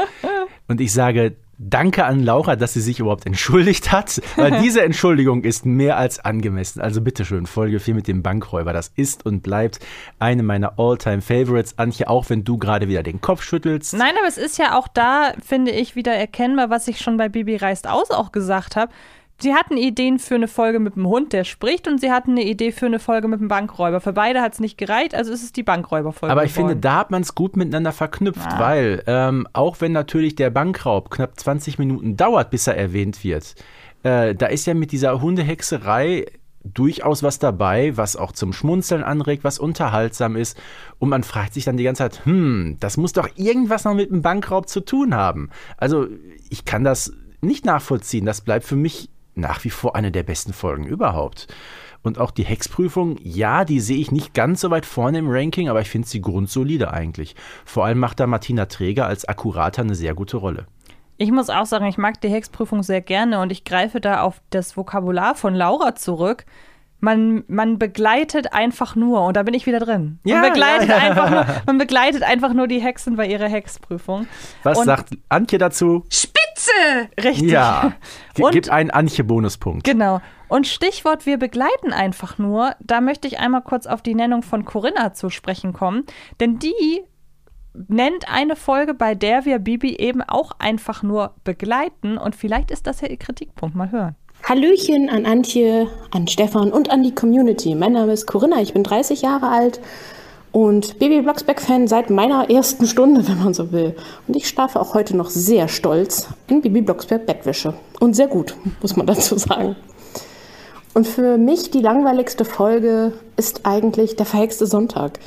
Und 0.68 0.80
ich 0.80 0.92
sage 0.92 1.34
Danke 1.58 2.04
an 2.04 2.22
Laura, 2.22 2.56
dass 2.56 2.74
sie 2.74 2.80
sich 2.80 3.00
überhaupt 3.00 3.26
entschuldigt 3.26 3.90
hat, 3.92 4.20
weil 4.36 4.60
diese 4.62 4.82
Entschuldigung 4.82 5.42
ist 5.42 5.64
mehr 5.64 5.96
als 5.96 6.24
angemessen. 6.24 6.80
Also 6.80 7.00
bitteschön, 7.00 7.46
Folge 7.46 7.80
4 7.80 7.94
mit 7.94 8.08
dem 8.08 8.22
Bankräuber. 8.22 8.72
Das 8.72 8.92
ist 8.94 9.24
und 9.24 9.42
bleibt 9.42 9.78
eine 10.18 10.42
meiner 10.42 10.78
All-Time-Favorites. 10.78 11.78
Antje, 11.78 12.08
auch 12.08 12.28
wenn 12.28 12.44
du 12.44 12.58
gerade 12.58 12.88
wieder 12.88 13.02
den 13.02 13.20
Kopf 13.20 13.42
schüttelst. 13.42 13.94
Nein, 13.94 14.14
aber 14.18 14.28
es 14.28 14.38
ist 14.38 14.58
ja 14.58 14.76
auch 14.76 14.88
da, 14.88 15.32
finde 15.44 15.70
ich, 15.70 15.94
wieder 15.96 16.12
erkennbar, 16.12 16.70
was 16.70 16.88
ich 16.88 17.00
schon 17.00 17.16
bei 17.16 17.28
Bibi 17.28 17.56
reist 17.56 17.88
aus 17.88 18.10
auch 18.10 18.32
gesagt 18.32 18.76
habe. 18.76 18.92
Sie 19.40 19.52
hatten 19.52 19.76
Ideen 19.76 20.18
für 20.18 20.36
eine 20.36 20.46
Folge 20.48 20.78
mit 20.78 20.94
dem 20.96 21.06
Hund, 21.06 21.32
der 21.32 21.44
spricht, 21.44 21.88
und 21.88 22.00
sie 22.00 22.10
hatten 22.12 22.30
eine 22.32 22.44
Idee 22.44 22.70
für 22.72 22.86
eine 22.86 22.98
Folge 23.00 23.26
mit 23.28 23.40
dem 23.40 23.48
Bankräuber. 23.48 24.00
Für 24.00 24.12
beide 24.12 24.40
hat 24.40 24.54
es 24.54 24.60
nicht 24.60 24.78
gereicht, 24.78 25.14
also 25.14 25.32
ist 25.32 25.42
es 25.42 25.52
die 25.52 25.62
Bankräuberfolge. 25.64 26.32
Aber 26.32 26.44
ich 26.44 26.52
finde, 26.52 26.70
geworden. 26.74 26.80
da 26.82 26.96
hat 26.96 27.10
man 27.10 27.22
es 27.22 27.34
gut 27.34 27.56
miteinander 27.56 27.92
verknüpft, 27.92 28.52
Ja. 28.52 28.58
weil 28.58 29.02
ähm, 29.06 29.46
auch 29.52 29.80
wenn 29.80 29.92
natürlich 29.92 30.36
der 30.36 30.50
Bankraub 30.50 31.10
knapp 31.10 31.38
20 31.38 31.78
Minuten 31.78 32.16
dauert, 32.16 32.50
bis 32.50 32.66
er 32.68 32.76
erwähnt 32.76 33.24
wird, 33.24 33.54
äh, 34.04 34.34
da 34.34 34.46
ist 34.46 34.66
ja 34.66 34.74
mit 34.74 34.92
dieser 34.92 35.20
Hundehexerei 35.20 36.26
durchaus 36.62 37.22
was 37.22 37.38
dabei, 37.38 37.94
was 37.96 38.16
auch 38.16 38.32
zum 38.32 38.52
Schmunzeln 38.54 39.02
anregt, 39.04 39.44
was 39.44 39.58
unterhaltsam 39.58 40.34
ist. 40.36 40.58
Und 40.98 41.10
man 41.10 41.22
fragt 41.22 41.52
sich 41.54 41.64
dann 41.64 41.76
die 41.76 41.84
ganze 41.84 42.04
Zeit, 42.04 42.24
hm, 42.24 42.78
das 42.80 42.96
muss 42.96 43.12
doch 43.12 43.28
irgendwas 43.36 43.84
noch 43.84 43.94
mit 43.94 44.10
dem 44.10 44.22
Bankraub 44.22 44.68
zu 44.68 44.80
tun 44.80 45.14
haben. 45.14 45.50
Also 45.76 46.06
ich 46.48 46.64
kann 46.64 46.82
das 46.84 47.12
nicht 47.42 47.66
nachvollziehen. 47.66 48.24
Das 48.24 48.40
bleibt 48.40 48.64
für 48.64 48.76
mich 48.76 49.10
nach 49.34 49.64
wie 49.64 49.70
vor 49.70 49.96
eine 49.96 50.12
der 50.12 50.22
besten 50.22 50.52
Folgen 50.52 50.86
überhaupt. 50.86 51.46
Und 52.02 52.18
auch 52.18 52.30
die 52.30 52.44
Hexprüfung, 52.44 53.16
ja, 53.22 53.64
die 53.64 53.80
sehe 53.80 53.96
ich 53.96 54.12
nicht 54.12 54.34
ganz 54.34 54.60
so 54.60 54.70
weit 54.70 54.84
vorne 54.84 55.18
im 55.18 55.30
Ranking, 55.30 55.68
aber 55.70 55.80
ich 55.80 55.88
finde 55.88 56.06
sie 56.06 56.20
grundsolide 56.20 56.92
eigentlich. 56.92 57.34
Vor 57.64 57.86
allem 57.86 57.98
macht 57.98 58.20
da 58.20 58.26
Martina 58.26 58.66
Träger 58.66 59.06
als 59.06 59.24
Akkurator 59.24 59.84
eine 59.84 59.94
sehr 59.94 60.14
gute 60.14 60.36
Rolle. 60.36 60.66
Ich 61.16 61.30
muss 61.30 61.48
auch 61.48 61.64
sagen, 61.64 61.86
ich 61.86 61.96
mag 61.96 62.20
die 62.20 62.28
Hexprüfung 62.28 62.82
sehr 62.82 63.00
gerne 63.00 63.40
und 63.40 63.50
ich 63.52 63.64
greife 63.64 64.00
da 64.00 64.20
auf 64.20 64.42
das 64.50 64.76
Vokabular 64.76 65.34
von 65.34 65.54
Laura 65.54 65.94
zurück. 65.94 66.44
Man, 67.00 67.44
man 67.48 67.78
begleitet 67.78 68.52
einfach 68.52 68.96
nur, 68.96 69.24
und 69.26 69.36
da 69.36 69.42
bin 69.42 69.54
ich 69.54 69.66
wieder 69.66 69.78
drin. 69.78 70.18
Ja, 70.24 70.40
man, 70.40 70.50
begleitet 70.52 70.88
ja, 70.88 70.96
ja. 70.98 71.02
Einfach 71.10 71.30
nur, 71.30 71.46
man 71.66 71.78
begleitet 71.78 72.22
einfach 72.22 72.52
nur 72.52 72.66
die 72.66 72.80
Hexen 72.80 73.16
bei 73.16 73.26
ihrer 73.26 73.48
Hexprüfung. 73.48 74.26
Was 74.62 74.78
Und- 74.78 74.86
sagt 74.86 75.10
Antje 75.28 75.58
dazu? 75.58 76.04
Spitze! 76.56 77.08
Richtig. 77.22 77.50
Ja, 77.50 77.92
G 78.34 78.42
Und- 78.44 78.52
gibt 78.52 78.70
einen 78.70 78.90
Antje-Bonuspunkt. 78.90 79.84
Genau. 79.84 80.20
Und 80.48 80.66
Stichwort, 80.66 81.26
wir 81.26 81.38
begleiten 81.38 81.92
einfach 81.92 82.38
nur, 82.38 82.74
da 82.80 83.00
möchte 83.00 83.26
ich 83.26 83.38
einmal 83.40 83.62
kurz 83.62 83.86
auf 83.86 84.02
die 84.02 84.14
Nennung 84.14 84.42
von 84.42 84.64
Corinna 84.64 85.12
zu 85.14 85.30
sprechen 85.30 85.72
kommen, 85.72 86.04
denn 86.40 86.58
die 86.58 87.02
nennt 87.88 88.32
eine 88.32 88.54
Folge, 88.54 88.94
bei 88.94 89.14
der 89.16 89.44
wir 89.46 89.58
Bibi 89.58 89.96
eben 89.96 90.22
auch 90.22 90.52
einfach 90.60 91.02
nur 91.02 91.34
begleiten 91.42 92.18
und 92.18 92.36
vielleicht 92.36 92.70
ist 92.70 92.86
das 92.86 93.00
ja 93.00 93.08
ihr 93.08 93.16
Kritikpunkt. 93.16 93.74
Mal 93.74 93.90
hören. 93.90 94.14
Hallöchen 94.48 95.08
an 95.08 95.26
Antje, 95.26 95.88
an 96.12 96.28
Stefan 96.28 96.70
und 96.70 96.90
an 96.90 97.02
die 97.02 97.14
Community. 97.14 97.74
Mein 97.74 97.92
Name 97.94 98.12
ist 98.12 98.26
Corinna, 98.26 98.60
ich 98.60 98.74
bin 98.74 98.84
30 98.84 99.22
Jahre 99.22 99.48
alt 99.48 99.80
und 100.54 101.00
Baby 101.00 101.20
Blocksberg-Fan 101.20 101.88
seit 101.88 102.10
meiner 102.10 102.48
ersten 102.48 102.86
Stunde, 102.86 103.26
wenn 103.26 103.42
man 103.42 103.54
so 103.54 103.72
will. 103.72 103.96
Und 104.28 104.36
ich 104.36 104.46
schlafe 104.46 104.80
auch 104.80 104.94
heute 104.94 105.16
noch 105.16 105.28
sehr 105.28 105.66
stolz 105.66 106.28
in 106.46 106.62
Baby 106.62 106.80
Blocksberg 106.80 107.26
Bettwäsche. 107.26 107.74
Und 107.98 108.14
sehr 108.14 108.28
gut, 108.28 108.54
muss 108.80 108.94
man 108.94 109.04
dazu 109.08 109.36
sagen. 109.36 109.74
Und 110.94 111.08
für 111.08 111.38
mich 111.38 111.72
die 111.72 111.80
langweiligste 111.80 112.44
Folge 112.44 113.14
ist 113.36 113.62
eigentlich 113.66 114.14
der 114.14 114.26
verhexte 114.26 114.68
Sonntag. 114.68 115.18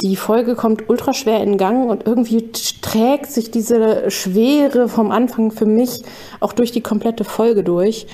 Die 0.00 0.16
Folge 0.16 0.54
kommt 0.54 0.88
ultra 0.88 1.12
schwer 1.12 1.42
in 1.42 1.58
Gang 1.58 1.90
und 1.90 2.06
irgendwie 2.06 2.50
trägt 2.80 3.30
sich 3.30 3.50
diese 3.50 4.10
Schwere 4.10 4.88
vom 4.88 5.10
Anfang 5.10 5.50
für 5.50 5.66
mich 5.66 6.02
auch 6.40 6.54
durch 6.54 6.72
die 6.72 6.80
komplette 6.80 7.24
Folge 7.24 7.62
durch. 7.62 8.06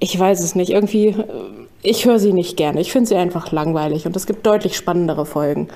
Ich 0.00 0.18
weiß 0.18 0.40
es 0.40 0.54
nicht. 0.54 0.70
Irgendwie, 0.70 1.08
äh, 1.08 1.24
ich 1.82 2.06
höre 2.06 2.18
sie 2.18 2.32
nicht 2.32 2.56
gerne. 2.56 2.80
Ich 2.80 2.90
finde 2.90 3.08
sie 3.08 3.16
einfach 3.16 3.52
langweilig 3.52 4.06
und 4.06 4.16
es 4.16 4.26
gibt 4.26 4.44
deutlich 4.46 4.76
spannendere 4.76 5.26
Folgen. 5.26 5.68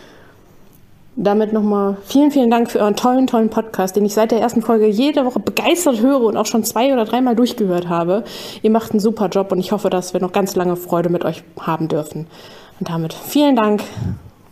Damit 1.17 1.53
nochmal 1.53 1.97
vielen, 2.05 2.33
vielen 2.33 2.51
Dank 2.51 2.71
für 2.71 2.81
euren 2.81 2.97
tollen, 2.97 3.29
tollen 3.29 3.49
Podcast, 3.49 3.95
den 3.95 4.05
ich 4.05 4.15
seit 4.15 4.33
der 4.33 4.41
ersten 4.41 4.63
Folge 4.63 4.87
jede 4.87 5.25
Woche 5.25 5.39
begeistert 5.39 6.01
höre 6.01 6.23
und 6.23 6.37
auch 6.37 6.47
schon 6.47 6.65
zwei 6.65 6.93
oder 6.93 7.05
dreimal 7.05 7.37
durchgehört 7.37 7.89
habe. 7.89 8.25
Ihr 8.63 8.71
macht 8.71 8.91
einen 8.91 9.01
super 9.01 9.29
Job 9.29 9.53
und 9.53 9.61
ich 9.61 9.71
hoffe, 9.71 9.91
dass 9.91 10.13
wir 10.13 10.21
noch 10.21 10.33
ganz 10.33 10.57
lange 10.57 10.75
Freude 10.75 11.11
mit 11.11 11.25
euch 11.25 11.45
haben 11.61 11.87
dürfen. 11.87 12.27
Und 12.81 12.89
damit 12.89 13.15
vielen 13.15 13.55
Dank, 13.55 13.85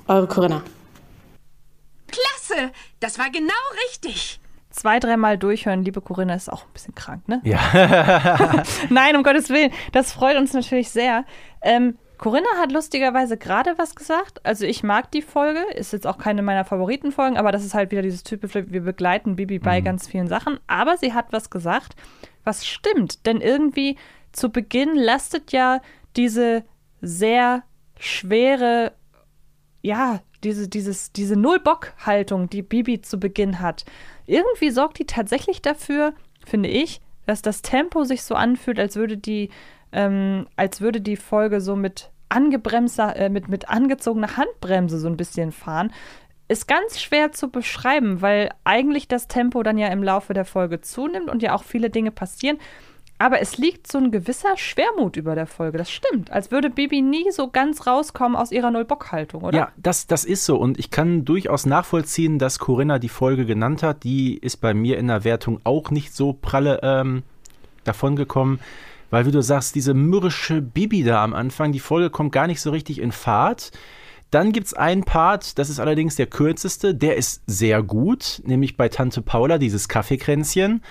eure 0.07 0.29
Corinna. 0.29 0.63
Klasse! 2.07 2.71
Das 3.01 3.19
war 3.19 3.31
genau 3.31 3.53
richtig. 3.89 4.39
Zwei, 4.73 4.99
dreimal 4.99 5.39
durchhören, 5.39 5.85
liebe 5.85 6.01
Corinna, 6.01 6.35
ist 6.35 6.51
auch 6.51 6.65
ein 6.65 6.73
bisschen 6.73 6.95
krank, 6.95 7.29
ne? 7.29 7.41
Ja. 7.45 8.63
Nein, 8.91 9.17
um 9.17 9.23
Gottes 9.23 9.51
Willen. 9.51 9.71
Das 9.93 10.13
freut 10.13 10.37
uns 10.37 10.53
natürlich 10.53 10.91
sehr. 10.91 11.25
Ähm, 11.61 11.99
Corinna 12.19 12.49
hat 12.59 12.73
lustigerweise 12.73 13.37
gerade 13.37 13.75
was 13.77 13.95
gesagt. 13.95 14.45
Also 14.45 14.65
ich 14.65 14.83
mag 14.83 15.11
die 15.11 15.23
Folge, 15.23 15.61
ist 15.75 15.93
jetzt 15.93 16.07
auch 16.07 16.19
keine 16.19 16.43
meiner 16.43 16.65
Favoritenfolgen, 16.65 17.37
aber 17.37 17.53
das 17.53 17.65
ist 17.65 17.75
halt 17.75 17.91
wieder 17.91 18.03
dieses 18.03 18.23
typische, 18.23 18.71
wir 18.71 18.83
begleiten 18.83 19.37
Bibi 19.37 19.59
bei 19.59 19.81
ganz 19.81 20.09
vielen 20.09 20.29
Sachen. 20.29 20.59
Aber 20.67 20.97
sie 20.97 21.13
hat 21.13 21.33
was 21.33 21.51
gesagt, 21.51 21.95
was 22.45 22.67
stimmt. 22.67 23.27
Denn 23.27 23.41
irgendwie 23.41 23.97
zu 24.33 24.51
Beginn 24.51 24.95
lastet 24.95 25.53
ja 25.53 25.81
diese 26.17 26.65
sehr 27.01 27.63
schwere 27.99 28.93
ja, 29.83 30.21
diese, 30.45 30.69
dieses, 30.69 31.13
diese 31.13 31.37
Null-Bock-Haltung, 31.37 32.49
die 32.49 32.63
Bibi 32.63 33.01
zu 33.03 33.19
Beginn 33.19 33.61
hat, 33.61 33.85
irgendwie 34.27 34.71
sorgt 34.71 34.99
die 34.99 35.07
tatsächlich 35.07 35.63
dafür, 35.63 36.15
finde 36.45 36.69
ich, 36.69 37.01
dass 37.27 37.43
das 37.43 37.63
Tempo 37.63 38.05
sich 38.05 38.23
so 38.23 38.35
anfühlt, 38.35 38.79
als 38.79 38.97
würde 38.97 39.17
die, 39.17 39.51
ähm, 39.93 40.47
als 40.57 40.81
würde 40.81 41.01
die 41.01 41.17
Folge 41.17 41.61
so 41.61 41.77
mit 41.77 42.11
angebremster, 42.29 43.17
äh, 43.17 43.29
mit, 43.29 43.49
mit 43.49 43.69
angezogener 43.69 44.37
Handbremse 44.37 44.99
so 44.99 45.09
ein 45.09 45.17
bisschen 45.17 45.53
fahren. 45.53 45.93
Ist 46.49 46.67
ganz 46.67 47.01
schwer 47.01 47.33
zu 47.33 47.49
beschreiben, 47.49 48.21
weil 48.21 48.51
eigentlich 48.65 49.09
das 49.09 49.29
Tempo 49.29 49.63
dann 49.63 49.79
ja 49.79 49.89
im 49.89 50.03
Laufe 50.03 50.35
der 50.35 50.45
Folge 50.45 50.81
zunimmt 50.81 51.31
und 51.31 51.43
ja 51.43 51.55
auch 51.55 51.63
viele 51.63 51.91
Dinge 51.91 52.11
passieren. 52.11 52.59
Aber 53.23 53.41
es 53.41 53.57
liegt 53.57 53.87
so 53.87 53.99
ein 53.99 54.11
gewisser 54.11 54.57
Schwermut 54.57 55.17
über 55.17 55.37
der 55.37 55.47
Folge. 55.47 55.79
Das 55.79 55.93
stimmt. 55.93 56.33
Als 56.33 56.51
würde 56.51 56.71
Bibi 56.71 57.03
nie 57.03 57.31
so 57.31 57.47
ganz 57.47 57.87
rauskommen 57.87 58.35
aus 58.37 58.51
ihrer 58.51 58.73
Null-Bock-Haltung, 58.73 59.45
oder? 59.45 59.57
Ja, 59.57 59.69
das, 59.77 60.09
das 60.09 60.25
ist 60.25 60.45
so. 60.45 60.57
Und 60.57 60.77
ich 60.77 60.91
kann 60.91 61.25
durchaus 61.25 61.65
nachvollziehen, 61.65 62.41
dass 62.41 62.59
Corinna 62.59 62.99
die 62.99 63.09
Folge 63.09 63.47
genannt 63.47 63.85
hat. 63.85 64.03
Die 64.03 64.37
ist 64.37 64.57
bei 64.57 64.75
mir 64.75 64.99
in 64.99 65.07
der 65.07 65.23
Wertung 65.23 65.61
auch 65.63 65.93
nicht 65.93 66.13
so 66.13 66.33
pralle 66.33 66.81
ähm, 66.83 67.23
davongekommen. 67.85 68.59
Weil, 69.11 69.25
wie 69.25 69.31
du 69.31 69.41
sagst, 69.41 69.77
diese 69.77 69.95
mürrische 69.95 70.61
Bibi 70.61 71.05
da 71.05 71.23
am 71.23 71.33
Anfang, 71.33 71.71
die 71.71 71.79
Folge 71.79 72.11
kommt 72.11 72.33
gar 72.33 72.49
nicht 72.49 72.61
so 72.61 72.71
richtig 72.71 73.01
in 73.01 73.13
Fahrt. 73.13 73.71
Dann 74.33 74.51
gibt 74.51 74.67
es 74.67 74.75
einen 74.75 75.05
Part, 75.05 75.61
das 75.61 75.71
ist 75.71 75.79
allerdings 75.79 76.17
der 76.17 76.27
kürzeste, 76.27 76.93
der 76.93 77.17
ist 77.17 77.43
sehr 77.47 77.85
gut, 77.85 78.43
nämlich 78.45 78.77
bei 78.77 78.89
Tante 78.89 79.23
Paula, 79.23 79.59
dieses 79.59 79.89
Kaffeekränzchen. 79.89 80.83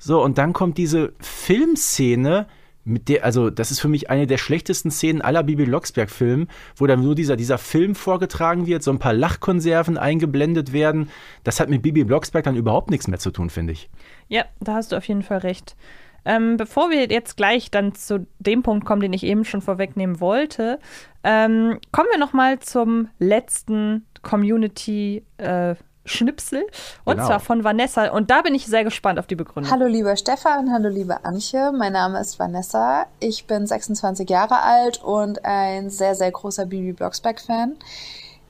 So, 0.00 0.24
und 0.24 0.38
dann 0.38 0.54
kommt 0.54 0.78
diese 0.78 1.12
Filmszene, 1.20 2.46
mit 2.84 3.10
der, 3.10 3.24
also 3.24 3.50
das 3.50 3.70
ist 3.70 3.80
für 3.80 3.88
mich 3.88 4.08
eine 4.08 4.26
der 4.26 4.38
schlechtesten 4.38 4.90
Szenen 4.90 5.20
aller 5.20 5.42
Bibi 5.42 5.66
Blocksberg-Filme, 5.66 6.46
wo 6.76 6.86
dann 6.86 7.02
nur 7.02 7.14
dieser, 7.14 7.36
dieser 7.36 7.58
Film 7.58 7.94
vorgetragen 7.94 8.66
wird, 8.66 8.82
so 8.82 8.90
ein 8.90 8.98
paar 8.98 9.12
Lachkonserven 9.12 9.98
eingeblendet 9.98 10.72
werden. 10.72 11.10
Das 11.44 11.60
hat 11.60 11.68
mit 11.68 11.82
Bibi 11.82 12.04
Blocksberg 12.04 12.44
dann 12.44 12.56
überhaupt 12.56 12.90
nichts 12.90 13.06
mehr 13.06 13.18
zu 13.18 13.30
tun, 13.30 13.50
finde 13.50 13.74
ich. 13.74 13.90
Ja, 14.28 14.46
da 14.60 14.74
hast 14.74 14.92
du 14.92 14.96
auf 14.96 15.06
jeden 15.06 15.22
Fall 15.22 15.38
recht. 15.38 15.76
Ähm, 16.24 16.56
bevor 16.56 16.90
wir 16.90 17.06
jetzt 17.08 17.36
gleich 17.36 17.70
dann 17.70 17.94
zu 17.94 18.26
dem 18.38 18.62
Punkt 18.62 18.86
kommen, 18.86 19.02
den 19.02 19.12
ich 19.12 19.24
eben 19.24 19.44
schon 19.44 19.60
vorwegnehmen 19.60 20.20
wollte, 20.20 20.78
ähm, 21.22 21.78
kommen 21.92 22.08
wir 22.10 22.18
noch 22.18 22.32
mal 22.32 22.58
zum 22.60 23.08
letzten 23.18 24.06
Community 24.22 25.24
äh, 25.36 25.74
Schnipsel. 26.10 26.64
Und 27.04 27.16
Genau. 27.16 27.26
zwar 27.28 27.40
von 27.40 27.64
Vanessa. 27.64 28.08
Und 28.10 28.30
da 28.30 28.42
bin 28.42 28.54
ich 28.54 28.66
sehr 28.66 28.84
gespannt 28.84 29.18
auf 29.18 29.26
die 29.26 29.36
Begründung. 29.36 29.70
Hallo 29.72 29.86
lieber 29.86 30.16
Stefan, 30.16 30.72
hallo 30.72 30.88
liebe 30.88 31.24
Antje, 31.24 31.72
mein 31.72 31.92
Name 31.92 32.20
ist 32.20 32.38
Vanessa, 32.38 33.06
ich 33.20 33.46
bin 33.46 33.66
26 33.66 34.28
Jahre 34.28 34.60
alt 34.62 35.02
und 35.02 35.44
ein 35.44 35.90
sehr, 35.90 36.14
sehr 36.14 36.30
großer 36.30 36.66
Bibi 36.66 36.92
Blocksberg-Fan. 36.92 37.76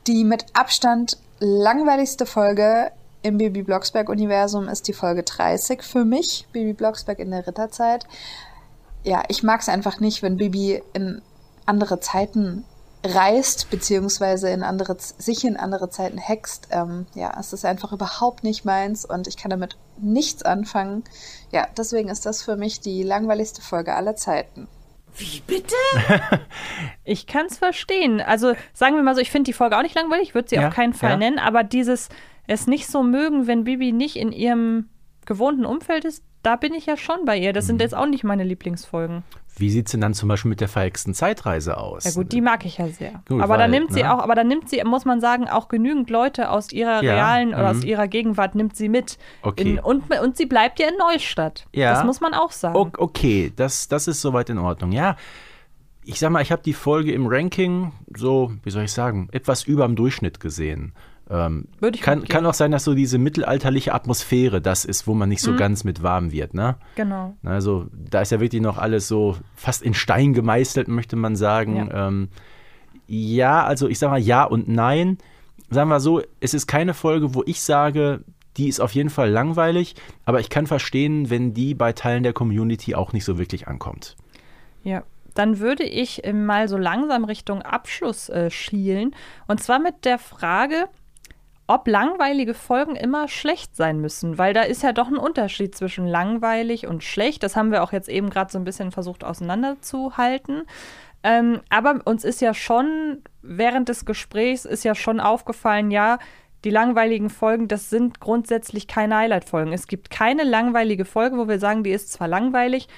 Die 0.07 0.25
mit 0.25 0.47
Abstand 0.55 1.19
langweiligste 1.39 2.27
Folge 2.27 2.91
im 3.23 3.37
Bibi 3.39 3.63
Blocksberg-Universum 3.63 4.69
ist 4.69 4.89
die 4.89 4.93
Folge 4.95 5.23
30 5.23 5.83
für 5.83 6.05
mich, 6.05 6.47
Bibi 6.53 6.73
Blocksberg 6.73 7.19
in 7.19 7.31
der 7.31 7.47
Ritterzeit. 7.47 8.07
Ja, 9.05 9.23
ich 9.29 9.43
mag 9.43 9.61
es 9.61 9.69
einfach 9.69 10.01
nicht, 10.01 10.23
wenn 10.23 10.37
Bibi 10.39 10.83
in 10.95 11.21
andere 11.67 12.01
Zeiten 12.01 12.65
reist, 13.05 13.71
beziehungsweise 13.71 14.51
in 14.51 14.63
andere, 14.63 14.97
sich 14.99 15.45
in 15.45 15.57
andere 15.57 15.89
Zeiten 15.91 16.19
hext. 16.19 16.69
Ähm, 16.71 17.07
ja, 17.15 17.35
es 17.39 17.53
ist 17.53 17.65
einfach 17.65 17.93
überhaupt 17.93 18.45
nicht 18.45 18.65
meins 18.65 19.05
und 19.05 19.27
ich 19.27 19.37
kann 19.37 19.51
damit 19.51 19.77
nichts 19.99 20.43
anfangen. 20.43 21.05
Ja, 21.51 21.67
deswegen 21.77 22.09
ist 22.09 22.27
das 22.27 22.43
für 22.43 22.57
mich 22.57 22.81
die 22.81 23.03
langweiligste 23.03 23.63
Folge 23.63 23.95
aller 23.95 24.17
Zeiten. 24.17 24.69
Wie 25.17 25.41
bitte? 25.47 25.75
ich 27.05 27.27
kann 27.27 27.47
es 27.47 27.59
verstehen. 27.59 28.21
Also 28.21 28.55
sagen 28.73 28.97
wir 28.97 29.03
mal 29.03 29.15
so, 29.15 29.21
ich 29.21 29.31
finde 29.31 29.49
die 29.49 29.55
Folge 29.55 29.77
auch 29.77 29.83
nicht 29.83 29.95
langweilig, 29.95 30.29
ich 30.29 30.35
würde 30.35 30.49
sie 30.49 30.57
Ja, 30.57 30.69
auf 30.69 30.75
keinen 30.75 30.95
Fall 30.95 31.13
ja. 31.13 31.17
nennen, 31.17 31.39
aber 31.39 31.65
dieses 31.65 32.09
es 32.47 32.67
nicht 32.67 32.89
so 32.89 33.03
mögen, 33.03 33.47
wenn 33.47 33.65
Bibi 33.65 33.93
nicht 33.93 34.17
in 34.17 34.33
ihrem 34.33 34.89
gewohnten 35.25 35.65
Umfeld 35.65 36.05
ist, 36.05 36.25
da 36.43 36.57
bin 36.57 36.73
ich 36.75 36.87
ja 36.87 36.97
schon 36.97 37.25
bei 37.27 37.37
ihr. 37.39 37.53
Das 37.53 37.65
Mhm. 37.65 37.69
sind 37.69 37.81
jetzt 37.83 37.95
auch 37.95 38.07
nicht 38.07 38.25
meine 38.25 38.45
Lieblingsfolgen. 38.45 39.23
Wie 39.57 39.69
sieht 39.69 39.87
es 39.87 39.93
denn 39.93 40.01
dann 40.01 40.15
zum 40.15 40.29
Beispiel 40.29 40.49
mit 40.49 40.61
der 40.63 40.69
verhexten 40.69 41.13
Zeitreise 41.13 41.77
aus? 41.77 42.05
Ja 42.05 42.13
gut, 42.13 42.33
die 42.33 42.41
mag 42.41 42.65
ich 42.65 42.79
ja 42.79 42.89
sehr. 42.89 43.23
Gut, 43.29 43.43
aber 43.43 43.59
da 43.59 43.69
nimmt 43.69 43.93
sie 43.93 44.03
ne? 44.03 44.15
auch, 44.15 44.21
aber 44.23 44.35
da 44.35 44.43
nimmt 44.45 44.71
sie, 44.71 44.83
muss 44.85 45.05
man 45.05 45.21
sagen, 45.21 45.49
auch 45.49 45.69
genügend 45.69 46.09
Leute 46.09 46.51
aus 46.51 46.73
ihrer 46.73 47.03
Ja, 47.03 47.13
realen 47.13 47.49
oder 47.51 47.71
aus 47.71 47.79
mhm. 47.79 47.89
ihrer 47.89 48.09
Gegenwart 48.09 48.55
nimmt 48.55 48.75
sie 48.77 48.89
mit. 48.89 49.19
Okay. 49.43 49.73
In, 49.73 49.79
und, 49.79 50.05
und 50.19 50.37
sie 50.37 50.47
bleibt 50.47 50.79
ja 50.81 50.89
in 50.89 50.97
Neustadt. 50.97 51.67
Ja. 51.75 51.93
Das 51.93 52.05
muss 52.05 52.21
man 52.21 52.33
auch 52.33 52.53
sagen. 52.53 52.75
O- 52.77 52.91
Okay, 52.97 53.53
das, 53.55 53.89
das 53.89 54.09
ist 54.09 54.23
soweit 54.23 54.49
in 54.49 54.57
Ordnung. 54.59 54.93
Ja, 54.93 55.17
ich 56.05 56.19
sag 56.19 56.31
mal, 56.31 56.41
ich 56.43 56.53
habe 56.53 56.63
die 56.63 56.73
Folge 56.73 57.13
im 57.13 57.27
Ranking 57.27 57.93
so, 58.17 58.53
wie 58.63 58.71
soll 58.71 58.85
ich 58.85 58.93
sagen, 58.93 59.29
etwas 59.33 59.65
über 59.65 59.85
dem 59.87 59.97
Durchschnitt 59.97 60.41
gesehen. 60.41 60.95
Ähm, 61.33 61.69
Würde 61.79 61.97
ich 61.97 62.03
kann, 62.03 62.25
kann 62.25 62.45
auch 62.45 62.55
sein, 62.55 62.73
dass 62.73 62.83
so 62.83 62.95
diese 62.95 63.17
mittelalterliche 63.17 63.95
Atmosphäre 63.95 64.61
das 64.61 64.85
ist, 64.85 65.07
wo 65.07 65.15
man 65.15 65.29
nicht 65.29 65.43
so 65.43 65.53
Mhm. 65.53 65.57
ganz 65.59 65.85
mit 65.85 66.03
warm 66.03 66.33
wird, 66.33 66.55
ne? 66.55 66.77
Genau. 66.97 67.37
Also 67.45 67.87
da 67.93 68.21
ist 68.21 68.33
ja 68.33 68.41
wirklich 68.41 68.61
noch 68.61 68.79
alles 68.79 69.07
so 69.07 69.37
fast 69.55 69.83
in 69.83 69.95
Stein 69.95 70.33
gemeißelt, 70.33 70.89
möchte 70.89 71.15
man 71.15 71.37
sagen. 71.37 71.77
Ja, 71.77 72.09
ähm, 72.09 72.29
ja 73.07 73.65
also 73.65 73.89
ich 73.89 73.99
sage 73.99 74.11
mal 74.11 74.21
ja 74.21 74.45
und 74.45 74.69
nein. 74.69 75.19
Sagen 75.71 75.89
wir 75.89 76.01
so, 76.01 76.21
es 76.41 76.53
ist 76.53 76.67
keine 76.67 76.95
Folge, 76.95 77.33
wo 77.35 77.45
ich 77.47 77.63
sage, 77.63 78.25
die 78.57 78.69
ist 78.69 78.81
auf 78.81 78.93
jeden 78.93 79.11
Fall 79.11 79.31
langweilig, 79.31 79.95
aber 80.25 80.41
ich 80.41 80.51
kann 80.51 80.67
verstehen, 80.67 81.31
wenn 81.31 81.55
die 81.55 81.75
bei 81.75 81.93
Teilen 81.93 82.25
der 82.25 82.33
Community 82.33 82.97
auch 82.97 83.13
nicht 83.13 83.25
so 83.25 83.39
wirklich 83.39 83.69
ankommt. 83.69 84.17
Ja, 84.83 85.05
dann 85.35 85.61
würde 85.61 85.85
ich 85.85 86.25
äh, 86.25 86.33
mal 86.33 86.67
so 86.67 86.77
langsam 86.77 87.23
Richtung 87.23 87.63
Abschluss 87.63 88.29
äh, 88.31 88.51
schielen. 88.51 89.15
Und 89.47 89.63
zwar 89.63 89.79
mit 89.79 90.05
der 90.05 90.19
Frage, 90.19 90.87
ob 91.71 91.87
langweilige 91.87 92.53
Folgen 92.53 92.97
immer 92.97 93.29
schlecht 93.29 93.77
sein 93.77 94.01
müssen, 94.01 94.39
weil 94.39 94.53
da 94.53 94.63
ist 94.63 94.83
ja 94.83 94.93
doch 94.93 95.07
ein 95.07 95.17
Unterschied 95.17 95.77
zwischen 95.77 96.05
langweilig 96.05 96.89
und 96.89 97.05
schlecht. 97.05 97.45
Das 97.45 97.55
haben 97.55 97.71
wir 97.71 97.85
auch 97.85 97.93
jetzt 97.93 98.09
eben 98.09 98.29
gerade 98.29 98.51
so 98.51 98.59
ein 98.59 98.65
bisschen 98.65 98.91
versucht 98.91 99.23
auseinanderzuhalten. 99.23 100.65
Ähm, 101.23 101.61
aber 101.69 102.01
uns 102.05 102.25
ist 102.25 102.41
ja 102.41 102.55
schon 102.55 103.23
während 103.41 103.89
des 103.89 104.05
Gesprächs 104.05 104.65
ist 104.65 104.83
ja 104.83 104.97
schon 104.97 105.21
aufgefallen, 105.21 105.93
ja, 105.93 106.19
die 106.65 106.71
langweiligen 106.71 107.31
Folgen, 107.31 107.69
das 107.69 107.89
sind 107.89 108.19
grundsätzlich 108.19 108.89
keine 108.89 109.17
Highlight-Folgen. 109.17 109.73
Es 109.73 109.87
gibt 109.87 110.11
keine 110.11 110.43
langweilige 110.43 111.05
Folge, 111.05 111.39
wo 111.39 111.47
wir 111.47 111.61
sagen, 111.61 111.85
die 111.85 111.93
ist 111.93 112.13
zwar 112.13 112.27
langweilig, 112.27 112.89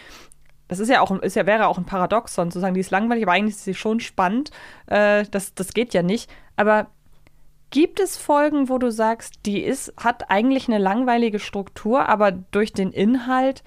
das 0.69 0.79
ist 0.79 0.89
ja 0.89 1.03
auch, 1.03 1.11
ist 1.21 1.37
ja, 1.37 1.45
wäre 1.45 1.67
auch 1.67 1.77
ein 1.77 1.85
Paradoxon 1.85 2.51
zu 2.51 2.59
sagen, 2.59 2.73
die 2.73 2.81
ist 2.81 2.91
langweilig, 2.91 3.25
aber 3.25 3.33
eigentlich 3.33 3.57
ist 3.57 3.65
sie 3.65 3.75
schon 3.75 4.01
spannend. 4.01 4.51
Äh, 4.87 5.25
das, 5.31 5.55
das 5.55 5.75
geht 5.75 5.93
ja 5.93 6.03
nicht. 6.03 6.31
Aber 6.57 6.87
gibt 7.73 7.99
es 7.99 8.17
Folgen, 8.17 8.69
wo 8.69 8.79
du 8.79 8.93
sagst, 8.93 9.41
die 9.47 9.61
ist, 9.61 9.93
hat 9.97 10.31
eigentlich 10.31 10.69
eine 10.69 10.79
langweilige 10.79 11.41
Struktur, 11.41 12.09
aber 12.09 12.31
durch 12.31 12.73
den 12.73 12.93
Inhalt 12.93 13.65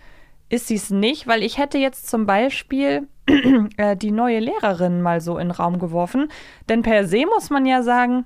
ist 0.47 0.67
sie 0.67 0.75
es 0.75 0.91
nicht? 0.91 1.27
Weil 1.27 1.43
ich 1.43 1.57
hätte 1.57 1.77
jetzt 1.77 2.07
zum 2.07 2.25
Beispiel 2.25 3.09
äh, 3.77 3.97
die 3.97 4.11
neue 4.11 4.39
Lehrerin 4.39 5.01
mal 5.01 5.19
so 5.19 5.37
in 5.37 5.47
den 5.47 5.51
Raum 5.51 5.79
geworfen. 5.79 6.29
Denn 6.69 6.83
per 6.83 7.07
se 7.07 7.25
muss 7.25 7.49
man 7.49 7.65
ja 7.65 7.83
sagen, 7.83 8.25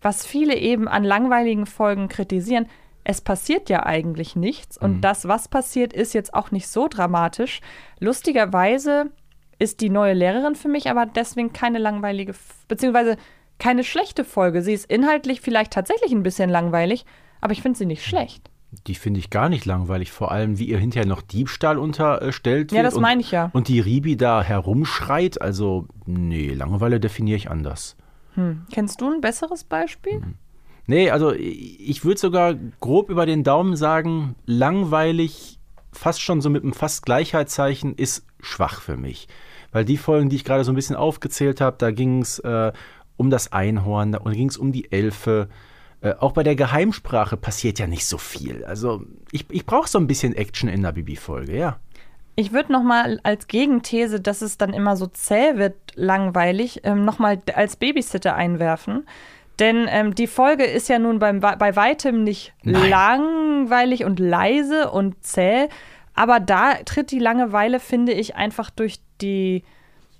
was 0.00 0.24
viele 0.24 0.56
eben 0.56 0.88
an 0.88 1.04
langweiligen 1.04 1.66
Folgen 1.66 2.08
kritisieren, 2.08 2.66
es 3.02 3.20
passiert 3.20 3.68
ja 3.68 3.84
eigentlich 3.84 4.36
nichts. 4.36 4.78
Und 4.78 5.00
das, 5.00 5.26
was 5.26 5.48
passiert, 5.48 5.92
ist 5.92 6.12
jetzt 6.14 6.32
auch 6.34 6.52
nicht 6.52 6.68
so 6.68 6.88
dramatisch. 6.88 7.60
Lustigerweise 7.98 9.10
ist 9.58 9.80
die 9.80 9.90
neue 9.90 10.14
Lehrerin 10.14 10.54
für 10.54 10.68
mich 10.68 10.88
aber 10.88 11.06
deswegen 11.06 11.52
keine 11.52 11.78
langweilige, 11.78 12.34
beziehungsweise 12.68 13.16
keine 13.58 13.84
schlechte 13.84 14.24
Folge. 14.24 14.62
Sie 14.62 14.72
ist 14.72 14.90
inhaltlich 14.90 15.40
vielleicht 15.40 15.72
tatsächlich 15.72 16.12
ein 16.12 16.22
bisschen 16.22 16.50
langweilig, 16.50 17.04
aber 17.40 17.52
ich 17.52 17.62
finde 17.62 17.78
sie 17.78 17.86
nicht 17.86 18.04
schlecht. 18.04 18.50
Die 18.86 18.94
finde 18.94 19.18
ich 19.20 19.30
gar 19.30 19.48
nicht 19.48 19.64
langweilig, 19.64 20.12
vor 20.12 20.30
allem 20.30 20.58
wie 20.58 20.66
ihr 20.66 20.78
hinterher 20.78 21.06
noch 21.08 21.22
Diebstahl 21.22 21.78
unterstellt 21.78 22.70
Ja, 22.70 22.78
wird 22.78 22.86
das 22.88 22.94
und- 22.96 23.02
meine 23.02 23.20
ich 23.22 23.30
ja. 23.30 23.48
Und 23.54 23.68
die 23.68 23.80
Ribi 23.80 24.16
da 24.18 24.42
herumschreit, 24.42 25.40
also 25.40 25.86
nee, 26.04 26.52
Langeweile 26.52 27.00
definiere 27.00 27.36
ich 27.36 27.50
anders. 27.50 27.96
Hm. 28.34 28.66
Kennst 28.70 29.00
du 29.00 29.10
ein 29.10 29.20
besseres 29.22 29.64
Beispiel? 29.64 30.20
Nee, 30.86 31.10
also 31.10 31.32
ich 31.32 32.04
würde 32.04 32.20
sogar 32.20 32.54
grob 32.80 33.08
über 33.10 33.24
den 33.26 33.42
Daumen 33.42 33.74
sagen, 33.74 34.34
langweilig, 34.46 35.58
fast 35.92 36.20
schon 36.22 36.40
so 36.40 36.50
mit 36.50 36.62
einem 36.62 36.72
fast 36.74 37.04
Gleichheitszeichen, 37.04 37.94
ist 37.94 38.24
schwach 38.40 38.80
für 38.80 38.96
mich. 38.96 39.28
Weil 39.72 39.84
die 39.84 39.96
Folgen, 39.98 40.28
die 40.30 40.36
ich 40.36 40.44
gerade 40.44 40.64
so 40.64 40.72
ein 40.72 40.76
bisschen 40.76 40.96
aufgezählt 40.96 41.60
habe, 41.60 41.76
da 41.78 41.90
ging 41.90 42.22
es 42.22 42.38
äh, 42.38 42.72
um 43.18 43.28
das 43.28 43.52
Einhorn, 43.52 44.12
da 44.12 44.18
ging 44.20 44.48
es 44.48 44.56
um 44.56 44.72
die 44.72 44.90
Elfe. 44.90 45.48
Äh, 46.00 46.14
auch 46.14 46.32
bei 46.32 46.42
der 46.42 46.56
Geheimsprache 46.56 47.36
passiert 47.36 47.78
ja 47.78 47.86
nicht 47.86 48.06
so 48.06 48.16
viel. 48.16 48.64
Also 48.64 49.02
ich, 49.32 49.44
ich 49.50 49.66
brauche 49.66 49.88
so 49.88 49.98
ein 49.98 50.06
bisschen 50.06 50.34
Action 50.34 50.70
in 50.70 50.82
der 50.82 50.92
Bibi-Folge, 50.92 51.58
ja. 51.58 51.78
Ich 52.36 52.52
würde 52.52 52.72
noch 52.72 52.84
mal 52.84 53.18
als 53.24 53.48
Gegenthese, 53.48 54.20
dass 54.20 54.42
es 54.42 54.56
dann 54.56 54.72
immer 54.72 54.96
so 54.96 55.08
zäh 55.08 55.56
wird, 55.56 55.74
langweilig, 55.96 56.82
ähm, 56.84 57.04
noch 57.04 57.18
mal 57.18 57.42
als 57.52 57.74
Babysitter 57.74 58.36
einwerfen. 58.36 59.04
Denn 59.58 59.86
ähm, 59.88 60.14
die 60.14 60.28
Folge 60.28 60.64
ist 60.64 60.88
ja 60.88 61.00
nun 61.00 61.18
beim, 61.18 61.40
bei 61.40 61.74
weitem 61.74 62.22
nicht 62.22 62.54
Nein. 62.62 62.90
langweilig 62.90 64.04
und 64.04 64.20
leise 64.20 64.92
und 64.92 65.24
zäh. 65.24 65.68
Aber 66.14 66.38
da 66.38 66.74
tritt 66.84 67.10
die 67.10 67.18
Langeweile, 67.18 67.80
finde 67.80 68.12
ich, 68.12 68.36
einfach 68.36 68.70
durch 68.70 69.00
die, 69.20 69.64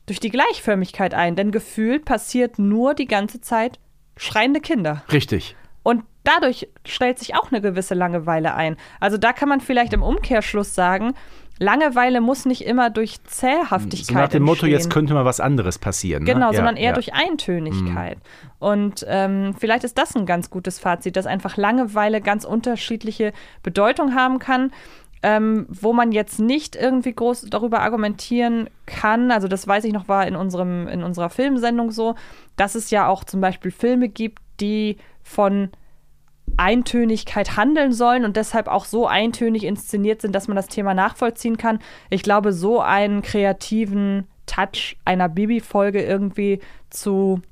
durch 0.09 0.21
die 0.21 0.31
Gleichförmigkeit 0.31 1.15
ein. 1.15 1.37
Denn 1.37 1.51
gefühlt 1.51 2.05
passiert 2.05 2.59
nur 2.59 2.95
die 2.95 3.07
ganze 3.07 3.41
Zeit 3.41 3.79
schreiende 4.17 4.61
Kinder. 4.61 5.05
Richtig. 5.13 5.57
Und 5.83 6.05
dadurch 6.25 6.69
stellt 6.85 7.19
sich 7.19 7.35
auch 7.35 7.51
eine 7.51 7.61
gewisse 7.61 7.95
Langeweile 7.95 8.55
ein. 8.55 8.77
Also 9.01 9.17
da 9.17 9.33
kann 9.33 9.49
man 9.49 9.61
vielleicht 9.61 9.93
im 9.93 10.03
Umkehrschluss 10.03 10.75
sagen, 10.75 11.15
Langeweile 11.61 12.21
muss 12.21 12.45
nicht 12.47 12.65
immer 12.65 12.89
durch 12.89 13.23
Zähhaftigkeit 13.25 14.07
So 14.07 14.15
nach 14.15 14.29
dem 14.29 14.45
Motto, 14.45 14.67
entstehen. 14.67 14.71
jetzt 14.73 14.91
könnte 14.91 15.15
mal 15.15 15.25
was 15.25 15.41
anderes 15.41 15.79
passieren. 15.79 16.23
Ne? 16.23 16.33
Genau, 16.33 16.51
Ja, 16.51 16.57
sondern 16.57 16.77
eher 16.77 16.91
ja. 16.91 16.93
durch 16.93 17.15
Eintönigkeit. 17.15 18.19
Und 18.61 19.05
ähm, 19.09 19.55
vielleicht 19.59 19.83
ist 19.83 19.99
das 19.99 20.15
ein 20.15 20.25
ganz 20.25 20.51
gutes 20.51 20.79
Fazit, 20.79 21.17
dass 21.17 21.27
einfach 21.27 21.57
Langeweile 21.57 22.21
ganz 22.21 22.45
unterschiedliche 22.45 23.33
Bedeutung 23.63 24.15
haben 24.15 24.39
kann. 24.39 24.71
Ähm, 25.23 25.66
wo 25.69 25.93
man 25.93 26.12
jetzt 26.12 26.39
nicht 26.39 26.77
irgendwie 26.77 27.12
groß 27.12 27.47
darüber 27.51 27.81
argumentieren 27.81 28.71
kann, 28.87 29.33
also 29.33 29.49
das 29.49 29.66
weiß 29.66 29.85
ich 29.85 29.93
noch, 29.93 30.07
war 30.07 30.27
in, 30.27 30.37
unserem, 30.37 30.87
in 30.87 31.03
unserer 31.03 31.29
Filmsendung 31.29 31.91
so, 31.91 32.14
dass 32.57 32.77
es 32.77 32.91
ja 32.91 33.09
auch 33.09 33.25
zum 33.25 33.41
Beispiel 33.41 33.73
Filme 33.73 34.09
gibt, 34.09 34.41
die 34.61 34.97
von 35.23 35.71
Eintönigkeit 36.57 37.57
handeln 37.57 37.93
sollen 37.93 38.25
und 38.25 38.37
deshalb 38.37 38.69
auch 38.69 38.85
so 38.85 39.07
eintönig 39.07 39.64
inszeniert 39.64 40.23
sind, 40.23 40.35
dass 40.35 40.49
man 40.49 40.57
das 40.57 40.69
Thema 40.69 40.95
nachvollziehen 40.95 41.57
kann. 41.57 41.79
Ich 42.11 42.23
glaube, 42.23 42.53
so 42.53 42.81
einen 42.81 43.23
kreativen 43.23 44.27
Touch 44.47 44.97
einer 45.05 45.29
Bibi-Folge 45.29 46.03
irgendwie 46.03 46.61
zu, 46.91 47.43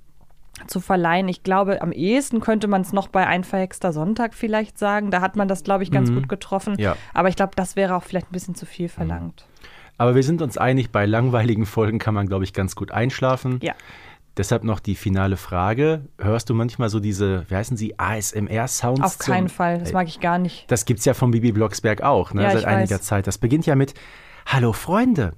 zu 0.66 0.80
verleihen. 0.80 1.28
Ich 1.28 1.42
glaube, 1.42 1.82
am 1.82 1.92
ehesten 1.92 2.40
könnte 2.40 2.66
man 2.68 2.80
es 2.82 2.92
noch 2.92 3.08
bei 3.08 3.26
Ein 3.26 3.44
verhexter 3.44 3.92
Sonntag 3.92 4.34
vielleicht 4.34 4.78
sagen. 4.78 5.10
Da 5.10 5.20
hat 5.20 5.36
man 5.36 5.48
das, 5.48 5.62
glaube 5.64 5.82
ich, 5.84 5.90
ganz 5.90 6.10
Mhm. 6.10 6.14
gut 6.16 6.28
getroffen. 6.28 6.76
Ja. 6.78 6.96
Aber 7.14 7.28
ich 7.28 7.36
glaube, 7.36 7.52
das 7.56 7.76
wäre 7.76 7.94
auch 7.94 8.02
vielleicht 8.02 8.28
ein 8.30 8.32
bisschen 8.32 8.54
zu 8.54 8.66
viel 8.66 8.88
verlangt. 8.88 9.46
Aber 9.98 10.14
wir 10.14 10.22
sind 10.22 10.42
uns 10.42 10.58
einig, 10.58 10.90
bei 10.90 11.06
langweiligen 11.06 11.66
Folgen 11.66 11.98
kann 11.98 12.14
man, 12.14 12.26
glaube 12.26 12.44
ich, 12.44 12.52
ganz 12.52 12.74
gut 12.76 12.90
einschlafen. 12.92 13.58
Ja. 13.62 13.74
Deshalb 14.36 14.64
noch 14.64 14.80
die 14.80 14.94
finale 14.96 15.38
Frage. 15.38 16.02
Hörst 16.18 16.50
du 16.50 16.54
manchmal 16.54 16.90
so 16.90 17.00
diese, 17.00 17.48
wie 17.48 17.54
heißen 17.56 17.76
sie, 17.78 17.98
ASMR-Sounds? 17.98 19.00
Auf 19.02 19.18
keinen 19.18 19.48
Fall. 19.48 19.78
Das 19.78 19.92
mag 19.94 20.06
ich 20.08 20.20
gar 20.20 20.38
nicht. 20.38 20.70
Das 20.70 20.84
gibt's 20.84 21.06
ja 21.06 21.14
von 21.14 21.30
Bibi 21.30 21.52
Blocksberg 21.52 22.02
auch, 22.02 22.34
ne, 22.34 22.42
Ja, 22.42 22.50
seit 22.50 22.66
einiger 22.66 22.96
weiß. 22.96 23.02
Zeit. 23.02 23.26
Das 23.26 23.38
beginnt 23.38 23.64
ja 23.64 23.74
mit 23.74 23.94
Hallo 24.44 24.72
Freunde, 24.74 25.32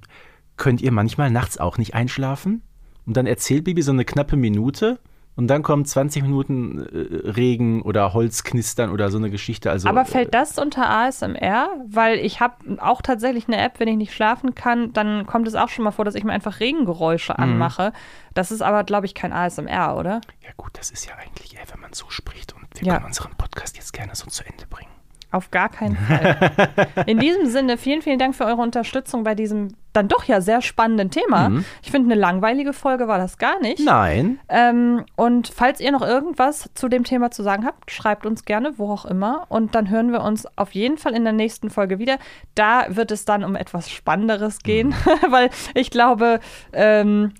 könnt 0.56 0.80
ihr 0.80 0.90
manchmal 0.90 1.30
nachts 1.30 1.58
auch 1.58 1.78
nicht 1.78 1.94
einschlafen? 1.94 2.62
Und 3.06 3.16
dann 3.16 3.26
erzählt 3.26 3.64
Bibi 3.64 3.82
so 3.82 3.92
eine 3.92 4.04
knappe 4.04 4.36
Minute 4.36 4.98
und 5.38 5.46
dann 5.46 5.62
kommen 5.62 5.84
20 5.84 6.22
Minuten 6.22 6.80
äh, 6.80 7.30
Regen 7.30 7.80
oder 7.82 8.12
Holzknistern 8.12 8.90
oder 8.90 9.08
so 9.10 9.18
eine 9.18 9.30
Geschichte. 9.30 9.70
Also, 9.70 9.88
Aber 9.88 10.04
fällt 10.04 10.34
das 10.34 10.58
unter 10.58 10.90
ASMR? 10.90 11.68
Weil 11.86 12.18
ich 12.18 12.40
habe 12.40 12.54
auch 12.82 13.00
tatsächlich 13.02 13.46
eine 13.46 13.56
App, 13.58 13.78
wenn 13.78 13.86
ich 13.86 13.96
nicht 13.96 14.12
schlafen 14.12 14.56
kann, 14.56 14.92
dann 14.92 15.26
kommt 15.26 15.46
es 15.46 15.54
auch 15.54 15.68
schon 15.68 15.84
mal 15.84 15.92
vor, 15.92 16.04
dass 16.04 16.16
ich 16.16 16.24
mir 16.24 16.32
einfach 16.32 16.58
Regengeräusche 16.58 17.32
Mhm. 17.34 17.42
anmache. 17.44 17.92
Das 18.34 18.50
ist 18.50 18.62
aber, 18.62 18.82
glaube 18.82 19.06
ich, 19.06 19.14
kein 19.14 19.32
ASMR, 19.32 19.96
oder? 19.96 20.20
Ja 20.42 20.50
gut, 20.56 20.72
das 20.76 20.90
ist 20.90 21.06
ja 21.06 21.12
eigentlich 21.14 21.54
eher, 21.56 21.62
wenn 21.72 21.80
man 21.80 21.92
so 21.92 22.06
spricht 22.10 22.54
und 22.54 22.66
wir 22.74 22.86
Ja. 22.88 22.94
können 22.94 23.06
unseren 23.06 23.32
Podcast 23.38 23.76
jetzt 23.76 23.92
gerne 23.92 24.14
so 24.16 24.26
zu 24.26 24.44
Ende 24.44 24.66
bringen. 24.66 24.90
Auf 25.30 25.50
gar 25.50 25.68
keinen 25.68 25.96
Fall. 25.96 26.38
In 27.06 27.18
diesem 27.18 27.46
Sinne, 27.46 27.76
vielen, 27.76 28.00
vielen 28.00 28.18
Dank 28.18 28.34
für 28.34 28.46
eure 28.46 28.62
Unterstützung 28.62 29.24
bei 29.24 29.34
diesem 29.34 29.74
dann 29.92 30.08
doch 30.08 30.24
ja 30.24 30.40
sehr 30.40 30.62
spannenden 30.62 31.10
Thema. 31.10 31.48
Mhm. 31.48 31.64
Ich 31.82 31.90
finde, 31.90 32.12
eine 32.12 32.20
langweilige 32.20 32.72
Folge 32.72 33.08
war 33.08 33.18
das 33.18 33.36
gar 33.36 33.60
nicht. 33.60 33.84
Nein. 33.84 34.38
Ähm, 34.48 35.04
und 35.16 35.48
falls 35.48 35.80
ihr 35.80 35.90
noch 35.90 36.02
irgendwas 36.02 36.70
zu 36.74 36.88
dem 36.88 37.04
Thema 37.04 37.30
zu 37.30 37.42
sagen 37.42 37.66
habt, 37.66 37.90
schreibt 37.90 38.24
uns 38.24 38.44
gerne, 38.44 38.78
wo 38.78 38.90
auch 38.92 39.04
immer. 39.04 39.46
Und 39.48 39.74
dann 39.74 39.90
hören 39.90 40.12
wir 40.12 40.22
uns 40.22 40.46
auf 40.56 40.72
jeden 40.72 40.98
Fall 40.98 41.14
in 41.14 41.24
der 41.24 41.32
nächsten 41.32 41.68
Folge 41.68 41.98
wieder. 41.98 42.18
Da 42.54 42.86
wird 42.88 43.10
es 43.10 43.24
dann 43.24 43.42
um 43.44 43.56
etwas 43.56 43.90
Spannenderes 43.90 44.60
gehen, 44.60 44.94
weil 45.30 45.50
ich 45.74 45.90
glaube, 45.90 46.40
ähm, 46.72 47.32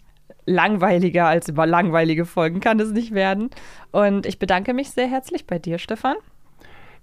langweiliger 0.44 1.26
als 1.26 1.48
über 1.48 1.66
langweilige 1.66 2.24
Folgen 2.24 2.60
kann 2.60 2.80
es 2.80 2.90
nicht 2.90 3.14
werden. 3.14 3.50
Und 3.92 4.26
ich 4.26 4.38
bedanke 4.38 4.74
mich 4.74 4.90
sehr 4.90 5.06
herzlich 5.06 5.46
bei 5.46 5.58
dir, 5.58 5.78
Stefan. 5.78 6.16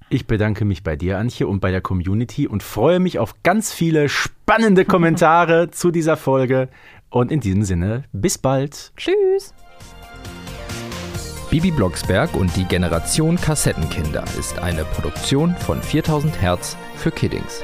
Ich 0.10 0.28
bedanke 0.28 0.66
mich 0.66 0.84
bei 0.84 0.96
dir, 0.96 1.18
Antje, 1.18 1.48
und 1.48 1.60
bei 1.60 1.72
der 1.72 1.82
Community 1.82 2.48
und 2.48 2.62
freue 2.62 3.00
mich 3.00 3.18
auf 3.18 3.42
ganz 3.42 3.74
viele 3.74 4.08
spannende 4.08 4.86
Kommentare 4.86 5.72
zu 5.72 5.90
dieser 5.90 6.16
Folge. 6.16 6.70
Und 7.10 7.32
in 7.32 7.40
diesem 7.40 7.64
Sinne, 7.64 8.04
bis 8.12 8.38
bald. 8.38 8.94
Tschüss. 8.98 9.54
Bibi 11.50 11.72
Blocksberg 11.72 12.36
und 12.36 12.56
die 12.56 12.66
Generation 12.66 13.38
Kassettenkinder 13.38 14.26
ist 14.38 14.60
eine 14.60 14.84
Produktion 14.84 15.56
von 15.56 15.82
4000 15.82 16.42
Hertz 16.42 16.78
für 16.98 17.12
Kiddings. 17.12 17.64